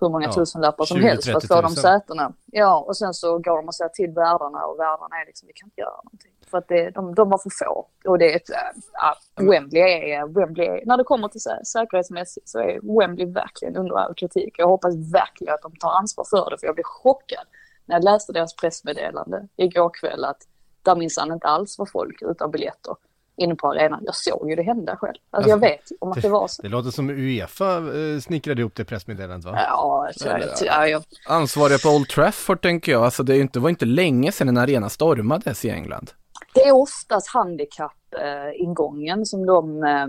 hur 0.00 0.08
många 0.08 0.26
ja, 0.26 0.32
tusenlappar 0.32 0.84
som 0.84 1.00
helst 1.00 1.24
för 1.24 1.36
att 1.36 1.48
få 1.48 1.60
de 1.60 1.70
sätena. 1.70 2.32
Ja, 2.46 2.84
och 2.88 2.96
sen 2.96 3.14
så 3.14 3.38
går 3.38 3.56
de 3.56 3.68
och 3.68 3.74
säger 3.74 3.88
till 3.88 4.10
värdarna 4.10 4.64
och 4.64 4.78
värdarna 4.78 5.16
är 5.22 5.26
liksom, 5.26 5.46
vi 5.46 5.52
kan 5.52 5.66
inte 5.66 5.80
göra 5.80 5.96
någonting. 6.04 6.32
För 6.50 6.58
att 6.58 6.68
det, 6.68 6.90
de, 6.90 7.14
de 7.14 7.30
var 7.30 7.38
för 7.38 7.50
få. 7.64 7.86
Och 8.04 8.18
det 8.18 8.32
är 8.32 8.36
ett, 8.36 8.50
äh, 8.50 9.46
Wembley 9.46 9.82
är, 9.82 10.26
Wembley 10.26 10.66
är, 10.66 10.86
när 10.86 10.96
det 10.96 11.04
kommer 11.04 11.28
till 11.28 11.40
säkerhetsmässigt 11.64 12.48
så 12.48 12.58
är 12.58 12.98
Wembley 13.00 13.26
verkligen 13.26 13.76
under 13.76 13.98
all 13.98 14.14
kritik. 14.14 14.54
Jag 14.58 14.66
hoppas 14.66 14.94
verkligen 15.12 15.54
att 15.54 15.62
de 15.62 15.76
tar 15.76 15.90
ansvar 15.90 16.24
för 16.30 16.50
det, 16.50 16.58
för 16.58 16.66
jag 16.66 16.74
blev 16.74 16.84
chockad 16.84 17.46
när 17.86 17.96
jag 17.96 18.04
läste 18.04 18.32
deras 18.32 18.56
pressmeddelande 18.56 19.48
igår 19.56 19.90
kväll 20.00 20.24
att 20.24 20.42
där 20.82 20.96
minsann 20.96 21.32
inte 21.32 21.46
alls 21.46 21.78
var 21.78 21.86
folk 21.86 22.22
utan 22.22 22.50
biljetter 22.50 22.94
inne 23.36 23.54
på 23.54 23.68
arenan. 23.68 24.00
Jag 24.04 24.14
såg 24.14 24.50
ju 24.50 24.56
det 24.56 24.62
hända 24.62 24.96
själv. 24.96 25.16
Alltså 25.30 25.50
jag 25.50 25.60
vet 25.60 25.80
om 26.00 26.12
att 26.12 26.22
det 26.22 26.28
var 26.28 26.48
så. 26.48 26.62
Det 26.62 26.68
låter 26.68 26.90
som 26.90 27.10
Uefa 27.10 27.76
eh, 27.76 28.20
snickrade 28.20 28.60
ihop 28.60 28.74
det 28.74 28.84
pressmeddelandet 28.84 29.44
va? 29.44 29.58
Ja, 29.68 30.10
jag, 30.16 30.42
ja, 30.60 30.88
jag, 30.88 31.02
Ansvariga 31.28 31.78
på 31.78 31.88
Old 31.88 32.08
Trafford 32.08 32.62
tänker 32.62 32.92
jag, 32.92 33.02
alltså 33.02 33.32
inte, 33.32 33.58
det 33.58 33.62
var 33.62 33.70
inte 33.70 33.84
länge 33.84 34.32
sedan 34.32 34.48
en 34.48 34.56
arena 34.56 34.88
stormades 34.88 35.64
i 35.64 35.70
England 35.70 36.10
det 36.56 36.68
är 36.68 36.72
oftast 36.72 37.28
handikappingången 37.28 39.26
som 39.26 39.46
de 39.46 39.84
eh, 39.84 40.06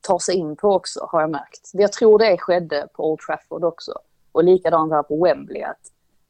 tar 0.00 0.18
sig 0.18 0.34
in 0.34 0.56
på 0.56 0.72
också, 0.72 1.08
har 1.12 1.20
jag 1.20 1.30
märkt. 1.30 1.70
Jag 1.72 1.92
tror 1.92 2.18
det 2.18 2.38
skedde 2.38 2.88
på 2.92 3.10
Old 3.10 3.20
Trafford 3.20 3.64
också. 3.64 3.92
Och 4.32 4.44
likadant 4.44 4.92
här 4.92 5.02
på 5.02 5.24
Wembley, 5.24 5.62
att 5.62 5.80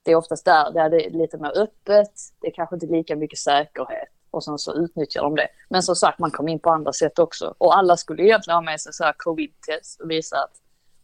det 0.03 0.12
är 0.12 0.16
oftast 0.16 0.45
där, 0.45 0.73
där 0.73 0.91
det 0.91 1.07
är 1.07 1.11
lite 1.11 1.39
mer 1.39 1.59
öppet, 1.59 2.12
det 2.41 2.47
är 2.47 2.53
kanske 2.53 2.77
inte 2.77 2.87
lika 2.87 3.16
mycket 3.16 3.39
säkerhet 3.39 4.09
och 4.31 4.45
sen 4.45 4.59
så 4.59 4.75
utnyttjar 4.75 5.23
de 5.23 5.35
det. 5.35 5.49
Men 5.69 5.83
som 5.83 5.97
sagt, 5.97 6.19
man 6.19 6.31
kom 6.31 6.49
in 6.49 6.59
på 6.59 6.71
andra 6.71 6.93
sätt 6.93 7.19
också. 7.19 7.55
Och 7.59 7.77
alla 7.77 7.97
skulle 7.97 8.23
egentligen 8.23 8.55
ha 8.55 8.62
med 8.62 8.81
sig 8.81 8.93
så 8.93 9.05
här 9.05 9.14
covid-test 9.16 10.01
och 10.01 10.11
visa 10.11 10.37
att 10.37 10.53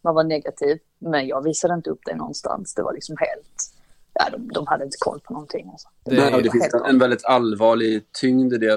man 0.01 0.15
var 0.15 0.23
negativ. 0.23 0.79
Men 0.97 1.27
jag 1.27 1.43
visade 1.43 1.73
inte 1.73 1.89
upp 1.89 2.01
det 2.05 2.15
någonstans. 2.15 2.73
Det 2.73 2.83
var 2.83 2.93
liksom 2.93 3.15
helt, 3.19 3.74
ja 4.19 4.29
de, 4.31 4.47
de 4.53 4.67
hade 4.67 4.83
inte 4.83 4.97
koll 4.99 5.19
på 5.19 5.33
någonting. 5.33 5.69
Alltså. 5.71 5.87
Det- 6.05 6.15
Nej, 6.15 6.41
det 6.43 6.51
finns 6.51 6.63
helt 6.63 6.73
en, 6.73 6.85
en 6.85 6.99
väldigt 6.99 7.25
allvarlig 7.25 8.03
tyngd 8.21 8.53
i 8.53 8.57
det. 8.57 8.73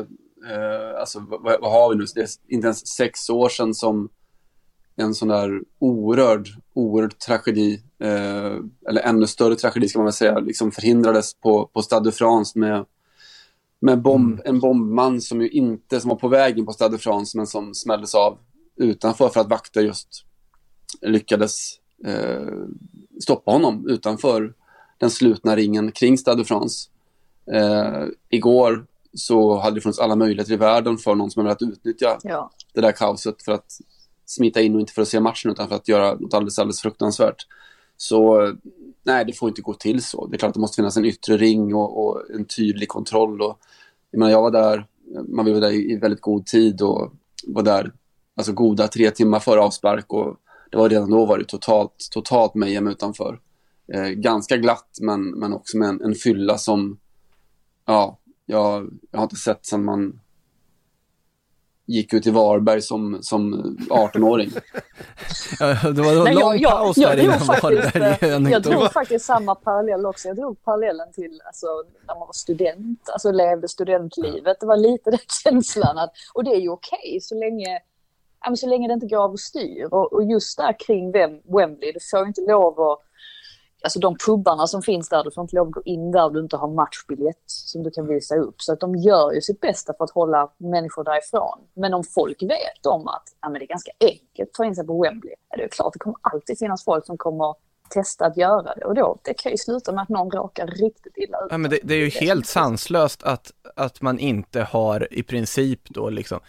Eh, 0.51 1.01
alltså, 1.01 1.27
vad, 1.29 1.61
vad 1.61 1.73
har 1.73 1.91
vi 1.91 1.97
nu? 1.97 2.05
Det 2.15 2.21
är 2.21 2.29
inte 2.49 2.67
ens 2.67 2.87
sex 2.89 3.31
år 3.31 3.49
sedan 3.49 3.75
som 3.75 4.09
en 4.97 5.15
sån 5.15 5.29
där 5.29 5.63
orörd, 5.79 6.49
oerhörd 6.75 7.19
tragedi, 7.19 7.83
eh, 8.03 8.57
eller 8.89 9.01
ännu 9.03 9.27
större 9.27 9.55
tragedi 9.57 9.89
ska 9.89 9.99
man 9.99 10.07
väl 10.07 10.13
säga, 10.13 10.39
liksom 10.39 10.71
förhindrades 10.73 11.35
på, 11.35 11.67
på 11.67 11.83
Stade 11.83 12.05
de 12.11 12.13
France 12.13 12.59
med, 12.59 12.85
med 13.81 14.03
bomb, 14.03 14.41
en 14.45 14.61
bombman 14.61 15.21
som 15.21 15.41
ju 15.41 15.49
inte, 15.49 16.01
som 16.01 16.09
var 16.09 16.17
på 16.17 16.29
väg 16.29 16.59
in 16.59 16.67
på 16.67 16.73
Stade 16.73 16.95
de 16.97 16.99
France 16.99 17.37
men 17.37 17.47
som 17.47 17.75
smälldes 17.75 18.15
av 18.15 18.39
utanför 18.77 19.29
för 19.29 19.41
att 19.41 19.51
vakter 19.51 19.81
just 19.81 20.09
lyckades 21.01 21.71
eh, 22.05 22.47
stoppa 23.23 23.51
honom 23.51 23.89
utanför 23.89 24.55
den 24.99 25.11
slutna 25.11 25.57
ringen 25.57 25.93
kring 25.93 26.19
Stade 26.19 26.37
de 26.37 26.45
France. 26.45 26.89
Eh, 27.53 28.05
igår 28.29 28.87
så 29.15 29.59
hade 29.59 29.77
det 29.77 29.81
funnits 29.81 29.99
alla 29.99 30.17
möjligheter 30.17 30.53
i 30.53 30.57
världen 30.57 30.99
för 30.99 31.15
någon 31.15 31.31
som 31.31 31.41
hade 31.47 31.49
velat 31.49 31.77
utnyttja 31.79 32.19
Ja. 32.23 32.51
det 32.75 32.81
där 32.81 32.93
kaoset 32.93 33.43
för 33.43 33.53
att 33.53 33.81
smita 34.27 34.61
in 34.61 34.75
och 34.75 34.81
inte 34.81 34.93
för 34.93 35.03
att 35.03 35.09
se 35.09 35.21
matchen 35.21 35.51
utan 35.51 35.69
för 35.69 35.77
att 35.77 35.89
göra 35.89 36.15
något 36.15 36.35
alldeles, 36.35 36.59
alldeles 36.59 36.81
fruktansvärt. 36.81 37.47
Så 37.97 38.53
nej, 39.03 39.25
det 39.25 39.33
får 39.33 39.49
inte 39.49 39.63
gå 39.63 39.75
till 39.75 40.03
så. 40.03 40.27
Det 40.27 40.37
är 40.37 40.39
klart 40.39 40.49
att 40.49 40.55
det 40.55 40.61
måste 40.61 40.77
finnas 40.77 40.97
en 40.97 41.05
yttre 41.05 41.37
ring 41.37 41.75
och, 41.75 42.07
och 42.07 42.23
en 42.35 42.45
tydlig 42.45 42.89
kontroll. 42.89 43.43
Och, 43.43 43.59
jag, 44.11 44.19
menar, 44.19 44.33
jag 44.33 44.43
var 44.43 44.51
där, 44.51 44.87
man 45.29 45.45
vara 45.45 45.61
där 45.61 45.71
i, 45.71 45.93
i 45.93 45.97
väldigt 45.97 46.21
god 46.21 46.47
tid 46.47 46.83
och 46.83 47.13
var 47.47 47.63
där 47.63 47.93
alltså 48.37 48.53
goda 48.53 48.89
tre 48.89 49.11
timmar 49.11 49.41
före 49.41 49.61
avspark 49.61 50.13
och 50.13 50.37
det 50.71 50.77
var 50.77 50.89
redan 50.89 51.11
då 51.11 51.27
var 51.27 51.39
det 51.39 51.45
totalt, 51.45 52.09
totalt 52.11 52.55
mejem 52.55 52.89
utanför. 52.89 53.41
Eh, 53.95 54.09
ganska 54.09 54.57
glatt 54.57 54.99
men, 55.01 55.31
men 55.31 55.53
också 55.53 55.79
med 55.79 55.89
en, 55.89 56.03
en 56.03 56.15
fylla 56.15 56.59
som, 56.59 56.99
ja, 57.87 58.19
jag, 58.47 58.91
jag 59.11 59.19
har 59.19 59.25
inte 59.25 59.37
sett 59.37 59.67
sedan 59.67 59.85
man 59.85 60.21
gick 61.89 62.13
ut 62.13 62.27
i 62.27 62.31
Varberg 62.31 62.83
som, 62.83 63.19
som 63.23 63.55
18-åring. 63.91 64.51
Ja, 65.61 65.91
det 65.91 66.03
var 66.03 66.25
Nej, 66.25 66.35
lång 66.35 66.63
paus 66.63 66.97
där 66.97 67.25
innan 67.25 67.41
faktiskt, 67.41 67.95
Varberg. 67.95 68.53
jag 68.53 68.63
drog 68.63 68.93
faktiskt 68.93 69.25
samma 69.25 69.55
parallell 69.55 70.07
också. 70.07 70.29
Jag 70.29 70.37
drog 70.37 70.65
parallellen 70.65 71.13
till 71.13 71.41
alltså, 71.47 71.67
när 72.07 72.15
man 72.15 72.27
var 72.27 72.33
student, 72.33 73.09
alltså 73.13 73.33
levde 73.33 73.69
studentlivet. 73.69 74.61
Det 74.61 74.67
var 74.67 74.77
lite 74.77 75.11
den 75.11 75.21
känslan 75.45 75.99
att, 75.99 76.13
och 76.35 76.45
det 76.45 76.51
är 76.51 76.61
ju 76.61 76.69
okej 76.69 77.19
så 77.23 77.35
länge 77.35 77.81
ja, 78.41 78.51
men 78.51 78.57
så 78.57 78.67
länge 78.67 78.89
det 78.89 78.95
inte 78.95 79.07
går 79.07 79.25
överstyr. 79.25 79.89
Och, 79.91 80.13
och 80.13 80.25
just 80.25 80.59
där 80.59 80.77
kring 80.87 81.13
Wem, 81.13 81.41
Wembley, 81.45 81.93
du 81.93 81.99
får 82.11 82.27
inte 82.27 82.41
lov 82.41 82.81
att 82.81 82.99
Alltså 83.83 83.99
de 83.99 84.17
pubbarna 84.27 84.67
som 84.67 84.83
finns 84.83 85.09
där, 85.09 85.25
du 85.25 85.31
får 85.31 85.43
inte 85.43 85.57
lov 85.57 85.69
att 85.69 85.75
gå 85.75 85.83
in 85.85 86.11
där 86.11 86.25
om 86.25 86.33
du 86.33 86.41
inte 86.41 86.57
har 86.57 86.69
matchbiljett 86.69 87.43
som 87.47 87.83
du 87.83 87.91
kan 87.91 88.07
visa 88.07 88.37
upp. 88.37 88.63
Så 88.63 88.73
att 88.73 88.81
de 88.81 88.97
gör 88.97 89.33
ju 89.33 89.41
sitt 89.41 89.61
bästa 89.61 89.95
för 89.99 90.05
att 90.05 90.11
hålla 90.11 90.51
människor 90.59 91.05
därifrån. 91.05 91.59
Men 91.75 91.95
om 91.95 92.05
folk 92.05 92.43
vet 92.43 92.87
om 92.87 93.09
att 93.09 93.25
ja, 93.41 93.49
men 93.49 93.59
det 93.59 93.65
är 93.65 93.69
ganska 93.69 93.91
enkelt 94.01 94.49
att 94.49 94.53
ta 94.53 94.65
in 94.65 94.75
sig 94.75 94.87
på 94.87 95.03
Wembley, 95.03 95.35
ja, 95.51 95.57
det 95.57 95.65
är 95.65 95.69
klart 95.69 95.93
det 95.93 95.99
kommer 95.99 96.17
alltid 96.21 96.59
finnas 96.59 96.85
folk 96.85 97.07
som 97.07 97.19
kommer 97.19 97.55
testa 97.91 98.27
att 98.27 98.37
göra 98.37 98.75
det. 98.75 98.85
Och 98.85 98.95
då, 98.95 99.19
det 99.25 99.35
kan 99.35 99.53
ju 99.53 99.59
sluta 99.59 99.93
med 99.93 100.03
att 100.03 100.09
någon 100.09 100.31
råkar 100.31 100.67
riktigt 100.67 101.17
illa 101.17 101.39
ut. 101.39 101.49
Ja, 101.51 101.59
men 101.59 101.71
det, 101.71 101.79
det 101.83 101.95
är 101.95 101.99
ju 101.99 102.09
helt 102.09 102.47
sanslöst 102.47 103.23
att, 103.23 103.53
att 103.77 104.01
man 104.01 104.19
inte 104.19 104.63
har 104.63 105.09
i 105.11 105.23
princip 105.23 105.81
då 105.89 106.11
liksom 106.11 106.41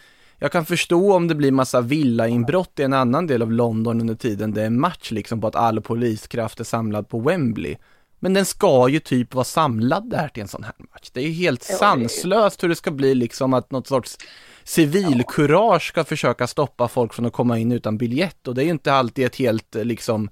jag 0.42 0.52
kan 0.52 0.66
förstå 0.66 1.12
om 1.14 1.28
det 1.28 1.34
blir 1.34 1.52
massa 1.52 1.80
villainbrott 1.80 2.78
i 2.78 2.82
en 2.82 2.92
annan 2.92 3.26
del 3.26 3.42
av 3.42 3.52
London 3.52 4.00
under 4.00 4.14
tiden 4.14 4.52
det 4.52 4.62
är 4.62 4.70
match 4.70 5.10
liksom 5.10 5.40
på 5.40 5.46
att 5.46 5.56
all 5.56 5.80
poliskraft 5.80 6.60
är 6.60 6.64
samlad 6.64 7.08
på 7.08 7.20
Wembley. 7.20 7.76
Men 8.18 8.34
den 8.34 8.44
ska 8.44 8.88
ju 8.88 9.00
typ 9.00 9.34
vara 9.34 9.44
samlad 9.44 10.10
där 10.10 10.28
till 10.28 10.42
en 10.42 10.48
sån 10.48 10.64
här 10.64 10.74
match. 10.78 11.10
Det 11.12 11.20
är 11.20 11.24
ju 11.24 11.32
helt 11.32 11.62
sanslöst 11.62 12.62
hur 12.62 12.68
det 12.68 12.76
ska 12.76 12.90
bli 12.90 13.14
liksom 13.14 13.54
att 13.54 13.70
något 13.70 13.86
sorts 13.86 14.18
civilkurage 14.64 15.88
ska 15.88 16.04
försöka 16.04 16.46
stoppa 16.46 16.88
folk 16.88 17.14
från 17.14 17.26
att 17.26 17.32
komma 17.32 17.58
in 17.58 17.72
utan 17.72 17.98
biljett 17.98 18.48
och 18.48 18.54
det 18.54 18.62
är 18.62 18.64
ju 18.64 18.70
inte 18.70 18.92
alltid 18.92 19.26
ett 19.26 19.36
helt 19.36 19.74
liksom 19.74 20.30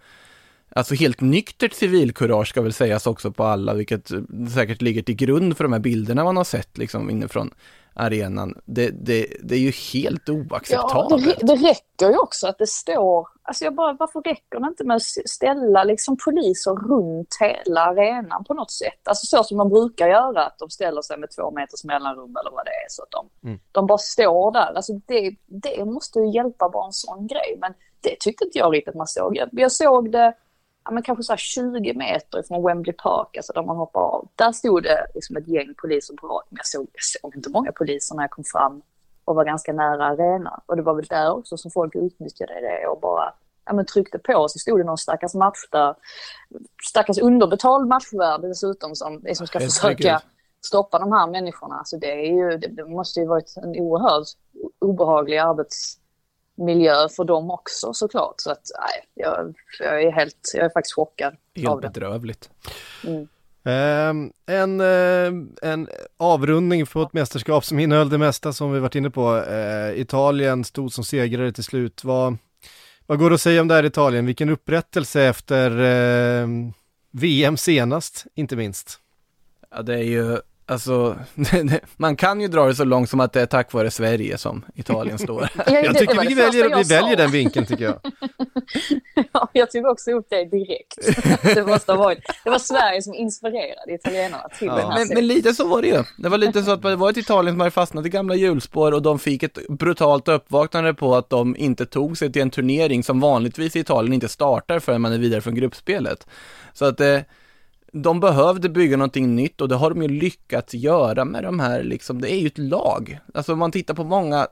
Alltså 0.70 0.94
helt 0.94 1.20
nyktert 1.20 1.72
civilkurage 1.72 2.48
ska 2.48 2.62
väl 2.62 2.72
sägas 2.72 3.06
också 3.06 3.32
på 3.32 3.44
alla, 3.44 3.74
vilket 3.74 4.10
säkert 4.54 4.82
ligger 4.82 5.02
till 5.02 5.16
grund 5.16 5.56
för 5.56 5.64
de 5.64 5.72
här 5.72 5.80
bilderna 5.80 6.24
man 6.24 6.36
har 6.36 6.44
sett 6.44 6.78
liksom 6.78 7.10
inifrån 7.10 7.50
arenan. 7.98 8.54
Det, 8.64 8.90
det, 8.90 9.26
det 9.42 9.54
är 9.54 9.58
ju 9.58 9.72
helt 9.92 10.22
Ja, 10.26 10.34
det, 10.34 10.50
oacceptabelt. 10.50 11.38
det 11.46 11.54
räcker 11.56 12.10
ju 12.10 12.16
också 12.18 12.46
att 12.48 12.58
det 12.58 12.66
står, 12.66 13.28
alltså 13.42 13.64
jag 13.64 13.74
bara, 13.74 13.92
varför 13.92 14.20
räcker 14.22 14.60
det 14.60 14.66
inte 14.66 14.84
med 14.84 14.96
att 14.96 15.02
ställa 15.28 15.84
liksom 15.84 16.16
poliser 16.24 16.70
runt 16.70 17.36
hela 17.40 17.80
arenan 17.80 18.44
på 18.44 18.54
något 18.54 18.70
sätt? 18.70 19.08
Alltså 19.08 19.26
så 19.36 19.44
som 19.44 19.58
de 19.58 19.68
brukar 19.68 20.08
göra, 20.08 20.44
att 20.46 20.58
de 20.58 20.70
ställer 20.70 21.02
sig 21.02 21.18
med 21.18 21.28
två 21.36 21.50
meters 21.50 21.84
mellanrum 21.84 22.36
eller 22.40 22.50
vad 22.50 22.64
det 22.64 22.70
är, 22.70 22.86
så 22.88 23.02
att 23.02 23.10
de, 23.10 23.28
Mm. 23.48 23.60
de 23.72 23.86
bara 23.86 23.98
står 23.98 24.52
där. 24.52 24.72
Alltså 24.76 24.92
det, 25.06 25.36
det 25.46 25.84
måste 25.84 26.18
ju 26.18 26.30
hjälpa 26.30 26.68
bara 26.68 26.86
en 26.86 26.92
sån 26.92 27.26
grej, 27.26 27.56
men 27.60 27.74
det 28.00 28.16
tyckte 28.20 28.44
inte 28.44 28.58
jag 28.58 28.74
riktigt 28.74 28.94
man 28.94 29.06
såg. 29.06 29.36
Jag, 29.36 29.48
jag 29.52 29.72
såg 29.72 30.12
det, 30.12 30.34
ja, 30.88 30.92
men 30.92 31.02
kanske 31.02 31.22
så 31.22 31.32
här 31.32 31.36
20 31.36 31.94
meter 31.94 32.42
från 32.42 32.62
Wembley 32.62 32.92
Park, 32.92 33.36
alltså 33.36 33.52
där 33.52 33.62
man 33.62 33.76
hoppar 33.76 34.00
av. 34.00 34.28
Där 34.34 34.52
stod 34.52 34.82
det 34.82 35.06
liksom 35.14 35.36
ett 35.36 35.48
gäng 35.48 35.74
poliser 35.74 36.14
på 36.14 36.26
rad, 36.26 36.42
men 36.48 36.56
jag 36.56 36.66
såg, 36.66 36.86
jag 36.92 37.02
såg 37.02 37.36
inte 37.36 37.50
många 37.50 37.72
poliser 37.72 38.14
när 38.14 38.22
jag 38.22 38.30
kom 38.30 38.44
fram 38.44 38.82
och 39.24 39.34
var 39.34 39.44
ganska 39.44 39.72
nära 39.72 40.06
arenan. 40.06 40.60
Och 40.66 40.76
det 40.76 40.82
var 40.82 40.94
väl 40.94 41.04
där 41.04 41.32
också 41.32 41.56
som 41.56 41.70
folk 41.70 41.94
utnyttjade 41.94 42.60
det 42.60 42.86
och 42.86 43.00
bara 43.00 43.34
ja, 43.64 43.72
men 43.72 43.86
tryckte 43.86 44.18
på. 44.18 44.48
Så 44.48 44.58
stod 44.58 44.80
det 44.80 44.84
någon 44.84 44.98
stackars 44.98 45.34
match 45.34 45.68
där, 45.70 45.94
stackars 46.90 47.18
underbetald 47.18 47.88
matchvärd 47.88 48.40
dessutom 48.40 48.94
som, 48.94 49.24
som 49.34 49.46
ska 49.46 49.60
försöka 49.60 50.22
stoppa 50.66 50.98
de 50.98 51.12
här 51.12 51.26
människorna. 51.26 51.82
Så 51.84 51.96
det, 51.96 52.12
är 52.12 52.32
ju, 52.32 52.58
det, 52.58 52.84
måste 52.84 53.20
ju 53.20 53.26
varit 53.26 53.56
en 53.56 53.70
oerhört 53.70 54.28
obehaglig 54.78 55.38
arbetsmiljö 56.58 57.08
för 57.16 57.24
dem 57.24 57.50
också 57.50 57.92
såklart. 57.92 58.34
Så 58.36 58.50
att 58.50 58.70
nej, 58.80 59.04
jag, 59.14 59.54
jag 59.80 60.02
är 60.02 60.12
helt, 60.12 60.52
jag 60.54 60.64
är 60.64 60.70
faktiskt 60.70 60.94
chockad 60.94 61.32
av 61.32 61.62
Helt 61.62 61.82
det. 61.82 61.88
bedrövligt. 61.88 62.50
Ehm, 63.64 64.32
en, 64.46 64.80
eh, 64.80 65.32
en 65.70 65.88
avrundning 66.16 66.86
på 66.86 67.02
ett 67.02 67.12
mästerskap 67.12 67.64
som 67.64 67.78
innehöll 67.78 68.10
det 68.10 68.18
mesta 68.18 68.52
som 68.52 68.72
vi 68.72 68.78
varit 68.80 68.94
inne 68.94 69.10
på. 69.10 69.36
Eh, 69.36 70.00
Italien 70.00 70.64
stod 70.64 70.92
som 70.92 71.04
segrare 71.04 71.52
till 71.52 71.64
slut. 71.64 72.04
Vad, 72.04 72.36
vad 73.06 73.18
går 73.18 73.30
det 73.30 73.34
att 73.34 73.40
säga 73.40 73.60
om 73.60 73.68
det 73.68 73.74
här 73.74 73.84
Italien? 73.84 74.26
Vilken 74.26 74.48
upprättelse 74.50 75.22
efter 75.22 75.70
eh, 75.70 76.48
VM 77.10 77.56
senast, 77.56 78.26
inte 78.34 78.56
minst. 78.56 79.00
Ja, 79.70 79.82
det 79.82 79.94
är 79.94 80.02
ju, 80.02 80.38
alltså, 80.68 81.16
man 81.96 82.16
kan 82.16 82.40
ju 82.40 82.48
dra 82.48 82.66
det 82.66 82.74
så 82.74 82.84
långt 82.84 83.10
som 83.10 83.20
att 83.20 83.32
det 83.32 83.40
är 83.40 83.46
tack 83.46 83.72
vare 83.72 83.90
Sverige 83.90 84.38
som 84.38 84.64
Italien 84.74 85.18
står. 85.18 85.40
Det- 85.40 85.50
Jag 85.82 85.84
det 85.94 85.98
tycker 85.98 86.20
vi 86.20 86.26
det 86.28 86.34
väljer, 86.34 86.76
vi 86.76 86.82
väljer 86.94 87.16
den 87.16 87.30
vinkeln 87.30 87.66
tycker 87.66 87.84
jag. 87.84 88.00
Ja, 89.32 89.48
jag 89.52 89.70
tog 89.70 89.86
också 89.86 90.10
upp 90.10 90.26
det 90.30 90.44
direkt. 90.44 90.98
Det 91.54 91.66
måste 91.66 91.92
ha 91.92 91.98
varit, 91.98 92.18
det 92.44 92.50
var 92.50 92.58
Sverige 92.58 93.02
som 93.02 93.14
inspirerade 93.14 93.94
italienarna 93.94 94.48
till 94.58 94.66
Ja. 94.66 94.76
den 94.76 94.90
här 94.90 94.98
Men, 94.98 95.08
men 95.14 95.26
lite 95.26 95.54
så 95.54 95.68
var 95.68 95.82
det 95.82 95.88
ju. 95.88 96.02
Det 96.18 96.28
var 96.28 96.38
lite 96.38 96.62
så 96.62 96.70
att 96.70 96.82
det 96.82 96.96
var 96.96 97.10
ett 97.10 97.16
Italien 97.16 97.54
som 97.54 97.60
hade 97.60 97.70
fastnat 97.70 98.06
i 98.06 98.08
gamla 98.08 98.34
hjulspår 98.34 98.92
och 98.92 99.02
de 99.02 99.18
fick 99.18 99.42
ett 99.42 99.58
brutalt 99.68 100.28
uppvaknande 100.28 100.94
på 100.94 101.16
att 101.16 101.30
de 101.30 101.56
inte 101.56 101.86
tog 101.86 102.18
sig 102.18 102.32
till 102.32 102.42
en 102.42 102.50
turnering 102.50 103.04
som 103.04 103.20
vanligtvis 103.20 103.76
i 103.76 103.80
Italien 103.80 104.12
inte 104.12 104.28
startar 104.28 104.78
förrän 104.80 105.00
man 105.00 105.12
är 105.12 105.18
vidare 105.18 105.40
från 105.40 105.54
gruppspelet. 105.54 106.26
Så 106.72 106.84
att 106.84 107.00
eh, 107.00 107.18
de 107.92 108.20
behövde 108.20 108.68
bygga 108.68 108.96
någonting 108.96 109.34
nytt 109.34 109.60
och 109.60 109.68
det 109.68 109.74
har 109.74 109.90
de 109.90 110.02
ju 110.02 110.08
lyckats 110.08 110.74
göra 110.74 111.24
med 111.24 111.44
de 111.44 111.60
här 111.60 111.82
liksom, 111.82 112.20
det 112.20 112.32
är 112.32 112.38
ju 112.38 112.46
ett 112.46 112.58
lag. 112.58 113.18
Alltså 113.34 113.52
om 113.52 113.58
man 113.58 113.72
tittar 113.72 113.94
på 113.94 114.04
många, 114.04 114.46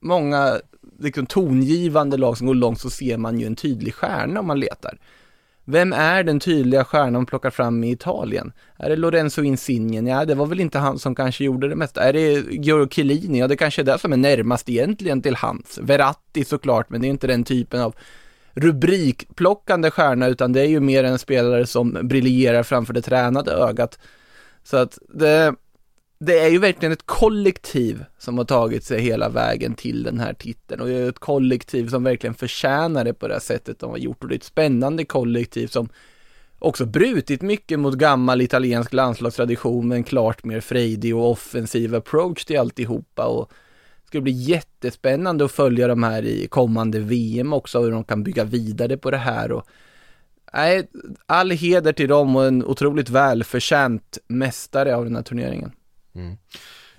många 0.00 0.60
liksom 0.98 1.26
tongivande 1.26 2.16
lag 2.16 2.38
som 2.38 2.46
går 2.46 2.54
långt 2.54 2.80
så 2.80 2.90
ser 2.90 3.16
man 3.16 3.40
ju 3.40 3.46
en 3.46 3.56
tydlig 3.56 3.94
stjärna 3.94 4.40
om 4.40 4.46
man 4.46 4.60
letar. 4.60 4.98
Vem 5.64 5.92
är 5.92 6.22
den 6.24 6.40
tydliga 6.40 6.84
stjärnan 6.84 7.12
man 7.12 7.26
plockar 7.26 7.50
fram 7.50 7.84
i 7.84 7.90
Italien? 7.90 8.52
Är 8.76 8.90
det 8.90 8.96
Lorenzo 8.96 9.42
Insigne? 9.42 10.10
Ja, 10.10 10.24
det 10.24 10.34
var 10.34 10.46
väl 10.46 10.60
inte 10.60 10.78
han 10.78 10.98
som 10.98 11.14
kanske 11.14 11.44
gjorde 11.44 11.68
det 11.68 11.76
mesta. 11.76 12.02
Är 12.02 12.12
det 12.12 12.32
Giorgio 12.50 12.88
Chiellini? 12.88 13.38
Ja, 13.38 13.48
det 13.48 13.56
kanske 13.56 13.82
är 13.82 13.84
det 13.84 13.98
som 13.98 14.12
är 14.12 14.16
närmast 14.16 14.68
egentligen 14.68 15.22
till 15.22 15.36
hans. 15.36 15.78
Verratti 15.82 16.44
såklart, 16.44 16.90
men 16.90 17.00
det 17.00 17.06
är 17.06 17.10
inte 17.10 17.26
den 17.26 17.44
typen 17.44 17.80
av 17.80 17.94
rubrikplockande 18.54 19.90
stjärna, 19.90 20.26
utan 20.26 20.52
det 20.52 20.60
är 20.60 20.66
ju 20.66 20.80
mer 20.80 21.04
en 21.04 21.18
spelare 21.18 21.66
som 21.66 21.98
briljerar 22.02 22.62
framför 22.62 22.94
det 22.94 23.02
tränade 23.02 23.52
ögat. 23.52 23.98
Så 24.64 24.76
att 24.76 24.98
det, 25.08 25.54
det 26.18 26.38
är 26.38 26.48
ju 26.48 26.58
verkligen 26.58 26.92
ett 26.92 27.06
kollektiv 27.06 28.04
som 28.18 28.38
har 28.38 28.44
tagit 28.44 28.84
sig 28.84 29.00
hela 29.00 29.28
vägen 29.28 29.74
till 29.74 30.02
den 30.02 30.20
här 30.20 30.34
titeln 30.34 30.80
och 30.80 30.86
det 30.86 30.94
är 30.94 31.08
ett 31.08 31.18
kollektiv 31.18 31.88
som 31.88 32.04
verkligen 32.04 32.34
förtjänar 32.34 33.04
det 33.04 33.14
på 33.14 33.28
det 33.28 33.34
här 33.34 33.40
sättet 33.40 33.78
de 33.78 33.90
har 33.90 33.98
gjort 33.98 34.22
och 34.22 34.28
det 34.28 34.34
är 34.34 34.36
ett 34.36 34.44
spännande 34.44 35.04
kollektiv 35.04 35.66
som 35.66 35.88
också 36.58 36.86
brutit 36.86 37.42
mycket 37.42 37.78
mot 37.78 37.94
gammal 37.94 38.40
italiensk 38.40 38.92
landslagstradition 38.92 39.88
med 39.88 39.96
en 39.96 40.04
klart 40.04 40.44
mer 40.44 40.60
frejdig 40.60 41.16
och 41.16 41.30
offensiv 41.30 41.94
approach 41.94 42.44
till 42.44 42.58
alltihopa 42.58 43.26
och 43.26 43.52
ska 44.12 44.20
bli 44.20 44.32
jättespännande 44.32 45.44
att 45.44 45.52
följa 45.52 45.88
de 45.88 46.02
här 46.02 46.24
i 46.24 46.46
kommande 46.46 47.00
VM 47.00 47.52
också, 47.52 47.82
hur 47.82 47.90
de 47.90 48.04
kan 48.04 48.22
bygga 48.22 48.44
vidare 48.44 48.96
på 48.96 49.10
det 49.10 49.16
här 49.16 49.52
och 49.52 49.66
nej, 50.52 50.88
all 51.26 51.50
heder 51.50 51.92
till 51.92 52.08
dem 52.08 52.36
och 52.36 52.46
en 52.46 52.64
otroligt 52.64 53.10
välförtjänt 53.10 54.18
mästare 54.26 54.96
av 54.96 55.04
den 55.04 55.16
här 55.16 55.22
turneringen. 55.22 55.72
Mm. 56.14 56.36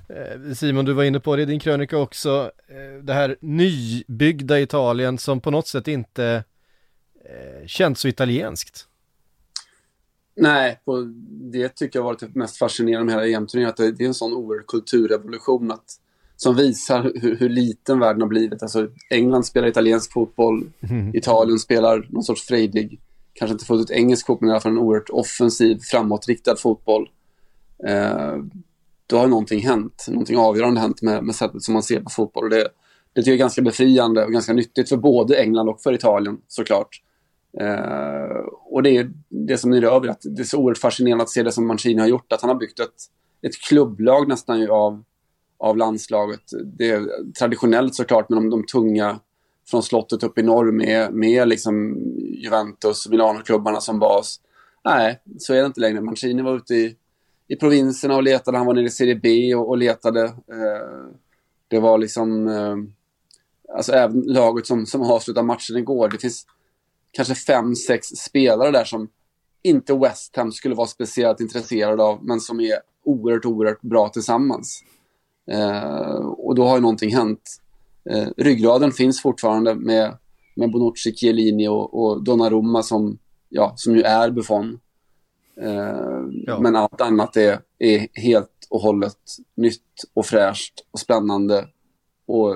Eh, 0.09 0.53
Simon, 0.53 0.85
du 0.85 0.93
var 0.93 1.03
inne 1.03 1.19
på 1.19 1.35
det 1.35 1.41
i 1.41 1.45
din 1.45 1.59
krönika 1.59 1.97
också, 1.97 2.51
eh, 2.67 3.03
det 3.03 3.13
här 3.13 3.37
nybyggda 3.41 4.59
Italien 4.59 5.17
som 5.17 5.41
på 5.41 5.51
något 5.51 5.67
sätt 5.67 5.87
inte 5.87 6.43
eh, 7.25 7.67
känns 7.67 7.99
så 7.99 8.07
italienskt. 8.07 8.87
Nej, 10.35 10.81
och 10.83 11.07
det 11.51 11.69
tycker 11.69 11.99
jag 11.99 12.03
har 12.03 12.11
varit 12.11 12.19
det 12.19 12.35
mest 12.35 12.57
fascinerande 12.57 13.05
med 13.05 13.15
hela 13.15 13.37
EM-turneringen, 13.37 13.69
att 13.69 13.97
det 13.97 14.03
är 14.03 14.07
en 14.07 14.13
sån 14.13 14.33
oerhörd 14.33 14.67
kulturrevolution 14.67 15.71
att, 15.71 15.99
som 16.37 16.55
visar 16.55 17.11
hur, 17.21 17.35
hur, 17.35 17.49
liten 17.49 17.99
världen 17.99 18.21
har 18.21 18.29
blivit. 18.29 18.63
Alltså, 18.63 18.87
England 19.09 19.43
spelar 19.43 19.67
italiensk 19.67 20.13
fotboll, 20.13 20.63
mm. 20.89 21.15
Italien 21.15 21.59
spelar 21.59 22.07
någon 22.09 22.23
sorts 22.23 22.47
frejdig, 22.47 22.99
kanske 23.33 23.53
inte 23.53 23.65
fullt 23.65 23.81
ut 23.81 23.97
engelsk 23.97 24.25
fotboll, 24.25 24.45
men 24.45 24.49
i 24.49 24.53
alla 24.53 24.61
fall 24.61 24.71
en 24.71 24.77
oerhört 24.77 25.09
offensiv, 25.09 25.79
framåtriktad 25.91 26.55
fotboll. 26.55 27.09
Eh, 27.87 28.35
då 29.07 29.17
har 29.17 29.27
någonting 29.27 29.61
hänt, 29.61 30.05
någonting 30.07 30.37
avgörande 30.37 30.79
hänt 30.79 31.01
med, 31.01 31.23
med 31.23 31.35
sättet 31.35 31.63
som 31.63 31.73
man 31.73 31.83
ser 31.83 31.99
på 31.99 32.09
fotboll. 32.09 32.43
Och 32.43 32.49
det, 32.49 32.67
det 33.13 33.21
tycker 33.21 33.31
jag 33.31 33.35
är 33.35 33.39
ganska 33.39 33.61
befriande 33.61 34.25
och 34.25 34.31
ganska 34.31 34.53
nyttigt 34.53 34.89
för 34.89 34.97
både 34.97 35.35
England 35.35 35.69
och 35.69 35.81
för 35.81 35.93
Italien 35.93 36.37
såklart. 36.47 37.01
Eh, 37.59 38.37
och 38.65 38.83
det 38.83 38.97
är 38.97 39.11
det 39.29 39.57
som 39.57 39.71
ni 39.71 39.85
över, 39.85 40.07
att 40.07 40.21
det 40.21 40.41
är 40.41 40.45
så 40.45 40.57
oerhört 40.57 40.77
fascinerande 40.77 41.23
att 41.23 41.29
se 41.29 41.43
det 41.43 41.51
som 41.51 41.67
Mancini 41.67 42.01
har 42.01 42.07
gjort, 42.07 42.33
att 42.33 42.41
han 42.41 42.49
har 42.49 42.57
byggt 42.57 42.79
ett, 42.79 42.93
ett 43.41 43.55
klubblag 43.55 44.27
nästan 44.27 44.59
ju 44.59 44.69
av, 44.69 45.03
av 45.63 45.77
landslaget. 45.77 46.41
Det 46.77 46.89
är 46.89 47.31
traditionellt 47.39 47.95
såklart 47.95 48.29
med 48.29 48.37
de, 48.37 48.49
de 48.49 48.65
tunga 48.65 49.19
från 49.69 49.83
slottet 49.83 50.23
upp 50.23 50.37
i 50.37 50.43
norr 50.43 50.71
med, 50.71 51.13
med 51.13 51.47
liksom 51.47 51.97
Juventus, 52.17 53.09
Milano-klubbarna 53.09 53.81
som 53.81 53.99
bas. 53.99 54.39
Nej, 54.85 55.21
så 55.37 55.53
är 55.53 55.59
det 55.59 55.65
inte 55.65 55.81
längre. 55.81 56.01
Mancini 56.01 56.41
var 56.41 56.55
ute 56.55 56.75
i 56.75 56.95
i 57.47 57.55
provinserna 57.55 58.15
och 58.15 58.23
letade. 58.23 58.57
Han 58.57 58.67
var 58.67 58.73
nere 58.73 58.85
i 58.85 58.89
Serie 58.89 59.15
B 59.15 59.55
och, 59.55 59.69
och 59.69 59.77
letade. 59.77 60.23
Eh, 60.23 61.13
det 61.67 61.79
var 61.79 61.97
liksom... 61.97 62.47
Eh, 62.47 62.77
alltså 63.75 63.91
även 63.91 64.21
laget 64.21 64.67
som, 64.67 64.85
som 64.85 65.01
avslutade 65.01 65.47
matchen 65.47 65.77
igår. 65.77 66.09
Det 66.09 66.17
finns 66.17 66.45
kanske 67.11 67.35
fem, 67.35 67.75
sex 67.75 68.07
spelare 68.07 68.71
där 68.71 68.83
som 68.83 69.09
inte 69.63 69.93
West 69.93 70.35
Ham 70.35 70.51
skulle 70.51 70.75
vara 70.75 70.87
speciellt 70.87 71.39
intresserade 71.39 72.03
av, 72.03 72.25
men 72.25 72.39
som 72.39 72.59
är 72.59 72.79
oerhört, 73.03 73.45
oerhört 73.45 73.81
bra 73.81 74.09
tillsammans. 74.09 74.83
Eh, 75.51 76.25
och 76.25 76.55
då 76.55 76.65
har 76.65 76.75
ju 76.75 76.81
någonting 76.81 77.15
hänt. 77.15 77.41
Eh, 78.09 78.27
ryggraden 78.37 78.91
finns 78.91 79.21
fortfarande 79.21 79.75
med, 79.75 80.17
med 80.55 80.71
Bonucci, 80.71 81.15
Chiellini 81.15 81.67
och, 81.67 82.03
och 82.03 82.23
Donnarumma 82.23 82.83
som, 82.83 83.17
ja, 83.49 83.73
som 83.75 83.95
ju 83.95 84.01
är 84.01 84.29
Buffon. 84.29 84.79
Eh, 85.61 86.21
ja. 86.45 86.59
Men 86.59 86.75
allt 86.75 87.01
annat 87.01 87.37
är, 87.37 87.59
är 87.79 88.07
helt 88.13 88.49
och 88.69 88.79
hållet 88.79 89.17
nytt 89.55 90.03
och 90.13 90.25
fräscht 90.25 90.73
och 90.91 90.99
spännande 90.99 91.67
och 92.25 92.55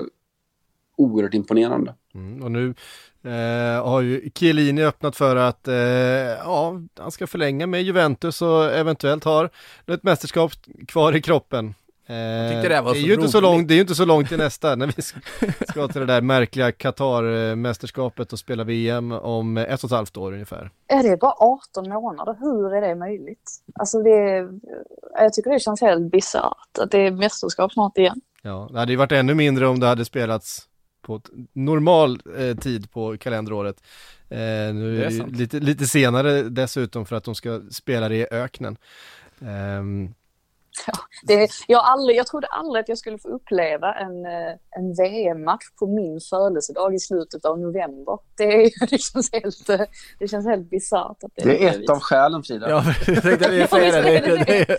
oerhört 0.96 1.34
imponerande. 1.34 1.94
Mm, 2.14 2.42
och 2.42 2.50
nu 2.50 2.74
eh, 3.22 3.84
har 3.84 4.00
ju 4.00 4.30
Chiellini 4.34 4.82
öppnat 4.82 5.16
för 5.16 5.36
att 5.36 5.68
eh, 5.68 5.74
ja, 5.74 6.80
han 6.98 7.10
ska 7.10 7.26
förlänga 7.26 7.66
med 7.66 7.82
Juventus 7.82 8.42
och 8.42 8.64
eventuellt 8.64 9.24
har 9.24 9.50
ett 9.86 10.02
mästerskap 10.02 10.52
kvar 10.88 11.16
i 11.16 11.22
kroppen. 11.22 11.74
Jag 12.10 12.62
det, 12.62 12.80
var 12.80 12.92
det, 12.92 13.00
är 13.00 13.02
ju 13.02 13.14
inte 13.14 13.28
så 13.28 13.40
långt, 13.40 13.68
det 13.68 13.74
är 13.74 13.76
ju 13.76 13.80
inte 13.80 13.94
så 13.94 14.04
långt 14.04 14.28
till 14.28 14.38
nästa, 14.38 14.76
när 14.76 14.86
vi 14.86 15.02
ska 15.66 15.88
till 15.88 16.00
det 16.00 16.06
där 16.06 16.20
märkliga 16.20 16.70
Qatar-mästerskapet 16.70 18.32
och 18.32 18.38
spela 18.38 18.64
VM 18.64 19.12
om 19.12 19.56
ett 19.56 19.84
och 19.84 19.90
ett 19.90 19.96
halvt 19.96 20.16
år 20.16 20.32
ungefär. 20.32 20.70
Är 20.86 21.02
det 21.02 21.16
bara 21.16 21.32
18 21.32 21.88
månader? 21.88 22.36
Hur 22.40 22.74
är 22.74 22.80
det 22.80 22.94
möjligt? 22.94 23.50
Alltså 23.74 24.02
det, 24.02 24.48
jag 25.14 25.32
tycker 25.32 25.50
det 25.50 25.60
känns 25.60 25.80
helt 25.80 26.12
bisarrt 26.12 26.78
att 26.80 26.90
det 26.90 26.98
är 26.98 27.10
mästerskap 27.10 27.72
snart 27.72 27.98
igen. 27.98 28.20
Ja, 28.42 28.68
det 28.72 28.78
hade 28.78 28.92
ju 28.92 28.98
varit 28.98 29.12
ännu 29.12 29.34
mindre 29.34 29.66
om 29.66 29.80
det 29.80 29.86
hade 29.86 30.04
spelats 30.04 30.68
på 31.02 31.20
normal 31.52 32.20
eh, 32.38 32.56
tid 32.56 32.90
på 32.90 33.16
kalenderåret. 33.16 33.76
Eh, 34.28 34.38
nu 34.74 35.04
är 35.04 35.10
det 35.10 35.38
lite, 35.38 35.60
lite 35.60 35.86
senare 35.86 36.42
dessutom 36.42 37.06
för 37.06 37.16
att 37.16 37.24
de 37.24 37.34
ska 37.34 37.60
spela 37.70 38.08
det 38.08 38.16
i 38.16 38.26
öknen. 38.30 38.76
Um, 39.38 40.14
Ja, 40.14 40.14
det, 41.22 41.50
jag, 41.66 41.84
aldrig, 41.84 42.16
jag 42.16 42.26
trodde 42.26 42.46
aldrig 42.46 42.82
att 42.82 42.88
jag 42.88 42.98
skulle 42.98 43.18
få 43.18 43.28
uppleva 43.28 43.94
en, 43.94 44.26
eh, 44.26 44.52
en 44.70 44.94
VM-match 44.98 45.64
på 45.78 45.86
min 45.86 46.20
födelsedag 46.30 46.94
i 46.94 46.98
slutet 46.98 47.44
av 47.44 47.58
november. 47.58 48.18
Det, 48.36 48.70
det 48.90 48.98
känns 48.98 49.32
helt, 49.32 49.68
eh, 49.68 49.80
det 50.18 50.28
känns 50.28 50.46
helt 50.46 50.70
bisarrt. 50.70 51.16
det, 51.20 51.44
det 51.44 51.64
är 51.64 51.82
ett 51.82 51.90
av 51.90 52.00
skälen 52.00 52.42
Frida. 52.42 52.70
Ja, 52.70 52.84
jag 53.06 53.22
tänkte 53.22 53.66
säga 53.66 54.02
det. 54.02 54.20
det, 54.20 54.44
det. 54.44 54.78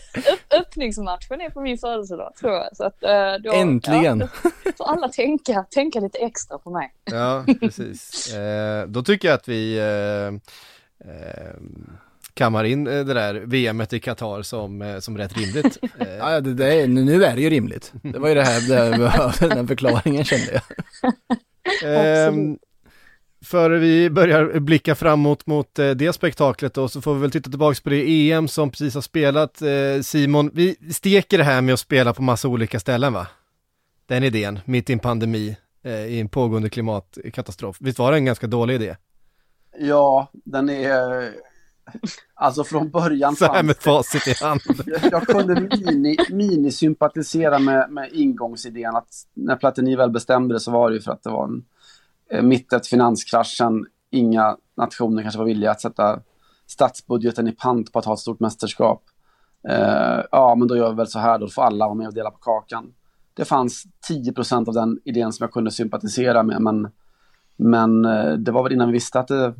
Öppningsmatchen 0.57 1.41
är 1.41 1.49
på 1.49 1.61
min 1.61 1.77
födelsedag 1.77 2.35
tror 2.35 2.53
jag. 2.53 2.77
Så 2.77 2.83
att, 2.83 3.03
eh, 3.03 3.33
då, 3.43 3.53
Äntligen! 3.53 4.19
Ja, 4.63 4.71
får 4.77 4.85
alla 4.85 5.09
tänka, 5.09 5.65
tänka 5.69 5.99
lite 5.99 6.17
extra 6.17 6.57
på 6.57 6.71
mig. 6.71 6.93
Ja, 7.03 7.45
precis. 7.59 8.33
Eh, 8.33 8.87
då 8.87 9.03
tycker 9.03 9.27
jag 9.27 9.35
att 9.35 9.47
vi 9.47 9.77
eh, 9.77 10.27
eh, 11.09 11.53
kammar 12.39 12.63
in 12.63 12.87
eh, 12.87 13.05
det 13.05 13.13
där 13.13 13.33
VMet 13.33 13.93
i 13.93 13.99
Qatar 13.99 14.41
som, 14.41 14.81
eh, 14.81 14.99
som 14.99 15.17
rätt 15.17 15.37
rimligt. 15.37 15.77
ja, 16.19 16.41
det, 16.41 16.53
det 16.53 16.73
är, 16.73 16.87
nu 16.87 17.23
är 17.23 17.35
det 17.35 17.41
ju 17.41 17.49
rimligt. 17.49 17.93
Det 18.01 18.19
var 18.19 18.29
ju 18.29 18.35
det 18.35 18.43
här, 18.43 18.61
det, 19.39 19.49
den 19.55 19.67
förklaringen 19.67 20.23
kände 20.23 20.45
jag. 20.53 21.13
ehm, 21.83 22.57
före 23.45 23.77
vi 23.77 24.09
börjar 24.09 24.59
blicka 24.59 24.95
framåt 24.95 25.45
mot 25.47 25.79
eh, 25.79 25.89
det 25.89 26.13
spektaklet 26.13 26.73
då, 26.73 26.87
så 26.89 27.01
får 27.01 27.13
vi 27.15 27.21
väl 27.21 27.31
titta 27.31 27.49
tillbaka 27.49 27.79
på 27.83 27.89
det 27.89 28.31
EM 28.31 28.47
som 28.47 28.69
precis 28.71 28.93
har 28.93 29.01
spelat. 29.01 29.61
Simon, 30.01 30.51
vi 30.53 30.75
steker 30.93 31.37
det 31.37 31.43
här 31.43 31.61
med 31.61 31.73
att 31.73 31.79
spela 31.79 32.13
på 32.13 32.21
massa 32.21 32.47
olika 32.47 32.79
ställen 32.79 33.13
va? 33.13 33.27
Den 34.07 34.23
idén, 34.23 34.59
mitt 34.65 34.89
i 34.89 34.93
en 34.93 34.99
pandemi, 34.99 35.55
i 36.07 36.19
en 36.19 36.29
pågående 36.29 36.69
klimatkatastrof. 36.69 37.77
Visst 37.79 37.99
var 37.99 38.11
det 38.11 38.17
en 38.17 38.25
ganska 38.25 38.47
dålig 38.47 38.75
idé? 38.75 38.95
Ja, 39.79 40.31
den 40.33 40.69
är 40.69 41.33
Alltså 42.33 42.63
från 42.63 42.89
början 42.89 43.35
Så 43.35 43.45
här 43.45 43.63
med 43.63 43.77
facit 43.77 44.27
i 44.27 44.43
hand. 44.43 44.61
jag 45.11 45.27
kunde 45.27 45.61
mini, 45.61 46.17
mini-sympatisera 46.29 47.59
med, 47.59 47.91
med 47.91 48.09
ingångsidén 48.13 48.95
att 48.95 49.09
när 49.33 49.55
Platini 49.55 49.95
väl 49.95 50.11
bestämde 50.11 50.55
det 50.55 50.59
så 50.59 50.71
var 50.71 50.89
det 50.89 50.95
ju 50.95 51.01
för 51.01 51.11
att 51.11 51.23
det 51.23 51.29
var 51.29 51.43
en, 51.43 51.65
eh, 52.31 52.41
mitt 52.41 52.73
ett 52.73 52.87
finanskraschen, 52.87 53.85
inga 54.11 54.57
nationer 54.77 55.21
kanske 55.21 55.37
var 55.37 55.45
villiga 55.45 55.71
att 55.71 55.81
sätta 55.81 56.19
statsbudgeten 56.67 57.47
i 57.47 57.51
pant 57.51 57.91
på 57.93 57.99
att 57.99 58.05
ha 58.05 58.13
ett 58.13 58.19
stort 58.19 58.39
mästerskap. 58.39 59.03
Eh, 59.69 60.23
ja, 60.31 60.55
men 60.55 60.67
då 60.67 60.77
gör 60.77 60.89
vi 60.89 60.95
väl 60.95 61.07
så 61.07 61.19
här, 61.19 61.39
då 61.39 61.47
får 61.47 61.61
alla 61.61 61.85
vara 61.85 61.95
med 61.95 62.07
och 62.07 62.13
dela 62.13 62.31
på 62.31 62.37
kakan. 62.37 62.93
Det 63.33 63.45
fanns 63.45 63.83
10% 64.09 64.67
av 64.67 64.73
den 64.73 64.99
idén 65.05 65.33
som 65.33 65.43
jag 65.43 65.51
kunde 65.51 65.71
sympatisera 65.71 66.43
med, 66.43 66.61
men, 66.61 66.91
men 67.57 68.05
eh, 68.05 68.33
det 68.33 68.51
var 68.51 68.63
väl 68.63 68.73
innan 68.73 68.87
vi 68.87 68.93
visste 68.93 69.19
att 69.19 69.27
det 69.27 69.53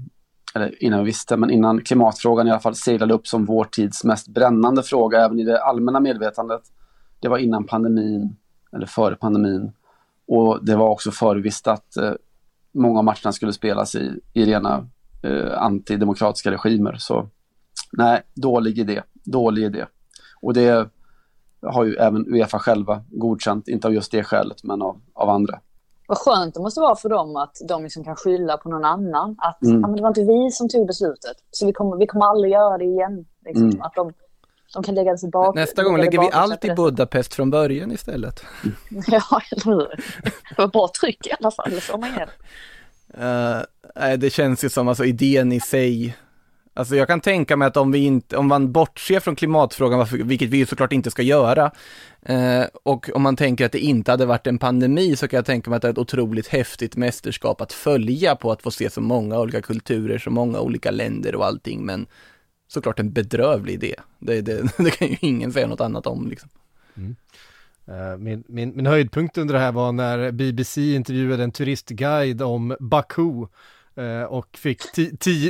eller 0.56 0.84
innan 0.84 1.00
vi 1.00 1.06
visste, 1.06 1.38
men 1.38 1.50
innan 1.50 1.82
klimatfrågan 1.82 2.48
i 2.48 2.52
alla 2.52 2.60
fall 2.60 2.76
seglade 2.76 3.14
upp 3.14 3.28
som 3.28 3.46
vår 3.46 3.64
tids 3.64 4.04
mest 4.04 4.28
brännande 4.28 4.84
fråga 4.84 5.26
även 5.26 5.40
i 5.40 5.44
det 5.44 5.64
allmänna 5.64 6.00
medvetandet. 6.00 6.62
Det 7.20 7.28
var 7.28 7.38
innan 7.38 7.64
pandemin, 7.64 8.36
eller 8.72 8.86
före 8.86 9.16
pandemin. 9.16 9.72
Och 10.28 10.66
det 10.66 10.76
var 10.76 10.90
också 10.90 11.12
förvisst 11.12 11.68
att 11.68 11.98
eh, 11.98 12.14
många 12.72 13.00
av 13.00 13.06
matcherna 13.06 13.32
skulle 13.32 13.54
spelas 13.54 13.96
i, 13.96 14.20
i 14.34 14.46
rena 14.46 14.88
eh, 15.24 15.62
antidemokratiska 15.62 16.52
regimer. 16.52 16.96
Så 16.98 17.30
nej, 17.92 18.22
dålig 18.34 18.80
idé, 18.80 19.02
dålig 19.14 19.64
idé. 19.64 19.86
Och 20.42 20.54
det 20.54 20.90
har 21.62 21.84
ju 21.84 21.96
även 21.96 22.34
Uefa 22.34 22.60
själva 22.60 23.04
godkänt, 23.10 23.68
inte 23.68 23.88
av 23.88 23.94
just 23.94 24.12
det 24.12 24.24
skälet, 24.24 24.64
men 24.64 24.82
av, 24.82 25.02
av 25.14 25.30
andra 25.30 25.60
vad 26.10 26.18
skönt 26.18 26.54
det 26.54 26.62
måste 26.62 26.80
vara 26.80 26.96
för 26.96 27.10
dem 27.10 27.36
att 27.36 27.58
de 27.68 27.84
liksom 27.84 28.04
kan 28.04 28.16
skylla 28.16 28.58
på 28.58 28.70
någon 28.70 28.86
annan. 28.86 29.36
Att 29.38 29.62
mm. 29.62 29.82
ja, 29.82 29.88
men 29.88 29.96
det 29.96 30.02
var 30.02 30.10
inte 30.10 30.24
vi 30.24 30.52
som 30.52 30.70
tog 30.70 30.88
beslutet, 30.88 31.38
så 31.52 31.66
vi 31.66 31.74
kommer, 31.74 31.98
vi 31.98 32.08
kommer 32.08 32.26
aldrig 32.26 32.54
göra 32.54 32.78
det 32.78 32.86
igen. 32.86 33.26
Liksom. 33.46 33.70
Mm. 33.70 33.82
Att 33.82 33.94
de, 33.96 34.14
de 34.74 34.84
kan 34.84 34.96
lägga 34.96 35.12
det 35.12 35.18
tillbaka. 35.18 35.60
Nästa 35.60 35.84
gång 35.84 35.98
lägger 35.98 36.20
vi 36.20 36.30
allt 36.32 36.66
i 36.66 36.74
Budapest 36.74 37.34
från 37.34 37.50
början 37.50 37.92
istället. 37.92 38.44
ja, 38.90 39.42
eller 39.52 39.66
hur? 39.66 39.88
Det 40.24 40.58
var 40.58 40.68
bra 40.68 40.90
tryck 41.02 41.28
i 41.28 41.32
alla 41.40 41.52
fall, 41.52 41.72
det 41.72 41.82
får 41.82 41.98
man 41.98 42.10
ge 42.10 42.26
uh, 44.12 44.18
det 44.18 44.30
känns 44.30 44.64
ju 44.64 44.70
som 44.70 44.88
alltså 44.88 45.06
idén 45.06 45.52
i 45.52 45.60
sig 45.60 46.18
Alltså 46.80 46.96
jag 46.96 47.08
kan 47.08 47.22
tänka 47.22 47.58
mig 47.58 47.68
att 47.68 47.78
om 47.78 47.92
vi 47.92 48.00
inte, 48.00 48.38
om 48.38 48.48
man 48.48 48.72
bortser 48.72 49.20
från 49.20 49.36
klimatfrågan, 49.36 50.08
vilket 50.12 50.50
vi 50.50 50.58
ju 50.58 50.66
såklart 50.66 50.94
inte 50.94 51.12
ska 51.12 51.22
göra, 51.22 51.72
eh, 52.22 52.64
och 52.84 53.10
om 53.14 53.22
man 53.22 53.36
tänker 53.36 53.66
att 53.66 53.72
det 53.72 53.80
inte 53.80 54.12
hade 54.12 54.26
varit 54.26 54.48
en 54.48 54.58
pandemi 54.58 55.16
så 55.16 55.28
kan 55.28 55.38
jag 55.38 55.46
tänka 55.46 55.70
mig 55.70 55.78
att 55.78 55.82
det 55.82 55.88
är 55.88 55.92
ett 55.92 55.98
otroligt 55.98 56.48
häftigt 56.48 56.96
mästerskap 56.96 57.62
att 57.62 57.74
följa 57.74 58.36
på 58.36 58.52
att 58.52 58.62
få 58.62 58.72
se 58.72 58.90
så 58.90 59.02
många 59.02 59.40
olika 59.40 59.62
kulturer, 59.62 60.18
så 60.18 60.30
många 60.30 60.60
olika 60.60 60.92
länder 60.92 61.36
och 61.36 61.46
allting, 61.46 61.86
men 61.86 62.08
såklart 62.68 63.00
en 63.00 63.12
bedrövlig 63.12 63.74
idé. 63.74 63.96
Det, 64.20 64.42
det, 64.42 64.62
det 64.78 64.92
kan 64.92 65.08
ju 65.08 65.18
ingen 65.22 65.54
säga 65.54 65.68
något 65.68 65.82
annat 65.82 66.08
om 66.08 66.28
liksom. 66.28 66.50
Mm. 66.98 67.16
Eh, 67.88 68.18
min, 68.18 68.44
min, 68.48 68.76
min 68.76 68.86
höjdpunkt 68.86 69.38
under 69.38 69.54
det 69.54 69.60
här 69.60 69.72
var 69.72 69.92
när 69.92 70.32
BBC 70.32 70.96
intervjuade 70.96 71.44
en 71.44 71.52
turistguide 71.52 72.42
om 72.42 72.76
Baku 72.80 73.46
och 74.28 74.48
fick 74.58 74.82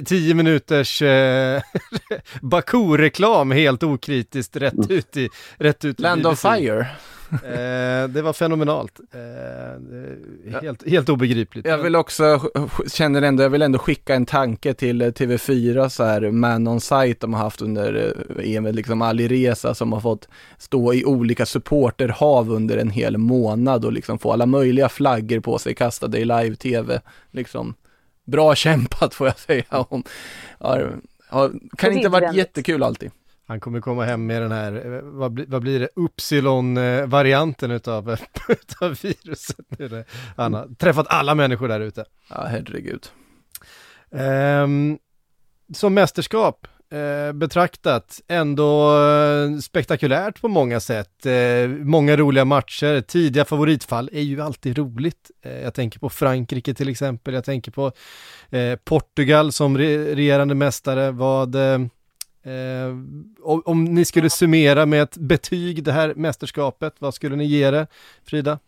tio 0.06 0.34
minuters 0.34 1.02
eh, 1.02 1.62
Baku-reklam 2.42 3.52
helt 3.52 3.84
okritiskt 3.84 4.56
rätt 4.56 4.74
mm. 4.74 4.92
ut 4.92 5.18
i 5.18 5.30
rätt 5.58 5.86
ut 5.86 6.00
Land 6.00 6.28
of 6.28 6.40
Fire. 6.40 6.88
eh, 7.32 8.10
det 8.10 8.22
var 8.22 8.34
fenomenalt. 8.34 9.00
Eh, 9.14 10.62
helt, 10.62 10.90
helt 10.90 11.10
obegripligt. 11.10 11.68
Jag 11.68 11.78
vill 11.78 11.96
också, 11.96 12.42
känner 12.88 13.22
ändå, 13.22 13.44
jag 13.44 13.50
vill 13.50 13.62
ändå 13.62 13.80
skicka 13.80 14.16
en 14.16 14.26
tanke 14.26 14.74
till 14.74 15.02
TV4 15.04 15.90
så 15.90 16.04
här, 16.04 16.32
man 16.32 16.68
on 16.68 16.82
site 16.82 17.18
de 17.20 17.34
har 17.34 17.42
haft 17.42 17.62
under 17.62 18.16
EM, 18.44 18.66
eh, 18.66 18.74
liksom 18.74 19.02
Ali 19.02 19.28
Reza 19.28 19.74
som 19.76 19.94
har 19.94 20.02
fått 20.02 20.28
stå 20.58 20.94
i 20.94 21.06
olika 21.06 21.46
supporterhav 21.46 22.52
under 22.52 22.78
en 22.78 22.90
hel 22.90 23.18
månad 23.18 23.86
och 23.86 23.94
liksom 23.94 24.20
få 24.20 24.34
alla 24.34 24.46
möjliga 24.46 24.90
flaggor 24.90 25.40
på 25.40 25.58
sig 25.58 25.76
kastade 25.76 26.20
i 26.20 26.26
live-tv. 26.26 27.02
Liksom 27.32 27.76
bra 28.30 28.56
kämpat 28.56 29.14
får 29.14 29.28
jag 29.28 29.40
säga. 29.40 29.86
Hon 29.90 30.04
har, 30.60 31.00
har, 31.30 31.54
kan 31.78 31.94
inte 31.94 32.08
ha 32.08 32.20
varit 32.20 32.36
jättekul 32.36 32.84
alltid. 32.84 33.12
Han 33.50 33.60
kommer 33.60 33.82
komma 33.82 34.06
hem 34.06 34.26
med 34.26 34.42
den 34.42 34.52
här, 34.52 34.96
eh, 34.96 35.02
vad, 35.02 35.32
bli, 35.32 35.46
vad 35.48 35.62
blir 35.62 35.80
det, 35.80 35.90
Upsilon-varianten 35.96 37.72
utav, 37.72 38.10
utav 38.48 38.98
viruset. 39.02 40.06
Han 40.38 40.54
har 40.54 40.76
träffat 40.76 41.08
alla 41.10 41.36
människor 41.36 41.68
där 41.68 41.80
ute. 41.80 42.06
Ja, 42.30 42.46
herregud. 42.50 43.08
Um, 44.10 45.00
som 45.74 45.94
mästerskap, 45.94 46.68
eh, 46.92 47.34
betraktat 47.34 48.22
ändå 48.28 48.98
eh, 48.98 49.58
spektakulärt 49.58 50.42
på 50.42 50.48
många 50.48 50.80
sätt. 50.80 51.26
Eh, 51.26 51.68
många 51.68 52.18
roliga 52.18 52.46
matcher, 52.46 53.02
tidiga 53.02 53.46
favoritfall 53.46 54.10
är 54.14 54.22
ju 54.22 54.42
alltid 54.42 54.78
roligt. 54.78 55.32
Eh, 55.42 55.62
jag 55.62 55.74
tänker 55.74 56.00
på 56.00 56.10
Frankrike 56.10 56.74
till 56.74 56.90
exempel, 56.90 57.34
jag 57.34 57.46
tänker 57.46 57.72
på 57.72 57.92
eh, 58.50 58.76
Portugal 58.76 59.52
som 59.52 59.78
re 59.78 60.16
regerande 60.16 60.56
mästare. 60.56 61.12
Vad, 61.12 61.56
eh, 61.56 61.82
eh 62.44 62.90
om, 63.42 63.62
om 63.66 63.84
ni 63.84 64.06
skulle 64.06 64.30
summera 64.30 64.86
med 64.86 65.02
ett 65.02 65.18
betyg 65.18 65.84
det 65.84 65.92
här 65.92 66.14
mästerskapet, 66.16 66.96
vad 67.00 67.14
skulle 67.14 67.36
ni 67.36 67.46
ge 67.46 67.72
det, 67.72 67.88
Frida? 68.24 68.60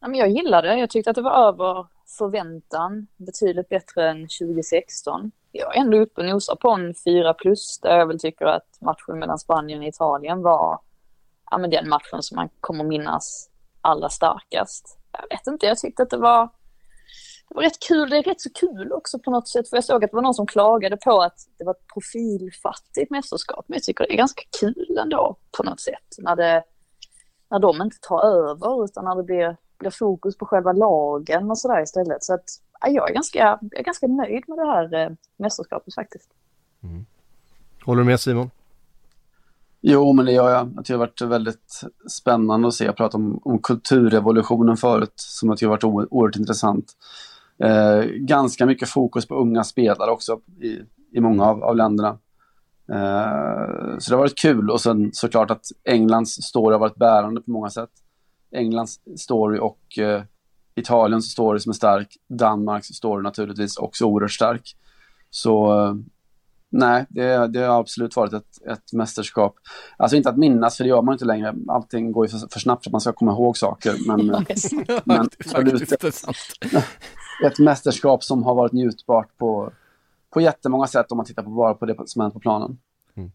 Jag 0.00 0.28
gillade 0.28 0.68
det, 0.68 0.78
jag 0.78 0.90
tyckte 0.90 1.10
att 1.10 1.16
det 1.16 1.22
var 1.22 1.48
över 1.48 1.86
förväntan, 2.18 3.06
betydligt 3.16 3.68
bättre 3.68 4.10
än 4.10 4.28
2016 4.28 5.32
jag 5.56 5.76
är 5.76 5.80
ändå 5.80 5.98
uppe 5.98 6.20
och 6.20 6.26
nosar 6.26 6.56
på 6.56 6.70
en 6.70 6.94
4 7.04 7.34
plus 7.34 7.78
där 7.82 7.98
jag 7.98 8.06
väl 8.06 8.18
tycker 8.18 8.46
att 8.46 8.80
matchen 8.80 9.18
mellan 9.18 9.38
Spanien 9.38 9.78
och 9.78 9.86
Italien 9.86 10.42
var 10.42 10.80
ja, 11.50 11.58
men 11.58 11.70
den 11.70 11.88
matchen 11.88 12.22
som 12.22 12.36
man 12.36 12.48
kommer 12.60 12.84
minnas 12.84 13.50
allra 13.80 14.08
starkast. 14.08 14.98
Jag 15.12 15.36
vet 15.36 15.46
inte, 15.46 15.66
jag 15.66 15.78
tyckte 15.78 16.02
att 16.02 16.10
det 16.10 16.16
var 16.16 16.48
det 17.48 17.54
var 17.54 17.62
rätt 17.62 17.80
kul, 17.88 18.10
det 18.10 18.16
är 18.16 18.22
rätt 18.22 18.40
så 18.40 18.52
kul 18.52 18.92
också 18.92 19.18
på 19.18 19.30
något 19.30 19.48
sätt, 19.48 19.68
för 19.68 19.76
jag 19.76 19.84
såg 19.84 20.04
att 20.04 20.10
det 20.10 20.14
var 20.14 20.22
någon 20.22 20.34
som 20.34 20.46
klagade 20.46 20.96
på 20.96 21.22
att 21.22 21.38
det 21.58 21.64
var 21.64 21.72
ett 21.72 21.86
profilfattigt 21.94 23.10
mästerskap, 23.10 23.64
men 23.68 23.76
jag 23.76 23.82
tycker 23.82 24.06
det 24.06 24.12
är 24.12 24.16
ganska 24.16 24.42
kul 24.60 24.98
ändå 25.02 25.36
på 25.56 25.62
något 25.62 25.80
sätt, 25.80 26.16
när, 26.18 26.36
det, 26.36 26.64
när 27.50 27.58
de 27.58 27.82
inte 27.82 27.96
tar 28.00 28.24
över, 28.24 28.84
utan 28.84 29.04
när 29.04 29.16
det 29.16 29.22
blir, 29.22 29.56
blir 29.78 29.90
fokus 29.90 30.38
på 30.38 30.46
själva 30.46 30.72
lagen 30.72 31.50
och 31.50 31.58
sådär 31.58 31.82
istället. 31.82 32.24
Så 32.24 32.34
att 32.34 32.44
jag 32.80 33.10
är 33.10 33.14
ganska, 33.14 33.38
jag 33.38 33.78
är 33.78 33.82
ganska 33.82 34.06
nöjd 34.06 34.44
med 34.48 34.58
det 34.58 34.66
här 34.66 34.94
eh, 34.94 35.10
mästerskapet 35.36 35.94
faktiskt. 35.94 36.30
Mm. 36.82 37.06
Håller 37.84 38.02
du 38.02 38.06
med 38.06 38.20
Simon? 38.20 38.50
Jo, 39.80 40.12
men 40.12 40.24
det 40.24 40.32
gör 40.32 40.50
jag. 40.50 40.84
Det 40.84 40.92
har 40.92 40.98
varit 40.98 41.20
väldigt 41.20 41.80
spännande 42.10 42.68
att 42.68 42.74
se. 42.74 42.84
Jag 42.84 42.96
pratade 42.96 43.24
om, 43.24 43.40
om 43.44 43.58
kulturrevolutionen 43.58 44.76
förut, 44.76 45.12
som 45.16 45.48
jag 45.48 45.58
tycker 45.58 45.66
har 45.66 45.76
varit 45.76 46.08
oerhört 46.10 46.36
intressant. 46.36 46.92
Eh, 47.58 48.00
ganska 48.04 48.66
mycket 48.66 48.88
fokus 48.88 49.28
på 49.28 49.34
unga 49.34 49.64
spelare 49.64 50.10
också 50.10 50.40
i, 50.60 50.80
i 51.12 51.20
många 51.20 51.44
av, 51.44 51.64
av 51.64 51.76
länderna. 51.76 52.18
Eh, 52.92 53.98
så 53.98 54.10
det 54.10 54.16
har 54.16 54.18
varit 54.18 54.38
kul 54.38 54.70
och 54.70 54.80
sen 54.80 55.10
såklart 55.12 55.50
att 55.50 55.66
Englands 55.84 56.32
story 56.32 56.72
har 56.72 56.80
varit 56.80 56.96
bärande 56.96 57.40
på 57.40 57.50
många 57.50 57.70
sätt. 57.70 57.90
Englands 58.52 59.00
story 59.16 59.58
och 59.58 59.98
eh, 59.98 60.22
Italiens 60.76 61.30
story 61.30 61.60
som 61.60 61.70
är 61.70 61.74
stark, 61.74 62.16
Danmarks 62.28 62.86
story 62.86 63.22
naturligtvis 63.22 63.76
också 63.76 64.04
oerhört 64.04 64.32
stark. 64.32 64.76
Så 65.30 65.84
eh, 65.84 65.94
nej, 66.70 67.06
det, 67.08 67.46
det 67.46 67.60
har 67.60 67.80
absolut 67.80 68.16
varit 68.16 68.32
ett, 68.32 68.66
ett 68.70 68.92
mästerskap. 68.92 69.56
Alltså 69.96 70.16
inte 70.16 70.28
att 70.28 70.38
minnas, 70.38 70.76
för 70.76 70.84
det 70.84 70.88
gör 70.88 71.02
man 71.02 71.12
inte 71.12 71.24
längre. 71.24 71.54
Allting 71.68 72.12
går 72.12 72.26
ju 72.26 72.30
för, 72.30 72.48
för 72.52 72.60
snabbt 72.60 72.84
för 72.84 72.90
att 72.90 72.92
man 72.92 73.00
ska 73.00 73.12
komma 73.12 73.32
ihåg 73.32 73.56
saker. 73.56 73.94
Men, 74.06 74.46
men 75.04 75.28
absolut 75.38 75.92
ett, 75.92 76.04
ett 77.44 77.58
mästerskap 77.58 78.24
som 78.24 78.42
har 78.42 78.54
varit 78.54 78.72
njutbart 78.72 79.38
på, 79.38 79.72
på 80.30 80.40
jättemånga 80.40 80.86
sätt 80.86 81.12
om 81.12 81.16
man 81.16 81.26
tittar 81.26 81.42
på 81.42 81.50
bara 81.50 81.74
på 81.74 81.86
det 81.86 81.96
som 82.06 82.22
hänt 82.22 82.34
på 82.34 82.40
planen. 82.40 82.78
Mm. 83.16 83.30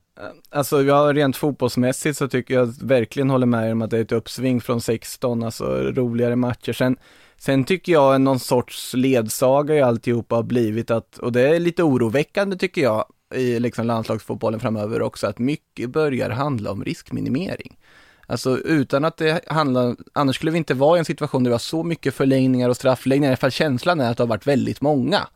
Alltså 0.50 0.82
ja, 0.82 1.14
rent 1.14 1.38
fotbollsmässigt 1.38 2.18
så 2.18 2.28
tycker 2.28 2.54
jag 2.54 2.74
verkligen 2.82 3.30
håller 3.30 3.46
med 3.46 3.72
om 3.72 3.82
att 3.82 3.90
det 3.90 3.98
är 3.98 4.02
ett 4.02 4.12
uppsving 4.12 4.62
från 4.62 4.82
16, 4.82 5.44
alltså 5.44 5.66
roligare 5.76 6.36
matcher. 6.36 6.74
Sen 6.74 6.98
Sen 7.42 7.64
tycker 7.64 7.92
jag 7.92 8.22
någon 8.22 8.40
sorts 8.40 8.94
ledsaga 8.94 9.76
i 9.76 9.82
alltihopa 9.82 10.36
har 10.36 10.44
blivit 10.44 10.92
att, 10.92 11.18
och 11.18 11.32
det 11.32 11.42
är 11.42 11.60
lite 11.60 11.84
oroväckande 11.84 12.58
tycker 12.58 12.82
jag, 12.82 13.06
i 13.36 13.60
liksom 13.60 13.88
landslagsfotbollen 13.88 14.60
framöver 14.60 15.02
också, 15.02 15.28
att 15.28 15.40
mycket 15.40 15.90
börjar 15.90 16.30
handla 16.30 16.72
om 16.72 16.84
riskminimering. 16.84 17.80
Alltså 18.28 18.58
utan 18.58 19.06
att 19.06 19.18
det 19.18 19.42
handlar, 19.48 19.96
annars 20.14 20.36
skulle 20.36 20.52
vi 20.52 20.58
inte 20.58 20.74
vara 20.74 20.98
i 20.98 21.00
en 21.00 21.06
situation 21.06 21.44
där 21.44 21.50
vi 21.50 21.54
har 21.54 21.60
så 21.60 21.84
mycket 21.84 22.14
förlängningar 22.14 22.70
och 22.70 22.76
straffläggningar, 22.76 23.30
i 23.30 23.32
alla 23.32 23.38
fall 23.38 23.52
känslan 23.52 24.00
är 24.00 24.12
att 24.12 24.18
det 24.18 24.24
har 24.24 24.28
varit 24.28 24.48
väldigt 24.48 24.82
många. 24.82 25.28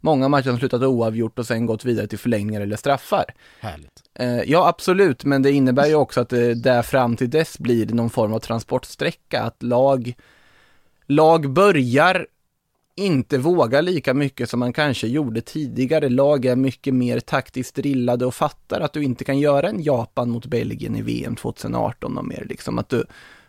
Många 0.00 0.28
matcher 0.28 0.48
som 0.48 0.58
slutat 0.58 0.82
oavgjort 0.82 1.38
och 1.38 1.46
sen 1.46 1.66
gått 1.66 1.84
vidare 1.84 2.06
till 2.06 2.18
förlängningar 2.18 2.60
eller 2.60 2.76
straffar. 2.76 3.24
Härligt. 3.60 4.02
Eh, 4.14 4.42
ja, 4.42 4.68
absolut, 4.68 5.24
men 5.24 5.42
det 5.42 5.52
innebär 5.52 5.86
ju 5.86 5.94
också 5.94 6.20
att 6.20 6.28
det 6.28 6.54
där 6.54 6.82
fram 6.82 7.16
till 7.16 7.30
dess 7.30 7.58
blir 7.58 7.86
någon 7.86 8.10
form 8.10 8.32
av 8.32 8.38
transportsträcka, 8.38 9.42
att 9.42 9.62
lag 9.62 10.14
lag 11.14 11.50
börjar 11.50 12.26
inte 12.94 13.38
våga 13.38 13.80
lika 13.80 14.14
mycket 14.14 14.50
som 14.50 14.60
man 14.60 14.72
kanske 14.72 15.06
gjorde 15.06 15.40
tidigare. 15.40 16.08
Lag 16.08 16.44
är 16.44 16.56
mycket 16.56 16.94
mer 16.94 17.20
taktiskt 17.20 17.74
drillade 17.74 18.26
och 18.26 18.34
fattar 18.34 18.80
att 18.80 18.92
du 18.92 19.04
inte 19.04 19.24
kan 19.24 19.38
göra 19.38 19.68
en 19.68 19.82
Japan 19.82 20.30
mot 20.30 20.46
Belgien 20.46 20.96
i 20.96 21.02
VM 21.02 21.36
2018 21.36 22.18
och 22.18 22.24
mer 22.24 22.46
liksom. 22.48 22.78
Att 22.78 22.88
du, 22.88 23.04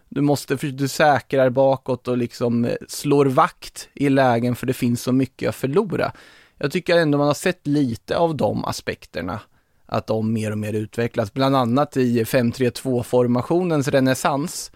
du 0.09 0.21
måste, 0.21 0.55
du 0.55 0.87
säkrar 0.87 1.49
bakåt 1.49 2.07
och 2.07 2.17
liksom 2.17 2.65
eh, 2.65 2.75
slår 2.87 3.25
vakt 3.25 3.89
i 3.93 4.09
lägen 4.09 4.55
för 4.55 4.67
det 4.67 4.73
finns 4.73 5.01
så 5.01 5.11
mycket 5.11 5.49
att 5.49 5.55
förlora. 5.55 6.11
Jag 6.57 6.71
tycker 6.71 6.97
ändå 6.97 7.17
man 7.17 7.27
har 7.27 7.33
sett 7.33 7.67
lite 7.67 8.17
av 8.17 8.35
de 8.37 8.65
aspekterna 8.65 9.39
att 9.85 10.07
de 10.07 10.33
mer 10.33 10.51
och 10.51 10.57
mer 10.57 10.73
utvecklas, 10.73 11.33
bland 11.33 11.55
annat 11.55 11.97
i 11.97 12.23
5-3-2 12.23 13.03
formationens 13.03 13.87
renässans 13.87 14.71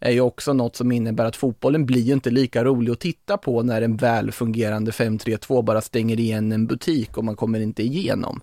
är 0.00 0.10
ju 0.10 0.20
också 0.20 0.52
något 0.52 0.76
som 0.76 0.92
innebär 0.92 1.24
att 1.24 1.36
fotbollen 1.36 1.86
blir 1.86 2.12
inte 2.12 2.30
lika 2.30 2.64
rolig 2.64 2.92
att 2.92 3.00
titta 3.00 3.36
på 3.36 3.62
när 3.62 3.82
en 3.82 3.96
väl 3.96 4.32
fungerande 4.32 4.90
5-3-2 4.90 5.62
bara 5.62 5.80
stänger 5.80 6.20
igen 6.20 6.52
en 6.52 6.66
butik 6.66 7.16
och 7.16 7.24
man 7.24 7.36
kommer 7.36 7.60
inte 7.60 7.82
igenom. 7.82 8.40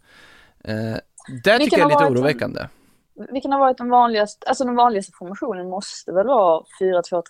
Eh, 0.63 0.73
det 1.43 1.59
tycker 1.59 1.77
jag 1.79 1.91
är 1.91 1.99
lite 1.99 2.11
oroväckande. 2.11 2.61
En, 2.61 3.27
vilken 3.31 3.51
har 3.51 3.59
varit 3.59 3.77
den 3.77 3.89
vanligaste, 3.89 4.47
alltså 4.47 4.63
den 4.63 4.75
vanligaste 4.75 5.11
formationen 5.11 5.69
måste 5.69 6.11
väl 6.11 6.27
vara 6.27 6.63
4-2-3-1? 6.81 7.23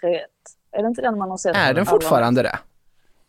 Är 0.72 0.82
det 0.82 0.88
inte 0.88 1.02
den 1.02 1.18
man 1.18 1.30
har 1.30 1.38
sett? 1.38 1.56
Är 1.56 1.74
den 1.74 1.86
fortfarande 1.86 2.42
det? 2.42 2.60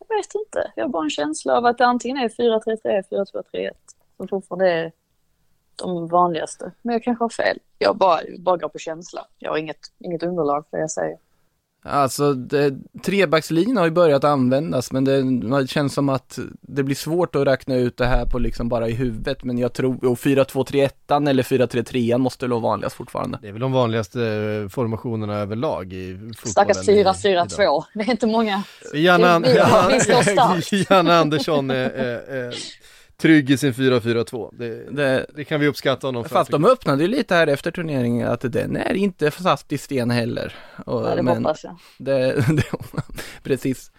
Jag 0.09 0.17
vet 0.17 0.35
inte, 0.35 0.73
jag 0.77 0.85
har 0.85 0.89
bara 0.89 1.05
en 1.05 1.11
känsla 1.11 1.57
av 1.57 1.67
att 1.67 1.79
det 1.79 1.87
antingen 1.87 2.17
är 2.17 2.29
4-3-3, 2.29 3.03
4-2-3-1 3.11 3.71
som 4.17 4.29
fortfarande 4.29 4.71
är 4.71 4.93
de 5.79 6.09
vanligaste. 6.09 6.73
Men 6.83 6.93
jag 6.93 7.03
kanske 7.03 7.25
har 7.25 7.29
fel. 7.29 7.59
Jag 7.79 7.97
bara, 7.97 8.21
bara 8.39 8.57
går 8.57 8.69
på 8.69 8.79
känsla. 8.79 9.27
Jag 9.39 9.51
har 9.51 9.59
inget, 9.59 9.81
inget 10.05 10.23
underlag 10.23 10.65
för 10.71 10.77
det 10.77 10.81
jag 10.81 10.91
säger. 10.91 11.17
Alltså, 11.83 12.33
det, 12.35 12.75
trebackslinjen 13.03 13.77
har 13.77 13.85
ju 13.85 13.91
börjat 13.91 14.25
användas, 14.25 14.93
men 14.93 15.05
det, 15.05 15.23
det 15.61 15.67
känns 15.71 15.95
som 15.95 16.09
att 16.09 16.39
det 16.61 16.83
blir 16.83 16.95
svårt 16.97 17.35
att 17.37 17.47
räkna 17.47 17.75
ut 17.77 17.97
det 17.97 18.07
här 18.07 18.25
på 18.27 18.39
liksom 18.39 18.69
bara 18.69 18.89
i 18.89 18.93
huvudet, 18.93 19.45
men 19.45 19.59
jag 19.59 19.73
tror, 19.73 20.05
och 20.05 20.19
4-2-3-1 20.19 21.29
eller 21.31 21.43
4-3-3 21.43 22.19
måste 22.19 22.47
vara 22.47 22.61
vanligast 22.61 22.97
fortfarande. 22.97 23.39
Det 23.43 23.49
är 23.49 23.53
väl 23.53 23.61
de 23.61 23.73
vanligaste 23.73 24.23
eh, 24.23 24.69
formationerna 24.69 25.35
överlag 25.39 25.93
i 25.93 26.13
fotbollen. 26.19 26.35
Stackars 26.75 26.89
4-4-2, 26.89 27.85
det 27.95 28.01
är 28.01 28.11
inte 28.11 28.27
många. 28.27 28.63
Janne, 28.95 29.39
Vi- 29.39 29.53
vi- 29.53 29.95
vi 29.95 30.01
starkt. 30.23 30.91
Janne 30.91 31.19
Andersson 31.19 31.71
är, 31.71 31.91
är, 31.91 32.19
är 32.47 32.55
trygg 33.21 33.51
i 33.51 33.57
sin 33.57 33.73
4-4-2. 33.73 34.55
Det, 34.59 34.91
Det, 34.97 35.27
det 35.35 35.45
kan 35.45 35.61
vi 35.61 35.67
uppskatta 35.67 36.07
honom 36.07 36.23
för. 36.25 36.31
fast 36.31 36.51
de 36.51 36.65
öppnade 36.65 37.03
ju 37.03 37.09
lite 37.09 37.35
här 37.35 37.47
efter 37.47 37.71
turneringen 37.71 38.29
att 38.29 38.41
den 38.53 38.77
är 38.77 38.95
inte 38.95 39.31
satt 39.31 39.73
i 39.73 39.79
sten 39.79 40.11
heller. 40.11 40.55
Och, 40.87 41.07
Ja, 41.07 41.15
det 41.15 41.23
men 41.23 41.37
hoppas 41.45 41.65
jag. 41.65 41.77
det, 41.99 42.33
det, 42.57 42.63
precis. 43.43 43.91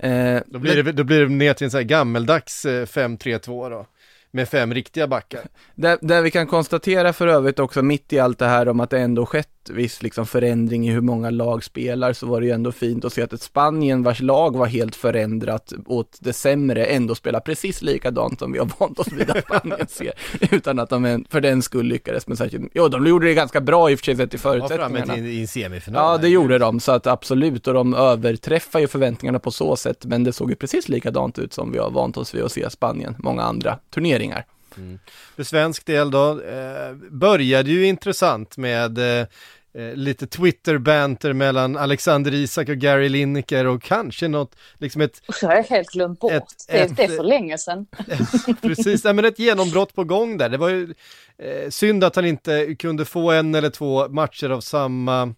Eh, 0.00 0.40
Då 0.46 0.58
blir, 0.58 0.82
det, 0.82 0.92
då 0.92 1.04
blir 1.04 1.20
det 1.20 1.28
ner 1.28 1.54
till 1.54 1.64
en 1.64 1.70
sån 1.70 1.78
här 1.78 1.84
gammeldags 1.84 2.64
eh, 2.64 2.86
5-3-2 2.86 3.70
då. 3.70 3.86
Med 4.34 4.48
fem 4.48 4.74
riktiga 4.74 5.08
backar. 5.08 5.40
Där, 5.74 5.98
där 6.00 6.22
vi 6.22 6.30
kan 6.30 6.46
konstatera 6.46 7.12
för 7.12 7.26
övrigt 7.26 7.58
också 7.58 7.82
mitt 7.82 8.12
i 8.12 8.18
allt 8.18 8.38
det 8.38 8.46
här 8.46 8.68
om 8.68 8.80
att 8.80 8.90
det 8.90 8.98
ändå 8.98 9.26
skett 9.26 9.48
viss 9.70 10.02
liksom 10.02 10.26
förändring 10.26 10.88
i 10.88 10.92
hur 10.92 11.00
många 11.00 11.30
lag 11.30 11.64
spelar 11.64 12.12
så 12.12 12.26
var 12.26 12.40
det 12.40 12.46
ju 12.46 12.52
ändå 12.52 12.72
fint 12.72 13.04
att 13.04 13.12
se 13.12 13.22
att 13.22 13.32
ett 13.32 13.42
Spanien 13.42 14.02
vars 14.02 14.20
lag 14.20 14.56
var 14.56 14.66
helt 14.66 14.96
förändrat 14.96 15.72
åt 15.86 16.18
det 16.20 16.32
sämre 16.32 16.84
ändå 16.84 17.14
spelar 17.14 17.40
precis 17.40 17.82
likadant 17.82 18.38
som 18.38 18.52
vi 18.52 18.58
har 18.58 18.70
vant 18.78 18.98
oss 18.98 19.12
vid 19.12 19.30
att 19.30 19.44
Spanien 19.44 19.86
ser 19.88 20.12
utan 20.50 20.78
att 20.78 20.90
de 20.90 21.24
för 21.30 21.40
den 21.40 21.62
skull 21.62 21.86
lyckades 21.86 22.26
med 22.26 22.38
särskilt, 22.38 22.70
jo 22.74 22.88
de 22.88 23.06
gjorde 23.06 23.26
det 23.26 23.34
ganska 23.34 23.60
bra 23.60 23.90
i 23.90 23.94
och 23.94 23.98
för 23.98 24.04
sig 24.04 24.16
sett 24.16 24.40
framme 24.40 24.60
förutsättningarna. 24.60 25.16
i 25.16 25.40
en 25.40 25.48
semifinal. 25.48 26.12
Ja, 26.12 26.18
det 26.18 26.28
gjorde 26.28 26.58
de, 26.58 26.80
så 26.80 26.92
att 26.92 27.06
absolut, 27.06 27.66
och 27.66 27.74
de 27.74 27.94
överträffar 27.94 28.80
ju 28.80 28.88
förväntningarna 28.88 29.38
på 29.38 29.50
så 29.50 29.76
sätt, 29.76 30.04
men 30.04 30.24
det 30.24 30.32
såg 30.32 30.50
ju 30.50 30.56
precis 30.56 30.88
likadant 30.88 31.38
ut 31.38 31.52
som 31.52 31.72
vi 31.72 31.78
har 31.78 31.90
vant 31.90 32.16
oss 32.16 32.34
vid 32.34 32.42
att 32.42 32.52
se 32.52 32.70
Spanien, 32.70 33.16
många 33.18 33.42
andra 33.42 33.78
turneringar. 33.94 34.23
För 35.36 35.42
svensk 35.42 35.86
del 35.86 36.10
då, 36.10 36.40
eh, 36.42 36.94
började 37.10 37.70
ju 37.70 37.86
intressant 37.86 38.56
med 38.56 38.98
eh, 38.98 39.26
eh, 39.74 39.94
lite 39.94 40.26
Twitter-banter 40.26 41.32
mellan 41.32 41.76
Alexander 41.76 42.34
Isak 42.34 42.68
och 42.68 42.76
Gary 42.76 43.08
Lineker 43.08 43.66
och 43.66 43.82
kanske 43.82 44.28
något, 44.28 44.56
liksom 44.78 45.00
ett, 45.00 45.20
det 45.40 45.46
har 45.46 45.54
jag 45.54 45.62
helt 45.62 45.88
glömt 45.88 46.20
bort. 46.20 46.32
Ett- 46.32 46.44
det, 46.68 46.78
ett- 46.78 46.96
det 46.96 47.04
är 47.04 47.08
för 47.16 47.22
länge 47.24 47.58
sedan. 47.58 47.86
precis, 48.62 49.04
nej, 49.04 49.14
men 49.14 49.24
ett 49.24 49.38
genombrott 49.38 49.94
på 49.94 50.04
gång 50.04 50.36
där. 50.38 50.48
Det 50.48 50.56
var 50.56 50.68
ju 50.68 50.94
eh, 51.38 51.70
synd 51.70 52.04
att 52.04 52.16
han 52.16 52.24
inte 52.24 52.74
kunde 52.74 53.04
få 53.04 53.30
en 53.30 53.54
eller 53.54 53.70
två 53.70 54.08
matcher 54.08 54.50
av 54.50 54.60
samma, 54.60 55.34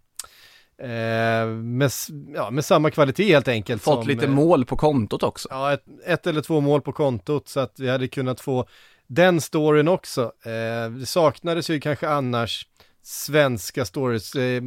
eh, 0.83 1.47
med, 1.49 1.91
ja, 2.35 2.51
med 2.51 2.64
samma 2.64 2.91
kvalitet 2.91 3.33
helt 3.33 3.49
enkelt. 3.49 3.83
Fått 3.83 3.99
som, 3.99 4.09
lite 4.09 4.24
eh, 4.24 4.31
mål 4.31 4.64
på 4.64 4.77
kontot 4.77 5.22
också. 5.22 5.49
Ja, 5.51 5.72
ett, 5.72 5.85
ett 6.07 6.27
eller 6.27 6.41
två 6.41 6.61
mål 6.61 6.81
på 6.81 6.93
kontot 6.93 7.49
så 7.49 7.61
att 7.61 7.81
vi 7.81 7.89
hade 7.89 8.09
kunnat 8.09 8.41
få 8.41 8.66
den 9.07 9.41
storyn 9.41 9.89
också. 9.89 10.22
Eh, 10.22 10.91
det 10.91 11.07
saknades 11.07 11.70
ju 11.70 11.81
kanske 11.81 12.09
annars 12.09 12.66
svenska 13.03 13.85
stories. 13.85 14.35
Eh, 14.35 14.62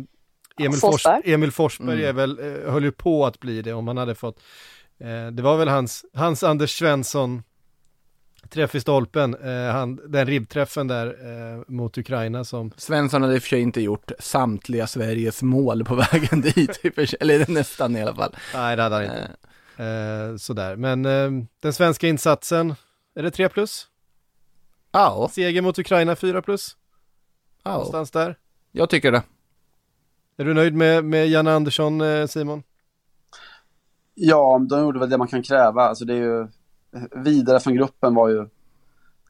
Emil, 0.59 0.71
Fors, 0.71 0.79
Forsberg. 0.81 1.33
Emil 1.33 1.51
Forsberg 1.51 1.93
Mm. 2.05 2.09
är 2.09 2.13
väl, 2.13 2.39
eh, 2.39 2.71
höll 2.71 2.83
ju 2.83 2.91
på 2.91 3.25
att 3.25 3.39
bli 3.39 3.61
det 3.61 3.73
om 3.73 3.87
han 3.87 3.97
hade 3.97 4.15
fått. 4.15 4.39
Eh, 4.99 5.27
det 5.31 5.41
var 5.41 5.57
väl 5.57 5.67
hans, 5.67 6.05
hans 6.13 6.43
Anders 6.43 6.77
Svensson 6.77 7.43
träff 8.49 8.75
i 8.75 8.79
stolpen, 8.79 9.35
eh, 9.35 9.71
han, 9.73 9.99
den 10.11 10.25
ribbträffen 10.25 10.87
där 10.87 11.07
eh, 11.07 11.63
mot 11.67 11.97
Ukraina 11.97 12.43
som, 12.43 12.71
Svensson 12.77 13.21
hade 13.21 13.35
i 13.35 13.37
och 13.37 13.41
för 13.41 13.49
sig 13.49 13.61
inte 13.61 13.81
gjort 13.81 14.11
samtliga 14.19 14.87
Sveriges 14.87 15.41
mål 15.43 15.85
på 15.85 15.95
vägen 16.11 16.41
dit, 16.41 16.79
eller 17.19 17.51
nästan 17.51 17.95
i 17.95 18.01
alla 18.01 18.15
fall. 18.15 18.35
nej 18.53 18.75
det 18.75 18.83
hade 18.83 18.95
han 18.95 19.03
inte. 19.03 19.17
Eh, 19.17 19.29
Eh, 19.79 20.35
sådär, 20.35 20.75
men 20.75 21.05
eh, 21.05 21.31
den 21.59 21.73
svenska 21.73 22.07
insatsen, 22.07 22.75
är 23.15 23.23
det 23.23 23.31
3 23.31 23.49
plus? 23.49 23.87
Ja, 24.91 25.29
Seger 25.31 25.61
mot 25.61 25.79
Ukraina 25.79 26.15
4 26.15 26.41
plus? 26.41 26.77
ja, 27.63 27.71
Någonstans 27.71 28.11
där? 28.11 28.37
jag 28.71 28.89
tycker 28.89 29.11
det. 29.11 29.23
Är 30.37 30.45
du 30.45 30.53
nöjd 30.53 30.73
med, 30.75 31.05
med 31.05 31.27
Janne 31.29 31.51
Andersson, 31.53 32.01
eh, 32.01 32.25
Simon? 32.27 32.63
Ja, 34.15 34.65
de 34.69 34.81
gjorde 34.81 34.99
väl 34.99 35.09
det 35.09 35.17
man 35.17 35.27
kan 35.27 35.43
kräva. 35.43 35.81
Alltså 35.83 36.05
det 36.05 36.13
är 36.13 36.17
ju, 36.17 36.47
vidare 37.15 37.59
från 37.59 37.75
gruppen 37.75 38.15
var 38.15 38.29
ju, 38.29 38.47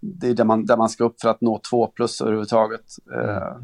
det 0.02 0.28
är 0.28 0.34
där 0.34 0.44
man, 0.44 0.66
där 0.66 0.78
man 0.78 0.90
ska 0.90 1.04
upp 1.04 1.22
för 1.22 1.30
att 1.30 1.42
nå 1.42 1.62
två 1.70 1.88
plus 1.88 2.22
överhuvudtaget. 2.22 2.86
Eh, 3.16 3.58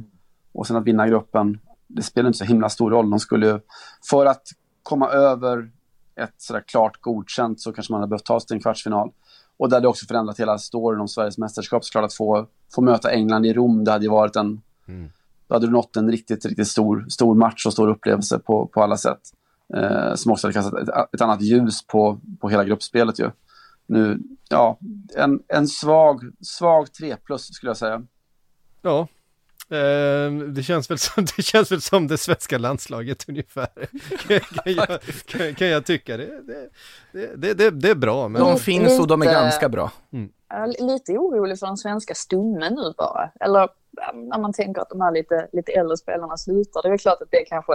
och 0.54 0.68
sen 0.68 0.76
att 0.78 0.84
vinna 0.84 1.08
gruppen, 1.08 1.60
det 1.88 2.04
spelar 2.04 2.28
inte 2.28 2.38
så 2.38 2.46
himla 2.46 2.70
stor 2.70 2.92
roll. 2.92 3.10
De 3.10 3.20
skulle 3.20 3.48
ju, 3.48 3.60
för 4.10 4.26
att 4.26 4.44
komma 4.84 5.10
över 5.10 5.72
ett 6.16 6.34
sådär 6.38 6.64
klart 6.68 7.02
godkänt 7.02 7.62
så 7.62 7.72
kanske 7.72 7.94
man 7.94 8.02
hade 8.02 8.10
behövt 8.10 8.26
ta 8.26 8.40
sig 8.40 8.48
till 8.48 8.56
en 8.56 8.62
kvartsfinal. 8.62 9.12
Och 9.58 9.70
det 9.70 9.76
hade 9.76 9.88
också 9.88 10.06
förändrat 10.06 10.40
hela 10.40 10.58
storyn 10.58 11.00
om 11.02 11.08
Sveriges 11.08 11.38
mästerskap. 11.38 11.86
Såklart 11.86 12.06
att 12.06 12.14
få, 12.14 12.48
få 12.76 12.82
möta 12.82 13.12
England 13.12 13.46
i 13.46 13.54
Rom, 13.54 13.84
det 13.84 13.92
hade 13.92 14.06
ju 14.06 14.12
varit 14.12 14.36
en, 14.36 14.62
Mm. 14.88 15.10
då 15.48 15.56
hade 15.56 15.66
du 15.66 15.72
nått 15.72 15.96
en 15.96 16.12
riktigt, 16.12 16.46
riktigt 16.46 16.68
stor, 16.68 17.06
stor 17.10 17.36
match 17.36 17.66
och 17.66 17.74
stor 17.74 17.88
upplevelse 17.88 18.40
på, 18.40 18.68
på 18.68 18.84
alla 18.84 18.98
sätt. 18.98 19.22
Eh, 19.74 20.14
som 20.16 20.32
också 20.32 20.48
hade 20.48 20.54
kastat 20.54 20.74
ett, 20.74 21.14
ett 21.14 21.22
annat 21.22 21.42
ljus 21.42 21.88
på, 21.88 22.20
på 22.40 22.50
hela 22.50 22.64
gruppspelet 22.64 23.20
ju. 23.20 23.32
Nu, 23.88 24.20
ja, 24.50 24.80
en, 25.16 25.40
en 25.48 25.68
svag, 25.68 26.22
svag 26.42 26.94
3 26.94 27.16
plus 27.18 27.54
skulle 27.54 27.70
jag 27.70 27.78
säga. 27.78 28.02
Ja, 28.82 29.08
eh, 29.70 30.32
det, 30.32 30.64
känns 30.64 30.92
väl 30.92 30.98
som, 30.98 31.26
det 31.38 31.44
känns 31.44 31.72
väl 31.72 31.82
som 31.82 32.08
det 32.08 32.18
svenska 32.18 32.58
landslaget 32.58 33.30
ungefär. 33.30 33.68
kan, 34.28 34.40
kan, 34.64 34.74
jag, 34.74 35.02
kan, 35.26 35.56
kan 35.56 35.68
jag 35.68 35.86
tycka. 35.86 36.18
Det, 36.18 36.42
det, 37.36 37.54
det, 37.54 37.70
det, 37.72 37.90
är 37.90 37.96
bra, 37.96 38.28
men 38.28 38.42
De 38.42 38.52
Lite- 38.52 38.64
finns 38.64 39.00
och 39.00 39.08
de 39.08 39.22
är 39.22 39.26
ganska 39.26 39.70
bra. 39.70 39.92
Är 40.50 40.88
lite 40.88 41.12
orolig 41.12 41.60
för 41.60 41.68
den 41.68 41.78
svenska 41.78 42.14
stommen 42.14 42.74
nu 42.74 42.94
bara. 42.98 43.32
Eller 43.40 43.70
när 44.14 44.40
man 44.40 44.54
tänker 44.54 44.82
att 44.82 44.90
de 44.90 45.02
här 45.02 45.12
lite, 45.12 45.48
lite 45.52 45.72
äldre 45.72 45.98
spelarna 45.98 46.38
slutar. 46.38 46.82
Det 46.82 46.88
är 46.88 46.90
väl 46.90 47.00
klart 47.00 47.22
att 47.22 47.32
det 47.32 47.46
kanske 47.46 47.74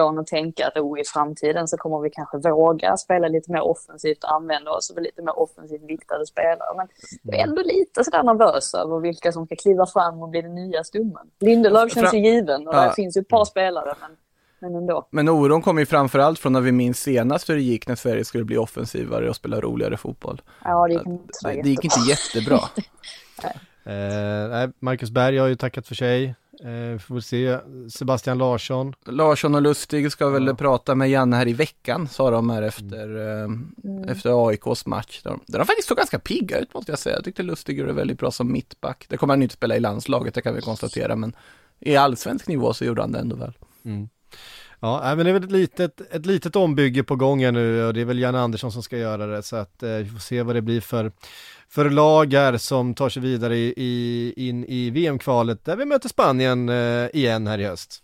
får 0.00 0.08
en 0.08 0.18
att 0.18 0.26
tänka 0.26 0.66
att 0.66 0.76
oh, 0.76 1.00
i 1.00 1.04
framtiden 1.04 1.68
så 1.68 1.76
kommer 1.76 2.00
vi 2.00 2.10
kanske 2.10 2.38
våga 2.38 2.96
spela 2.96 3.28
lite 3.28 3.52
mer 3.52 3.60
offensivt 3.60 4.24
och 4.24 4.32
använda 4.32 4.70
oss 4.70 4.90
av 4.90 5.02
lite 5.02 5.22
mer 5.22 5.38
offensivt 5.38 5.82
viktade 5.82 6.26
spelare. 6.26 6.76
Men 6.76 6.88
jag 7.22 7.34
är 7.34 7.42
ändå 7.42 7.62
lite 7.62 8.04
sådär 8.04 8.22
nervös 8.22 8.74
över 8.74 9.00
vilka 9.00 9.32
som 9.32 9.46
ska 9.46 9.56
kliva 9.56 9.86
fram 9.86 10.22
och 10.22 10.28
bli 10.28 10.42
den 10.42 10.54
nya 10.54 10.84
stommen. 10.84 11.30
Lindelöf 11.40 11.94
känns 11.94 12.14
ju 12.14 12.18
given 12.18 12.68
och 12.68 12.74
Ja. 12.74 12.80
där 12.80 12.90
finns 12.90 13.16
ju 13.16 13.20
ett 13.20 13.28
par 13.28 13.44
spelare 13.44 13.94
men, 14.00 14.10
men 14.58 14.74
ändå. 14.80 15.06
Men 15.10 15.28
oron 15.28 15.62
kommer 15.62 15.82
ju 15.82 15.86
framförallt 15.86 16.38
från 16.38 16.52
när 16.52 16.60
vi 16.60 16.72
minns 16.72 17.00
senast 17.00 17.50
hur 17.50 17.54
det 17.54 17.62
gick 17.62 17.88
när 17.88 17.96
Sverige 17.96 18.24
skulle 18.24 18.44
bli 18.44 18.56
offensivare 18.56 19.28
och 19.28 19.36
spela 19.36 19.60
roligare 19.60 19.96
fotboll. 19.96 20.42
Ja, 20.64 20.86
det 20.86 20.92
gick 20.94 21.06
inte 21.06 21.32
Det, 21.42 21.62
det 21.62 21.68
gick 21.68 21.84
inte 21.84 22.00
jättebra. 22.08 22.56
eh, 23.84 24.48
nej, 24.50 24.70
Marcus 24.78 25.10
Berg 25.10 25.38
har 25.38 25.46
ju 25.46 25.56
tackat 25.56 25.86
för 25.86 25.94
sig. 25.94 26.34
Eh, 26.64 26.98
får 26.98 27.20
se 27.20 27.58
Sebastian 27.90 28.38
Larsson. 28.38 28.94
Larsson 29.06 29.54
och 29.54 29.62
Lustig 29.62 30.12
ska 30.12 30.28
väl 30.28 30.46
Ja. 30.46 30.54
prata 30.54 30.94
med 30.94 31.10
Janne 31.10 31.36
här 31.36 31.48
i 31.48 31.52
veckan, 31.52 32.08
sa 32.08 32.30
de 32.30 32.50
här 32.50 32.62
efter, 32.62 33.16
eh, 33.16 33.44
Mm. 33.44 34.04
efter 34.08 34.48
AIKs 34.48 34.86
match. 34.86 35.20
Där 35.22 35.30
de, 35.30 35.40
där 35.46 35.58
de 35.58 35.64
faktiskt 35.66 35.88
såg 35.88 35.96
ganska 35.96 36.18
pigga 36.18 36.58
ut 36.58 36.74
måste 36.74 36.92
jag 36.92 36.98
säga. 36.98 37.16
Jag 37.16 37.24
tyckte 37.24 37.42
Lustig 37.42 37.78
gjorde 37.78 37.92
väldigt 37.92 38.18
bra 38.18 38.30
som 38.30 38.52
mittback. 38.52 39.06
Det 39.08 39.16
kommer 39.16 39.32
han 39.34 39.42
inte 39.42 39.54
spela 39.54 39.76
i 39.76 39.80
landslaget, 39.80 40.34
det 40.34 40.40
kan 40.42 40.54
vi 40.54 40.60
konstatera, 40.60 41.16
men 41.16 41.32
i 41.80 41.96
allsvensk 41.96 42.48
nivå 42.48 42.72
så 42.74 42.84
gjorde 42.84 43.00
han 43.02 43.12
det 43.12 43.18
ändå 43.18 43.36
väl. 43.36 43.52
Ja, 44.80 45.00
nej, 45.04 45.16
men 45.16 45.24
det 45.26 45.30
är 45.30 45.32
väl 45.32 45.44
ett 45.44 45.50
litet, 45.52 46.00
ett 46.14 46.26
litet 46.26 46.56
ombygge 46.56 47.04
på 47.04 47.16
gång 47.16 47.44
här 47.44 47.52
nu 47.52 47.84
och 47.86 47.94
det 47.94 48.00
är 48.00 48.04
väl 48.04 48.18
Janne 48.18 48.40
Andersson 48.40 48.72
som 48.72 48.82
ska 48.82 48.98
göra 48.98 49.26
det 49.26 49.42
så 49.42 49.56
att 49.56 49.82
eh, 49.82 49.90
vi 49.90 50.06
får 50.08 50.18
se 50.18 50.42
vad 50.42 50.54
det 50.56 50.62
blir 50.62 50.80
för, 50.80 51.12
för 51.68 51.90
lag 51.90 52.32
här 52.32 52.56
som 52.56 52.94
tar 52.94 53.08
sig 53.08 53.22
vidare 53.22 53.56
i, 53.56 53.74
i, 53.76 54.32
in 54.48 54.64
i 54.64 54.90
VM-kvalet 54.90 55.64
där 55.64 55.76
vi 55.76 55.84
möter 55.84 56.08
Spanien 56.08 56.68
eh, 56.68 57.08
igen 57.12 57.46
här 57.46 57.58
i 57.58 57.64
höst. 57.64 58.02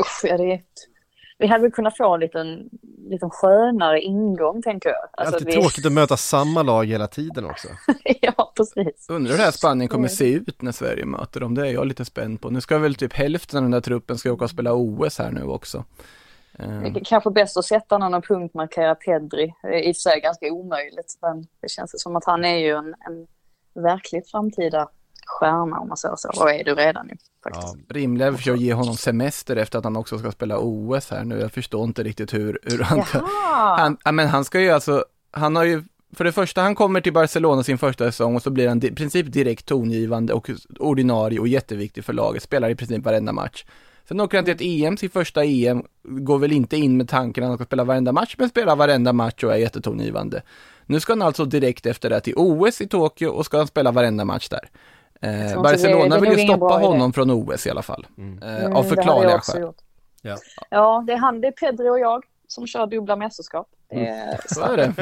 Usch, 0.00 0.20
ja, 0.30 0.36
det 0.36 0.52
är... 0.52 0.60
Vi 1.38 1.46
hade 1.46 1.62
väl 1.62 1.70
kunnat 1.72 1.96
få 1.96 2.14
en 2.14 2.20
liten, 2.20 2.68
liten 3.10 3.30
skönare 3.30 4.00
ingång 4.00 4.62
tänker 4.62 4.88
jag. 4.88 4.96
Det 5.12 5.20
är 5.20 5.20
Alltså, 5.20 5.34
alltid 5.34 5.46
vi... 5.46 5.52
tråkigt 5.52 5.86
att 5.86 5.92
möta 5.92 6.16
samma 6.16 6.62
lag 6.62 6.84
hela 6.86 7.06
tiden 7.06 7.44
också. 7.44 7.68
ja, 8.20 8.52
precis. 8.56 9.06
Undrar 9.08 9.30
hur 9.30 9.38
det 9.38 9.44
här 9.44 9.50
Spanien 9.50 9.88
kommer 9.88 10.08
Mm. 10.08 10.16
se 10.16 10.32
ut 10.32 10.62
när 10.62 10.72
Sverige 10.72 11.04
möter 11.04 11.40
dem, 11.40 11.54
det 11.54 11.68
är 11.68 11.72
jag 11.72 11.86
lite 11.86 12.04
spänd 12.04 12.40
på. 12.40 12.50
Nu 12.50 12.60
ska 12.60 12.78
väl 12.78 12.94
typ 12.94 13.12
hälften 13.12 13.56
av 13.58 13.62
den 13.62 13.70
där 13.70 13.80
truppen 13.80 14.18
ska 14.18 14.32
åka 14.32 14.44
och 14.44 14.50
spela 14.50 14.72
OS 14.74 15.18
här 15.18 15.30
nu 15.30 15.42
också. 15.42 15.84
Det 16.58 17.00
är 17.00 17.04
kanske 17.04 17.30
bäst 17.30 17.56
att 17.56 17.64
sätta 17.64 17.98
någon 17.98 18.14
och 18.14 18.24
punktmarkera 18.24 18.94
Pedri. 18.94 19.54
Det 19.62 19.68
är 19.68 19.88
i 19.88 19.92
och 19.92 19.96
för 19.96 20.00
sig 20.00 20.20
ganska 20.20 20.52
omöjligt, 20.52 21.18
men 21.22 21.46
det 21.60 21.68
känns 21.68 22.02
som 22.02 22.16
att 22.16 22.24
han 22.24 22.44
är 22.44 22.56
ju 22.56 22.70
en, 22.70 22.94
en 23.06 23.26
verkligt 23.82 24.30
framtida 24.30 24.88
stjärna 25.26 25.78
om 25.78 25.88
man 25.88 25.96
säger 25.96 26.16
så. 26.16 26.28
Och 26.42 26.50
är 26.50 26.64
du 26.64 26.74
redan 26.74 27.08
ju 27.08 27.16
faktiskt. 27.44 27.76
Ja, 27.88 27.94
Rimligare 27.94 28.36
för 28.36 28.52
att 28.52 28.60
ge 28.60 28.72
honom 28.72 28.96
semester 28.96 29.56
efter 29.56 29.78
att 29.78 29.84
han 29.84 29.96
också 29.96 30.18
ska 30.18 30.32
spela 30.32 30.58
OS 30.58 31.10
här 31.10 31.24
nu. 31.24 31.40
Jag 31.40 31.52
förstår 31.52 31.84
inte 31.84 32.02
riktigt 32.02 32.34
hur, 32.34 32.58
hur 32.62 32.78
han. 32.78 33.02
Jaha! 33.12 33.96
Han, 34.04 34.16
men 34.16 34.28
han 34.28 34.44
ska 34.44 34.60
ju 34.60 34.70
alltså, 34.70 35.04
han 35.30 35.56
har 35.56 35.64
ju, 35.64 35.82
för 36.16 36.24
det 36.24 36.32
första 36.32 36.62
han 36.62 36.74
kommer 36.74 37.00
till 37.00 37.12
Barcelona 37.12 37.62
sin 37.62 37.78
första 37.78 38.04
säsong 38.04 38.36
och 38.36 38.42
så 38.42 38.50
blir 38.50 38.68
han 38.68 38.84
i 38.84 38.90
princip 38.90 39.32
direkt 39.32 39.66
tongivande 39.66 40.32
och 40.32 40.50
ordinarie 40.78 41.40
och 41.40 41.48
jätteviktig 41.48 42.04
för 42.04 42.12
laget, 42.12 42.42
spelar 42.42 42.68
i 42.68 42.74
princip 42.74 43.04
varenda 43.04 43.32
match. 43.32 43.64
Sen 44.08 44.20
åker 44.20 44.38
han 44.38 44.44
till 44.44 44.54
ett 44.54 44.60
EM, 44.60 44.96
sitt 44.96 45.12
första 45.12 45.44
EM, 45.44 45.84
går 46.02 46.38
väl 46.38 46.52
inte 46.52 46.76
in 46.76 46.96
med 46.96 47.08
tanken 47.08 47.44
att 47.44 47.48
han 47.48 47.58
ska 47.58 47.64
spela 47.64 47.84
varenda 47.84 48.12
match, 48.12 48.34
men 48.38 48.48
spelar 48.48 48.76
varenda 48.76 49.12
match 49.12 49.44
och 49.44 49.52
är 49.52 49.56
jättetongivande. 49.56 50.42
Nu 50.86 51.00
ska 51.00 51.12
han 51.12 51.22
alltså 51.22 51.44
direkt 51.44 51.86
efter 51.86 52.10
det 52.10 52.20
till 52.20 52.34
OS 52.36 52.80
i 52.80 52.88
Tokyo 52.88 53.28
och 53.28 53.46
ska 53.46 53.56
han 53.56 53.66
spela 53.66 53.90
varenda 53.90 54.24
match 54.24 54.48
där. 54.48 54.68
Eh, 55.20 55.62
Barcelona 55.62 56.20
vill 56.20 56.38
ju 56.38 56.46
stoppa 56.46 56.74
honom 56.74 57.12
från 57.12 57.30
OS 57.30 57.66
i 57.66 57.70
alla 57.70 57.82
fall. 57.82 58.06
Mm. 58.18 58.42
Eh, 58.42 58.76
av 58.76 58.82
förklarliga 58.82 59.40
skäl. 59.40 59.72
Ja. 60.22 60.36
ja, 60.70 61.04
det 61.06 61.12
är 61.12 61.16
han, 61.16 61.40
det 61.40 61.46
är 61.46 61.52
Pedri 61.52 61.90
och 61.90 61.98
jag 61.98 62.24
som 62.48 62.66
kör 62.66 62.86
dubbla 62.86 63.16
mästerskap. 63.16 63.68
Det 63.90 63.96
mm. 63.96 64.36
så 64.46 64.62
är 64.62 64.76
det. 64.76 64.92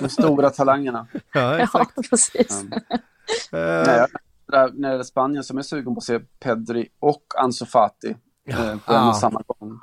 De 0.00 0.08
stora 0.08 0.50
talangerna. 0.50 1.06
Ja, 1.32 1.58
exakt. 1.62 1.92
ja 1.96 2.02
precis. 2.10 2.62
Mm. 2.62 3.84
Nej, 3.86 4.06
när 4.48 4.68
det 4.68 4.88
gäller 4.88 5.04
Spanien 5.04 5.44
som 5.44 5.58
är 5.58 5.62
sugen 5.62 5.94
på 5.94 5.98
att 5.98 6.04
se 6.04 6.18
Pedri 6.18 6.88
och 7.00 7.24
Ansu 7.36 7.66
Fati 7.66 8.16
ja. 8.44 8.72
eh, 8.72 8.78
på 8.78 8.92
en 8.92 9.08
och 9.08 9.16
samma 9.16 9.42
gång. 9.46 9.80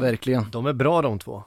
Verkligen. 0.00 0.50
De 0.50 0.66
är 0.66 0.72
bra 0.72 1.02
de 1.02 1.18
två. 1.18 1.44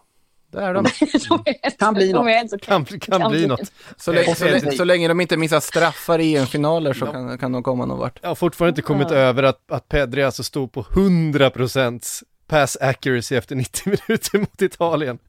Det 0.51 0.61
är 0.61 0.73
de. 0.73 0.83
de 1.29 1.69
kan 1.79 1.93
bli 1.93 2.13
något. 2.13 2.61
Kan, 2.61 2.85
kan, 2.85 2.99
kan 2.99 3.31
bli 3.31 3.47
något. 3.47 3.71
Så 3.97 4.11
länge, 4.11 4.35
så, 4.35 4.45
länge, 4.45 4.71
så 4.71 4.83
länge 4.83 5.07
de 5.07 5.21
inte 5.21 5.37
missar 5.37 5.59
straffar 5.59 6.19
i 6.19 6.35
EM-finaler 6.35 6.93
så 6.93 7.05
kan, 7.05 7.37
kan 7.37 7.51
de 7.51 7.63
komma 7.63 7.85
någon 7.85 7.99
vart. 7.99 8.19
Jag 8.21 8.29
har 8.29 8.35
fortfarande 8.35 8.69
inte 8.69 8.81
kommit 8.81 9.11
ja. 9.11 9.15
över 9.15 9.43
att, 9.43 9.71
att 9.71 9.89
Pedri 9.89 10.23
alltså 10.23 10.43
stod 10.43 10.71
på 10.71 10.83
100% 10.83 12.23
pass 12.47 12.77
accuracy 12.81 13.35
efter 13.35 13.55
90 13.55 13.81
minuter 14.07 14.39
mot 14.39 14.61
Italien. 14.61 15.19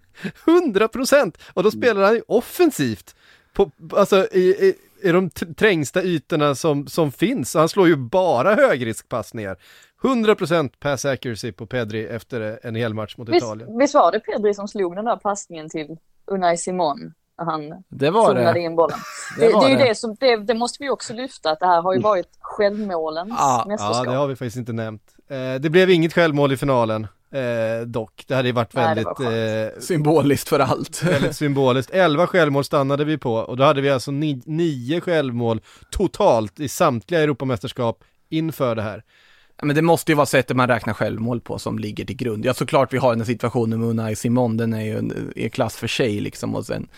100% 0.44 1.34
Och 1.54 1.62
då 1.62 1.70
spelar 1.70 2.02
han 2.02 2.14
ju 2.14 2.22
offensivt. 2.28 3.14
På, 3.54 3.70
alltså 3.92 4.28
i, 4.32 4.40
i, 4.40 4.74
i 5.02 5.12
de 5.12 5.30
trängsta 5.30 6.02
ytorna 6.02 6.54
som, 6.54 6.86
som 6.86 7.12
finns. 7.12 7.54
Han 7.54 7.68
slår 7.68 7.88
ju 7.88 7.96
bara 7.96 8.54
högriskpassningar. 8.54 9.56
100% 10.02 10.70
pass 10.78 11.04
accuracy 11.04 11.52
på 11.52 11.66
Pedri 11.66 12.06
efter 12.06 12.58
en 12.62 12.74
hel 12.74 12.94
match 12.94 13.16
mot 13.16 13.28
visst, 13.28 13.36
Italien. 13.36 13.78
Visst 13.78 13.94
var 13.94 14.12
det 14.12 14.20
Pedri 14.20 14.54
som 14.54 14.68
slog 14.68 14.96
den 14.96 15.04
där 15.04 15.16
passningen 15.16 15.68
till 15.68 15.96
Unai 16.26 16.56
Simon? 16.56 17.12
Han 17.38 17.84
det 17.88 18.10
var 18.10 18.34
det. 18.34 18.60
in 18.60 18.76
bollen. 18.76 18.98
Det, 19.38 19.46
det, 19.46 19.60
det 19.60 19.72
är 19.72 19.88
det 19.88 19.94
som, 19.94 20.16
det, 20.20 20.36
det, 20.36 20.54
måste 20.54 20.82
vi 20.82 20.90
också 20.90 21.14
lyfta, 21.14 21.50
att 21.50 21.60
det 21.60 21.66
här 21.66 21.82
har 21.82 21.94
ju 21.94 22.00
varit 22.00 22.28
självmålens 22.40 23.34
ja, 23.38 23.64
mästerskap. 23.68 24.06
Ja, 24.06 24.10
det 24.10 24.16
har 24.16 24.26
vi 24.26 24.36
faktiskt 24.36 24.56
inte 24.56 24.72
nämnt. 24.72 25.02
Eh, 25.28 25.54
det 25.60 25.70
blev 25.70 25.90
inget 25.90 26.12
självmål 26.12 26.52
i 26.52 26.56
finalen. 26.56 27.06
Eh, 27.30 27.86
dock, 27.86 28.24
det 28.26 28.34
hade 28.34 28.48
ju 28.48 28.52
varit 28.52 28.74
väldigt 28.74 29.20
eh, 29.20 29.80
symboliskt 29.80 30.48
för 30.48 30.60
allt. 30.60 31.02
väldigt 31.02 31.36
symboliskt. 31.36 31.90
Elva 31.90 32.26
självmål 32.26 32.64
stannade 32.64 33.04
vi 33.04 33.18
på 33.18 33.34
och 33.34 33.56
då 33.56 33.64
hade 33.64 33.80
vi 33.80 33.90
alltså 33.90 34.10
ni 34.10 34.42
nio 34.44 35.00
självmål 35.00 35.60
totalt 35.90 36.60
i 36.60 36.68
samtliga 36.68 37.20
Europamästerskap 37.20 38.04
inför 38.28 38.74
det 38.74 38.82
här. 38.82 39.02
Men 39.62 39.76
det 39.76 39.82
måste 39.82 40.12
ju 40.12 40.16
vara 40.16 40.26
sättet 40.26 40.56
man 40.56 40.68
räknar 40.68 40.94
självmål 40.94 41.40
på 41.40 41.58
som 41.58 41.78
ligger 41.78 42.04
till 42.04 42.16
grund. 42.16 42.44
Ja, 42.44 42.54
såklart 42.54 42.92
vi 42.92 42.98
har 42.98 43.10
den 43.10 43.20
här 43.20 43.26
situationen 43.26 43.80
med 43.80 43.88
Unai 43.88 44.16
Simon, 44.16 44.56
den 44.56 44.72
är 44.72 44.84
ju 44.84 44.98
en 44.98 45.32
är 45.36 45.48
klass 45.48 45.76
för 45.76 45.86
sig 45.86 46.20
liksom 46.20 46.54
och 46.54 46.66
sen 46.66 46.88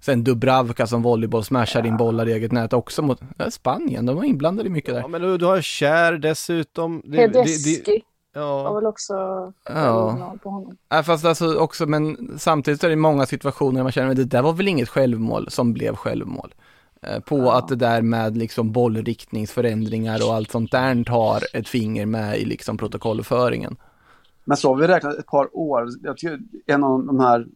Sen 0.00 0.24
Dubravka 0.24 0.86
som 0.86 1.02
volleyboll 1.02 1.44
smashar 1.44 1.80
ja. 1.80 1.86
in 1.86 1.96
bollar 1.96 2.28
i 2.28 2.32
eget 2.32 2.52
nät 2.52 2.72
också 2.72 3.02
mot 3.02 3.20
Spanien, 3.50 4.06
de 4.06 4.16
var 4.16 4.24
inblandade 4.24 4.68
i 4.68 4.70
mycket 4.70 4.94
där. 4.94 5.00
Ja 5.00 5.08
men 5.08 5.22
du, 5.22 5.38
du 5.38 5.44
har 5.44 5.60
Kär 5.60 6.12
dessutom. 6.12 7.02
Tedeschi. 7.02 8.02
Ja. 8.34 8.62
Var 8.62 8.74
väl 8.74 8.86
också 8.86 9.14
ja. 9.68 10.34
på 10.42 10.50
honom. 10.50 10.76
Ja, 10.88 11.02
fast 11.02 11.24
alltså 11.24 11.58
också, 11.58 11.86
men 11.86 12.30
samtidigt 12.38 12.84
är 12.84 12.88
det 12.88 12.96
många 12.96 13.26
situationer 13.26 13.76
där 13.76 13.82
man 13.82 13.92
känner 13.92 14.10
att 14.10 14.16
det 14.16 14.24
där 14.24 14.42
var 14.42 14.52
väl 14.52 14.68
inget 14.68 14.88
självmål 14.88 15.50
som 15.50 15.72
blev 15.72 15.96
självmål. 15.96 16.54
Eh, 17.02 17.20
på 17.20 17.38
ja. 17.38 17.58
att 17.58 17.68
det 17.68 17.76
där 17.76 18.02
med 18.02 18.36
liksom 18.36 18.72
bollriktningsförändringar 18.72 20.26
och 20.28 20.34
allt 20.34 20.50
sånt 20.50 20.72
där 20.72 21.04
tar 21.04 21.56
ett 21.56 21.68
finger 21.68 22.06
med 22.06 22.38
i 22.38 22.44
liksom 22.44 22.76
protokollföringen. 22.76 23.76
Men 24.44 24.56
så 24.56 24.68
har 24.68 24.76
vi 24.76 24.86
räknat 24.86 25.18
ett 25.18 25.26
par 25.26 25.56
år. 25.56 25.88
Jag 26.02 26.16
tycker 26.16 26.38
en 26.66 26.84
av 26.84 27.06
de 27.06 27.20
här 27.20 27.46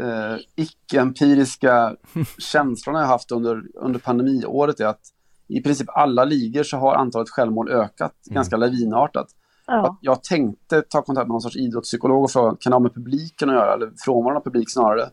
eh, 0.00 0.38
icke-empiriska 0.56 1.96
känslorna 2.38 3.00
jag 3.00 3.06
haft 3.06 3.32
under, 3.32 3.62
under 3.74 4.00
pandemiåret 4.00 4.80
är 4.80 4.86
att 4.86 5.12
i 5.48 5.62
princip 5.62 5.88
alla 5.88 6.24
ligor 6.24 6.62
så 6.62 6.76
har 6.76 6.94
antalet 6.94 7.30
självmål 7.30 7.70
ökat 7.70 8.14
mm. 8.26 8.34
ganska 8.34 8.56
lavinartat. 8.56 9.28
Ja. 9.70 9.98
Jag 10.00 10.22
tänkte 10.22 10.82
ta 10.82 11.02
kontakt 11.02 11.26
med 11.26 11.32
någon 11.32 11.40
sorts 11.40 11.56
idrottspsykolog 11.56 12.24
och 12.24 12.30
fråga, 12.30 12.56
kan 12.60 12.70
det 12.70 12.74
ha 12.74 12.80
med 12.80 12.94
publiken 12.94 13.48
att 13.48 13.54
göra 13.54 13.74
eller 13.74 13.90
frånvaron 14.04 14.36
av 14.36 14.44
publik 14.44 14.70
snarare? 14.70 15.10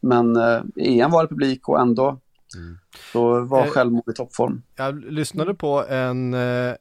Men 0.00 0.36
eh, 0.36 0.60
EM 0.76 1.10
var 1.10 1.22
det 1.22 1.28
publik 1.28 1.68
och 1.68 1.80
ändå 1.80 2.08
mm. 2.56 2.78
så 3.12 3.40
var 3.40 3.64
eh, 3.64 3.70
självmord 3.70 4.10
i 4.10 4.12
toppform. 4.12 4.62
Jag 4.76 5.04
lyssnade 5.04 5.54
på 5.54 5.84
en, 5.88 6.34
eh, 6.34 6.74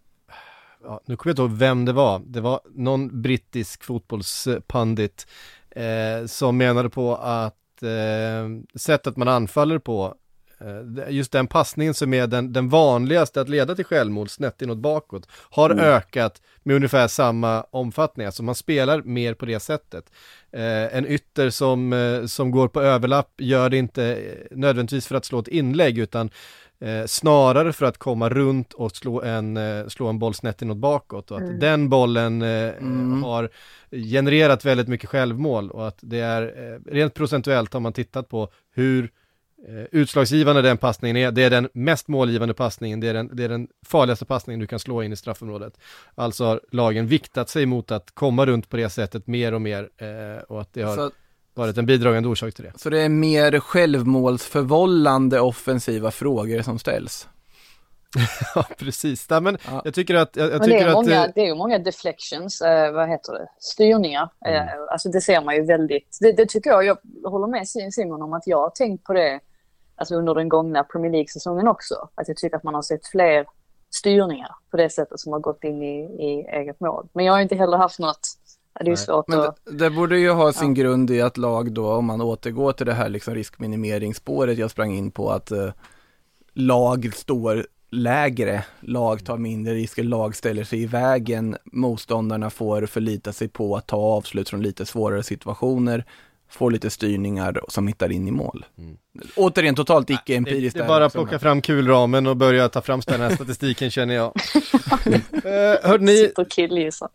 ja, 0.83 1.01
nu 1.05 1.15
kommer 1.15 1.29
jag 1.29 1.33
inte 1.33 1.41
ihåg 1.41 1.51
vem 1.51 1.85
det 1.85 1.93
var, 1.93 2.21
det 2.25 2.41
var 2.41 2.59
någon 2.73 3.21
brittisk 3.21 3.83
fotbollspandit 3.83 5.27
eh, 5.69 6.25
som 6.25 6.57
menade 6.57 6.89
på 6.89 7.15
att 7.15 7.83
eh, 7.83 8.77
sättet 8.79 9.17
man 9.17 9.27
anfaller 9.27 9.79
på 9.79 10.15
just 11.09 11.31
den 11.31 11.47
passningen 11.47 11.93
som 11.93 12.13
är 12.13 12.27
den, 12.27 12.53
den 12.53 12.69
vanligaste 12.69 13.41
att 13.41 13.49
leda 13.49 13.75
till 13.75 13.85
självmål 13.85 14.29
snett 14.29 14.61
inåt 14.61 14.77
bakåt 14.77 15.27
har 15.31 15.69
mm. 15.69 15.85
ökat 15.85 16.41
med 16.63 16.75
ungefär 16.75 17.07
samma 17.07 17.61
omfattning, 17.61 18.25
alltså 18.25 18.43
man 18.43 18.55
spelar 18.55 19.01
mer 19.01 19.33
på 19.33 19.45
det 19.45 19.59
sättet. 19.59 20.11
Eh, 20.51 20.97
en 20.97 21.07
ytter 21.07 21.49
som, 21.49 21.93
eh, 21.93 22.25
som 22.25 22.51
går 22.51 22.67
på 22.67 22.81
överlapp 22.81 23.31
gör 23.37 23.69
det 23.69 23.77
inte 23.77 24.03
eh, 24.05 24.57
nödvändigtvis 24.57 25.07
för 25.07 25.15
att 25.15 25.25
slå 25.25 25.39
ett 25.39 25.47
inlägg 25.47 25.97
utan 25.97 26.29
eh, 26.79 27.05
snarare 27.05 27.73
för 27.73 27.85
att 27.85 27.97
komma 27.97 28.29
runt 28.29 28.73
och 28.73 28.95
slå 28.95 29.21
en, 29.21 29.57
eh, 29.57 29.87
slå 29.87 30.07
en 30.07 30.19
boll 30.19 30.33
snett 30.33 30.61
inåt 30.61 30.77
bakåt 30.77 31.31
och 31.31 31.37
att 31.37 31.43
mm. 31.43 31.59
den 31.59 31.89
bollen 31.89 32.41
mm. 32.41 33.23
har 33.23 33.49
genererat 33.91 34.65
väldigt 34.65 34.87
mycket 34.87 35.09
självmål 35.09 35.71
och 35.71 35.87
att 35.87 35.99
det 36.01 36.19
är 36.19 36.79
rent 36.91 37.13
procentuellt 37.13 37.73
har 37.73 37.79
man 37.79 37.93
tittat 37.93 38.29
på 38.29 38.49
hur 38.75 39.03
Eh, 39.03 39.24
utslagsgivande 39.91 40.61
den 40.61 40.77
passningen 40.77 41.17
är, 41.17 41.31
det 41.31 41.43
är 41.43 41.49
den 41.49 41.69
mest 41.73 42.07
målgivande 42.07 42.53
passningen, 42.53 42.99
det 42.99 43.07
är 43.07 43.13
den, 43.13 43.29
det 43.35 43.43
är 43.43 43.49
den 43.49 43.67
farligaste 43.85 44.25
passningen 44.25 44.59
du 44.59 44.67
kan 44.67 44.79
slå 44.79 45.03
in 45.03 45.13
i 45.13 45.15
straffområdet. 45.15 45.73
Alltså 46.15 46.45
har 46.45 46.61
lagen 46.71 47.07
viktat 47.07 47.49
sig 47.49 47.65
mot 47.65 47.91
att 47.91 48.11
komma 48.11 48.45
runt 48.45 48.69
på 48.69 48.77
det 48.77 48.89
sättet 48.89 49.27
mer 49.27 49.53
och 49.53 49.61
mer 49.61 49.89
eh, 49.97 50.43
och 50.43 50.61
att 50.61 50.73
det 50.73 50.81
har 50.81 50.95
så, 50.95 51.11
varit 51.53 51.77
en 51.77 51.85
bidragande 51.85 52.29
orsak 52.29 52.53
till 52.53 52.63
det. 52.63 52.73
Så 52.75 52.89
det 52.89 53.01
är 53.01 53.09
mer 53.09 53.59
självmålsförvållande 53.59 55.39
offensiva 55.39 56.11
frågor 56.11 56.61
som 56.61 56.79
ställs? 56.79 57.27
ja, 58.55 58.65
precis. 58.77 59.27
Ja, 59.29 59.39
men 59.39 59.57
ja. 59.65 59.81
jag 59.85 59.93
tycker 59.93 60.15
att... 60.15 60.35
Jag, 60.35 60.51
jag 60.51 60.63
tycker 60.63 60.85
det, 60.85 60.91
är 60.91 60.93
många, 60.93 61.21
att, 61.21 61.35
det 61.35 61.47
är 61.47 61.55
många 61.55 61.79
deflections, 61.79 62.61
eh, 62.61 62.91
vad 62.91 63.09
heter 63.09 63.33
det, 63.33 63.47
styrningar. 63.59 64.29
Mm. 64.45 64.67
Eh, 64.67 64.73
alltså 64.91 65.09
det 65.09 65.21
ser 65.21 65.41
man 65.41 65.55
ju 65.55 65.65
väldigt, 65.65 66.17
det, 66.21 66.31
det, 66.31 66.45
tycker 66.45 66.69
jag, 66.69 66.85
jag 66.85 66.97
håller 67.23 67.47
med 67.47 67.67
Simon 67.67 68.21
om 68.21 68.33
att 68.33 68.47
jag 68.47 68.57
har 68.57 68.69
tänkt 68.69 69.03
på 69.03 69.13
det 69.13 69.39
alltså 69.95 70.15
under 70.15 70.35
den 70.35 70.49
gångna 70.49 70.83
Premier 70.83 71.11
League-säsongen 71.11 71.67
också. 71.67 72.09
Att 72.15 72.27
jag 72.27 72.37
tycker 72.37 72.57
att 72.57 72.63
man 72.63 72.75
har 72.75 72.81
sett 72.81 73.07
fler 73.07 73.45
styrningar 73.95 74.55
på 74.71 74.77
det 74.77 74.89
sättet 74.89 75.19
som 75.19 75.33
har 75.33 75.39
gått 75.39 75.63
in 75.63 75.83
i, 75.83 75.99
i 76.03 76.47
eget 76.47 76.79
mål. 76.79 77.07
Men 77.13 77.25
jag 77.25 77.33
har 77.33 77.41
inte 77.41 77.55
heller 77.55 77.77
haft 77.77 77.99
något 77.99 78.37
det 78.79 78.91
är 78.91 78.95
svårt 78.95 79.27
Men 79.27 79.39
att... 79.39 79.59
det, 79.65 79.71
det, 79.71 79.89
borde 79.89 80.19
ju 80.19 80.29
ha 80.29 80.53
sin 80.53 80.75
ja. 80.75 80.83
grund 80.83 81.11
i 81.11 81.21
att 81.21 81.37
lag 81.37 81.71
då, 81.71 81.93
om 81.93 82.05
man 82.05 82.21
återgår 82.21 82.71
till 82.71 82.85
det 82.85 82.93
här 82.93 83.09
liksom 83.09 83.35
riskminimeringsspåret 83.35 84.57
jag 84.57 84.71
sprang 84.71 84.93
in 84.95 85.11
på, 85.11 85.31
att 85.31 85.51
eh, 85.51 85.69
lag 86.53 87.11
står 87.15 87.65
lägre, 87.89 88.65
lag 88.79 89.25
tar 89.25 89.37
mindre 89.37 89.73
risker, 89.73 90.03
lag 90.03 90.35
ställer 90.35 90.63
sig 90.63 90.81
i 90.81 90.85
vägen, 90.85 91.57
motståndarna 91.63 92.49
får 92.49 92.85
förlita 92.85 93.33
sig 93.33 93.47
på 93.47 93.75
att 93.75 93.87
ta 93.87 93.97
avslut 93.97 94.49
från 94.49 94.61
lite 94.61 94.85
svårare 94.85 95.23
situationer, 95.23 96.05
får 96.49 96.71
lite 96.71 96.89
styrningar 96.89 97.61
som 97.67 97.87
hittar 97.87 98.11
in 98.11 98.27
i 98.27 98.31
mål. 98.31 98.65
Mm. 98.77 98.97
Återigen 99.35 99.75
totalt 99.75 100.09
icke-empiriskt. 100.09 100.73
Det, 100.73 100.79
det 100.79 100.85
är 100.85 100.87
bara 100.87 101.05
att 101.05 101.13
plocka 101.13 101.39
fram 101.39 101.61
kulramen 101.61 102.27
och 102.27 102.37
börja 102.37 102.69
ta 102.69 102.81
fram 102.81 103.01
den 103.07 103.21
här 103.21 103.35
statistiken 103.35 103.91
känner 103.91 104.15
jag. 104.15 104.25
eh, 105.43 105.89
hörde 105.89 106.03
ni? 106.03 106.17
Sitter 106.17 106.41
och 106.41 106.51
killgissar. 106.51 107.09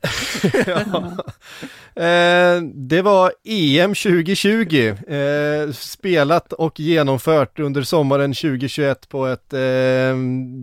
ja. 0.66 2.02
eh, 2.02 2.62
det 2.62 3.02
var 3.02 3.32
EM 3.44 3.94
2020, 3.94 4.94
eh, 5.08 5.72
spelat 5.72 6.52
och 6.52 6.80
genomfört 6.80 7.58
under 7.58 7.82
sommaren 7.82 8.34
2021 8.34 9.08
på 9.08 9.26
ett 9.26 9.52
eh, 9.52 9.60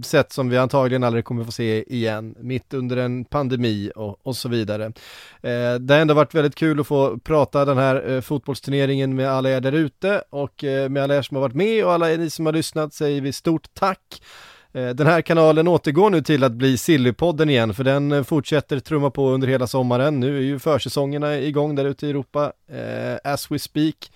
sätt 0.04 0.32
som 0.34 0.50
vi 0.50 0.58
antagligen 0.58 1.04
aldrig 1.04 1.26
kommer 1.26 1.44
få 1.44 1.52
se 1.52 1.94
igen, 1.94 2.36
mitt 2.40 2.74
under 2.74 2.98
en 2.98 3.26
pandemi 3.26 3.92
och, 3.96 4.28
och 4.28 4.36
så 4.36 4.50
vidare. 4.50 4.86
Eh, 5.42 5.74
det 5.80 5.94
har 5.94 6.02
ändå 6.02 6.14
varit 6.14 6.36
väldigt 6.36 6.56
kul 6.56 6.80
att 6.80 6.88
få 6.88 7.18
prata 7.18 7.66
den 7.66 7.78
här 7.78 8.10
eh, 8.10 8.22
fotbollsturneringen 8.58 9.16
med 9.16 9.30
alla 9.30 9.50
er 9.50 9.62
där 9.62 9.72
ute 9.72 10.24
och 10.30 10.64
eh, 10.64 10.90
med 10.90 11.04
alla 11.04 11.16
er 11.16 11.22
som 11.22 11.36
har 11.36 11.42
varit 11.42 11.56
med 11.56 11.86
och 11.86 11.94
alla 11.94 12.08
ni 12.08 12.30
som 12.30 12.46
har 12.46 12.54
lyssnat 12.54 12.94
säger 12.94 13.22
vi 13.22 13.34
stort 13.34 13.68
tack. 13.74 14.22
Eh, 14.74 14.90
den 14.90 15.08
här 15.08 15.22
kanalen 15.22 15.68
återgår 15.68 16.10
nu 16.10 16.22
till 16.22 16.44
att 16.44 16.52
bli 16.52 16.78
Sillypodden 16.78 17.50
igen 17.50 17.74
för 17.74 17.84
den 17.84 18.12
eh, 18.12 18.24
fortsätter 18.24 18.80
trumma 18.80 19.10
på 19.10 19.30
under 19.30 19.48
hela 19.48 19.68
sommaren. 19.68 20.20
Nu 20.20 20.38
är 20.38 20.42
ju 20.42 20.60
försäsongerna 20.60 21.38
igång 21.40 21.76
där 21.76 21.86
ute 21.86 22.08
i 22.08 22.10
Europa, 22.10 22.52
eh, 22.72 23.34
as 23.34 23.52
we 23.52 23.60
speak. 23.60 24.12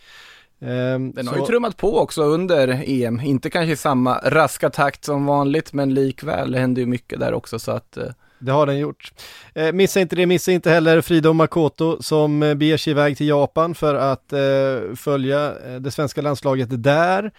Um, 0.60 1.12
den 1.12 1.28
har 1.28 1.36
så... 1.36 1.40
ju 1.40 1.46
trummat 1.46 1.78
på 1.78 2.00
också 2.00 2.24
under 2.24 2.84
EM, 2.86 3.20
inte 3.20 3.50
kanske 3.50 3.74
i 3.74 3.76
samma 3.76 4.20
raska 4.24 4.70
takt 4.70 5.06
som 5.06 5.26
vanligt 5.26 5.74
men 5.74 5.94
likväl, 5.94 6.56
händer 6.56 6.82
ju 6.82 6.86
mycket 6.86 7.20
där 7.20 7.34
också 7.34 7.60
så 7.60 7.72
att 7.72 7.98
det 8.42 8.52
har 8.52 8.66
den 8.66 8.80
gjort. 8.80 9.12
Eh, 9.56 9.72
missa 9.72 10.02
inte 10.02 10.16
det, 10.16 10.26
missa 10.26 10.52
inte 10.52 10.70
heller 10.70 11.02
Frida 11.02 11.30
och 11.30 11.36
Makoto 11.36 12.04
som 12.04 12.44
eh, 12.44 12.56
beger 12.56 12.78
sig 12.78 12.92
iväg 12.92 13.18
till 13.18 13.28
Japan 13.28 13.76
för 13.76 13.96
att 13.96 14.34
eh, 14.34 14.96
följa 14.96 15.54
eh, 15.66 15.76
det 15.80 15.92
svenska 15.92 16.22
landslaget 16.22 16.84
där. 16.84 17.32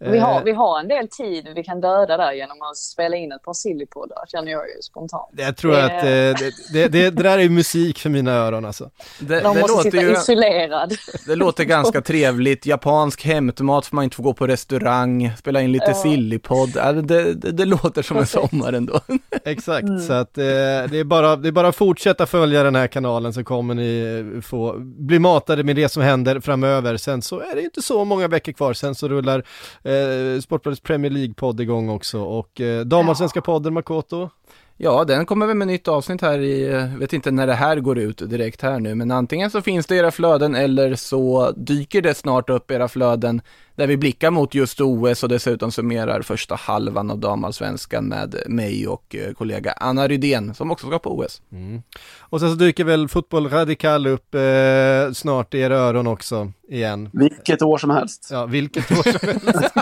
Vi 0.00 0.18
har, 0.18 0.38
Eh, 0.38 0.44
vi 0.44 0.52
har 0.52 0.80
en 0.80 0.88
del 0.88 1.08
tid 1.08 1.48
vi 1.54 1.64
kan 1.64 1.80
döda 1.80 2.16
där 2.16 2.32
genom 2.32 2.62
att 2.62 2.76
spela 2.76 3.16
in 3.16 3.32
ett 3.32 3.42
par 3.42 3.54
sillypoddar, 3.54 4.24
känner 4.28 4.52
jag 4.52 4.62
ju 4.68 4.82
spontant. 4.82 5.28
Jag 5.36 5.56
tror 5.56 5.78
att 5.78 5.90
eh, 5.90 6.00
det, 6.04 6.34
det, 6.72 6.88
det, 6.88 7.10
det 7.10 7.22
där 7.22 7.38
är 7.38 7.48
musik 7.48 7.98
för 7.98 8.10
mina 8.10 8.32
öron 8.32 8.64
alltså. 8.64 8.90
Det, 9.20 9.40
De 9.40 9.54
det, 9.54 9.60
måste 9.60 9.60
låter 9.76 9.90
sitta 9.90 10.02
ju, 10.02 10.12
isolerad. 10.12 10.94
det 11.26 11.36
låter 11.36 11.64
ganska 11.64 12.00
trevligt. 12.10 12.66
Japansk 12.66 13.24
hämtmat 13.24 13.86
får 13.86 13.94
man 13.96 14.04
inte 14.04 14.16
få 14.16 14.22
gå 14.22 14.34
på 14.34 14.46
restaurang, 14.46 15.32
spela 15.38 15.60
in 15.62 15.72
lite 15.72 15.84
Ja. 15.88 15.94
sillypodd. 15.94 16.72
Det, 17.04 17.32
det, 17.34 17.52
det 17.52 17.64
låter 17.64 18.02
som 18.02 18.16
en 18.16 18.26
sommar 18.26 18.72
ändå. 18.72 19.00
Exakt, 19.44 19.80
Mm. 19.88 20.00
så 20.00 20.12
att 20.12 20.38
eh, 20.38 20.42
det, 20.44 20.98
är 20.98 21.04
bara, 21.04 21.36
det 21.36 21.48
är 21.48 21.52
bara 21.52 21.68
att 21.68 21.76
fortsätta 21.76 22.26
följa 22.26 22.62
den 22.62 22.74
här 22.76 22.86
kanalen 22.86 23.32
så 23.32 23.44
kommer 23.44 23.74
ni 23.74 24.40
få 24.42 24.74
bli 24.78 25.18
matade 25.18 25.64
med 25.64 25.76
det 25.76 25.88
som 25.88 26.02
händer 26.02 26.40
framöver. 26.40 26.96
Sen 26.96 27.22
så 27.22 27.40
är 27.40 27.54
det 27.54 27.62
inte 27.62 27.82
så 27.82 28.04
många 28.04 28.28
veckor 28.28 28.52
kvar, 28.52 28.72
sen 28.72 28.94
så 28.94 29.08
rullar 29.08 29.44
eh, 29.90 30.40
Sportbladets 30.40 30.82
Premier 30.82 31.10
League-podd 31.10 31.60
igång 31.60 31.88
också 31.88 32.20
och 32.20 32.60
eh, 32.60 32.84
Damallsvenska 32.84 33.40
podden 33.40 33.74
Makoto. 33.74 34.30
Ja, 34.76 35.04
den 35.04 35.26
kommer 35.26 35.46
väl 35.46 35.56
med 35.56 35.66
nytt 35.66 35.88
avsnitt 35.88 36.22
här 36.22 36.38
i, 36.38 36.72
eh, 36.72 36.96
vet 36.96 37.12
inte 37.12 37.30
när 37.30 37.46
det 37.46 37.54
här 37.54 37.76
går 37.76 37.98
ut 37.98 38.30
direkt 38.30 38.62
här 38.62 38.80
nu, 38.80 38.94
men 38.94 39.10
antingen 39.10 39.50
så 39.50 39.62
finns 39.62 39.86
det 39.86 39.94
i 39.94 39.98
era 39.98 40.10
flöden 40.10 40.54
eller 40.54 40.94
så 40.94 41.52
dyker 41.56 42.02
det 42.02 42.14
snart 42.14 42.50
upp 42.50 42.70
i 42.70 42.74
era 42.74 42.88
flöden 42.88 43.42
där 43.80 43.86
vi 43.86 43.96
blickar 43.96 44.30
mot 44.30 44.54
just 44.54 44.80
OS 44.80 45.22
och 45.22 45.28
dessutom 45.28 45.72
summerar 45.72 46.22
första 46.22 46.54
halvan 46.54 47.10
av 47.10 47.18
damallsvenskan 47.18 48.04
med 48.04 48.42
mig 48.46 48.88
och 48.88 49.14
eh, 49.14 49.32
kollega 49.32 49.72
Anna 49.72 50.08
Rydén 50.08 50.54
som 50.54 50.70
också 50.70 50.86
ska 50.86 50.98
på 50.98 51.18
OS. 51.18 51.42
Mm. 51.52 51.82
Och 52.18 52.40
sen 52.40 52.50
så 52.50 52.54
dyker 52.54 52.84
väl 52.84 53.08
Fotboll 53.08 53.48
Radikal 53.48 54.06
upp 54.06 54.34
eh, 54.34 55.12
snart 55.12 55.54
i 55.54 55.58
era 55.58 55.76
öron 55.76 56.06
också 56.06 56.52
igen. 56.68 57.10
Vilket 57.12 57.62
år 57.62 57.78
som 57.78 57.90
helst. 57.90 58.28
Ja, 58.30 58.46
vilket 58.46 58.90
år 58.92 59.18
som 59.18 59.28
helst. 59.28 59.74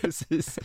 Precis. 0.00 0.58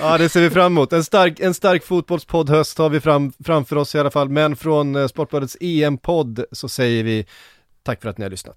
Ja, 0.00 0.18
det 0.18 0.28
ser 0.28 0.40
vi 0.40 0.50
fram 0.50 0.72
emot. 0.72 0.92
En 0.92 1.04
stark, 1.04 1.40
en 1.40 1.54
stark 1.54 1.84
fotbollspoddhöst 1.84 2.78
har 2.78 2.88
vi 2.88 3.00
fram, 3.00 3.32
framför 3.44 3.76
oss 3.76 3.94
i 3.94 3.98
alla 3.98 4.10
fall, 4.10 4.28
men 4.28 4.56
från 4.56 4.96
eh, 4.96 5.06
Sportbladets 5.06 5.56
EM-podd 5.60 6.44
så 6.52 6.68
säger 6.68 7.04
vi 7.04 7.26
tack 7.82 8.02
för 8.02 8.08
att 8.08 8.18
ni 8.18 8.24
har 8.24 8.30
lyssnat. 8.30 8.56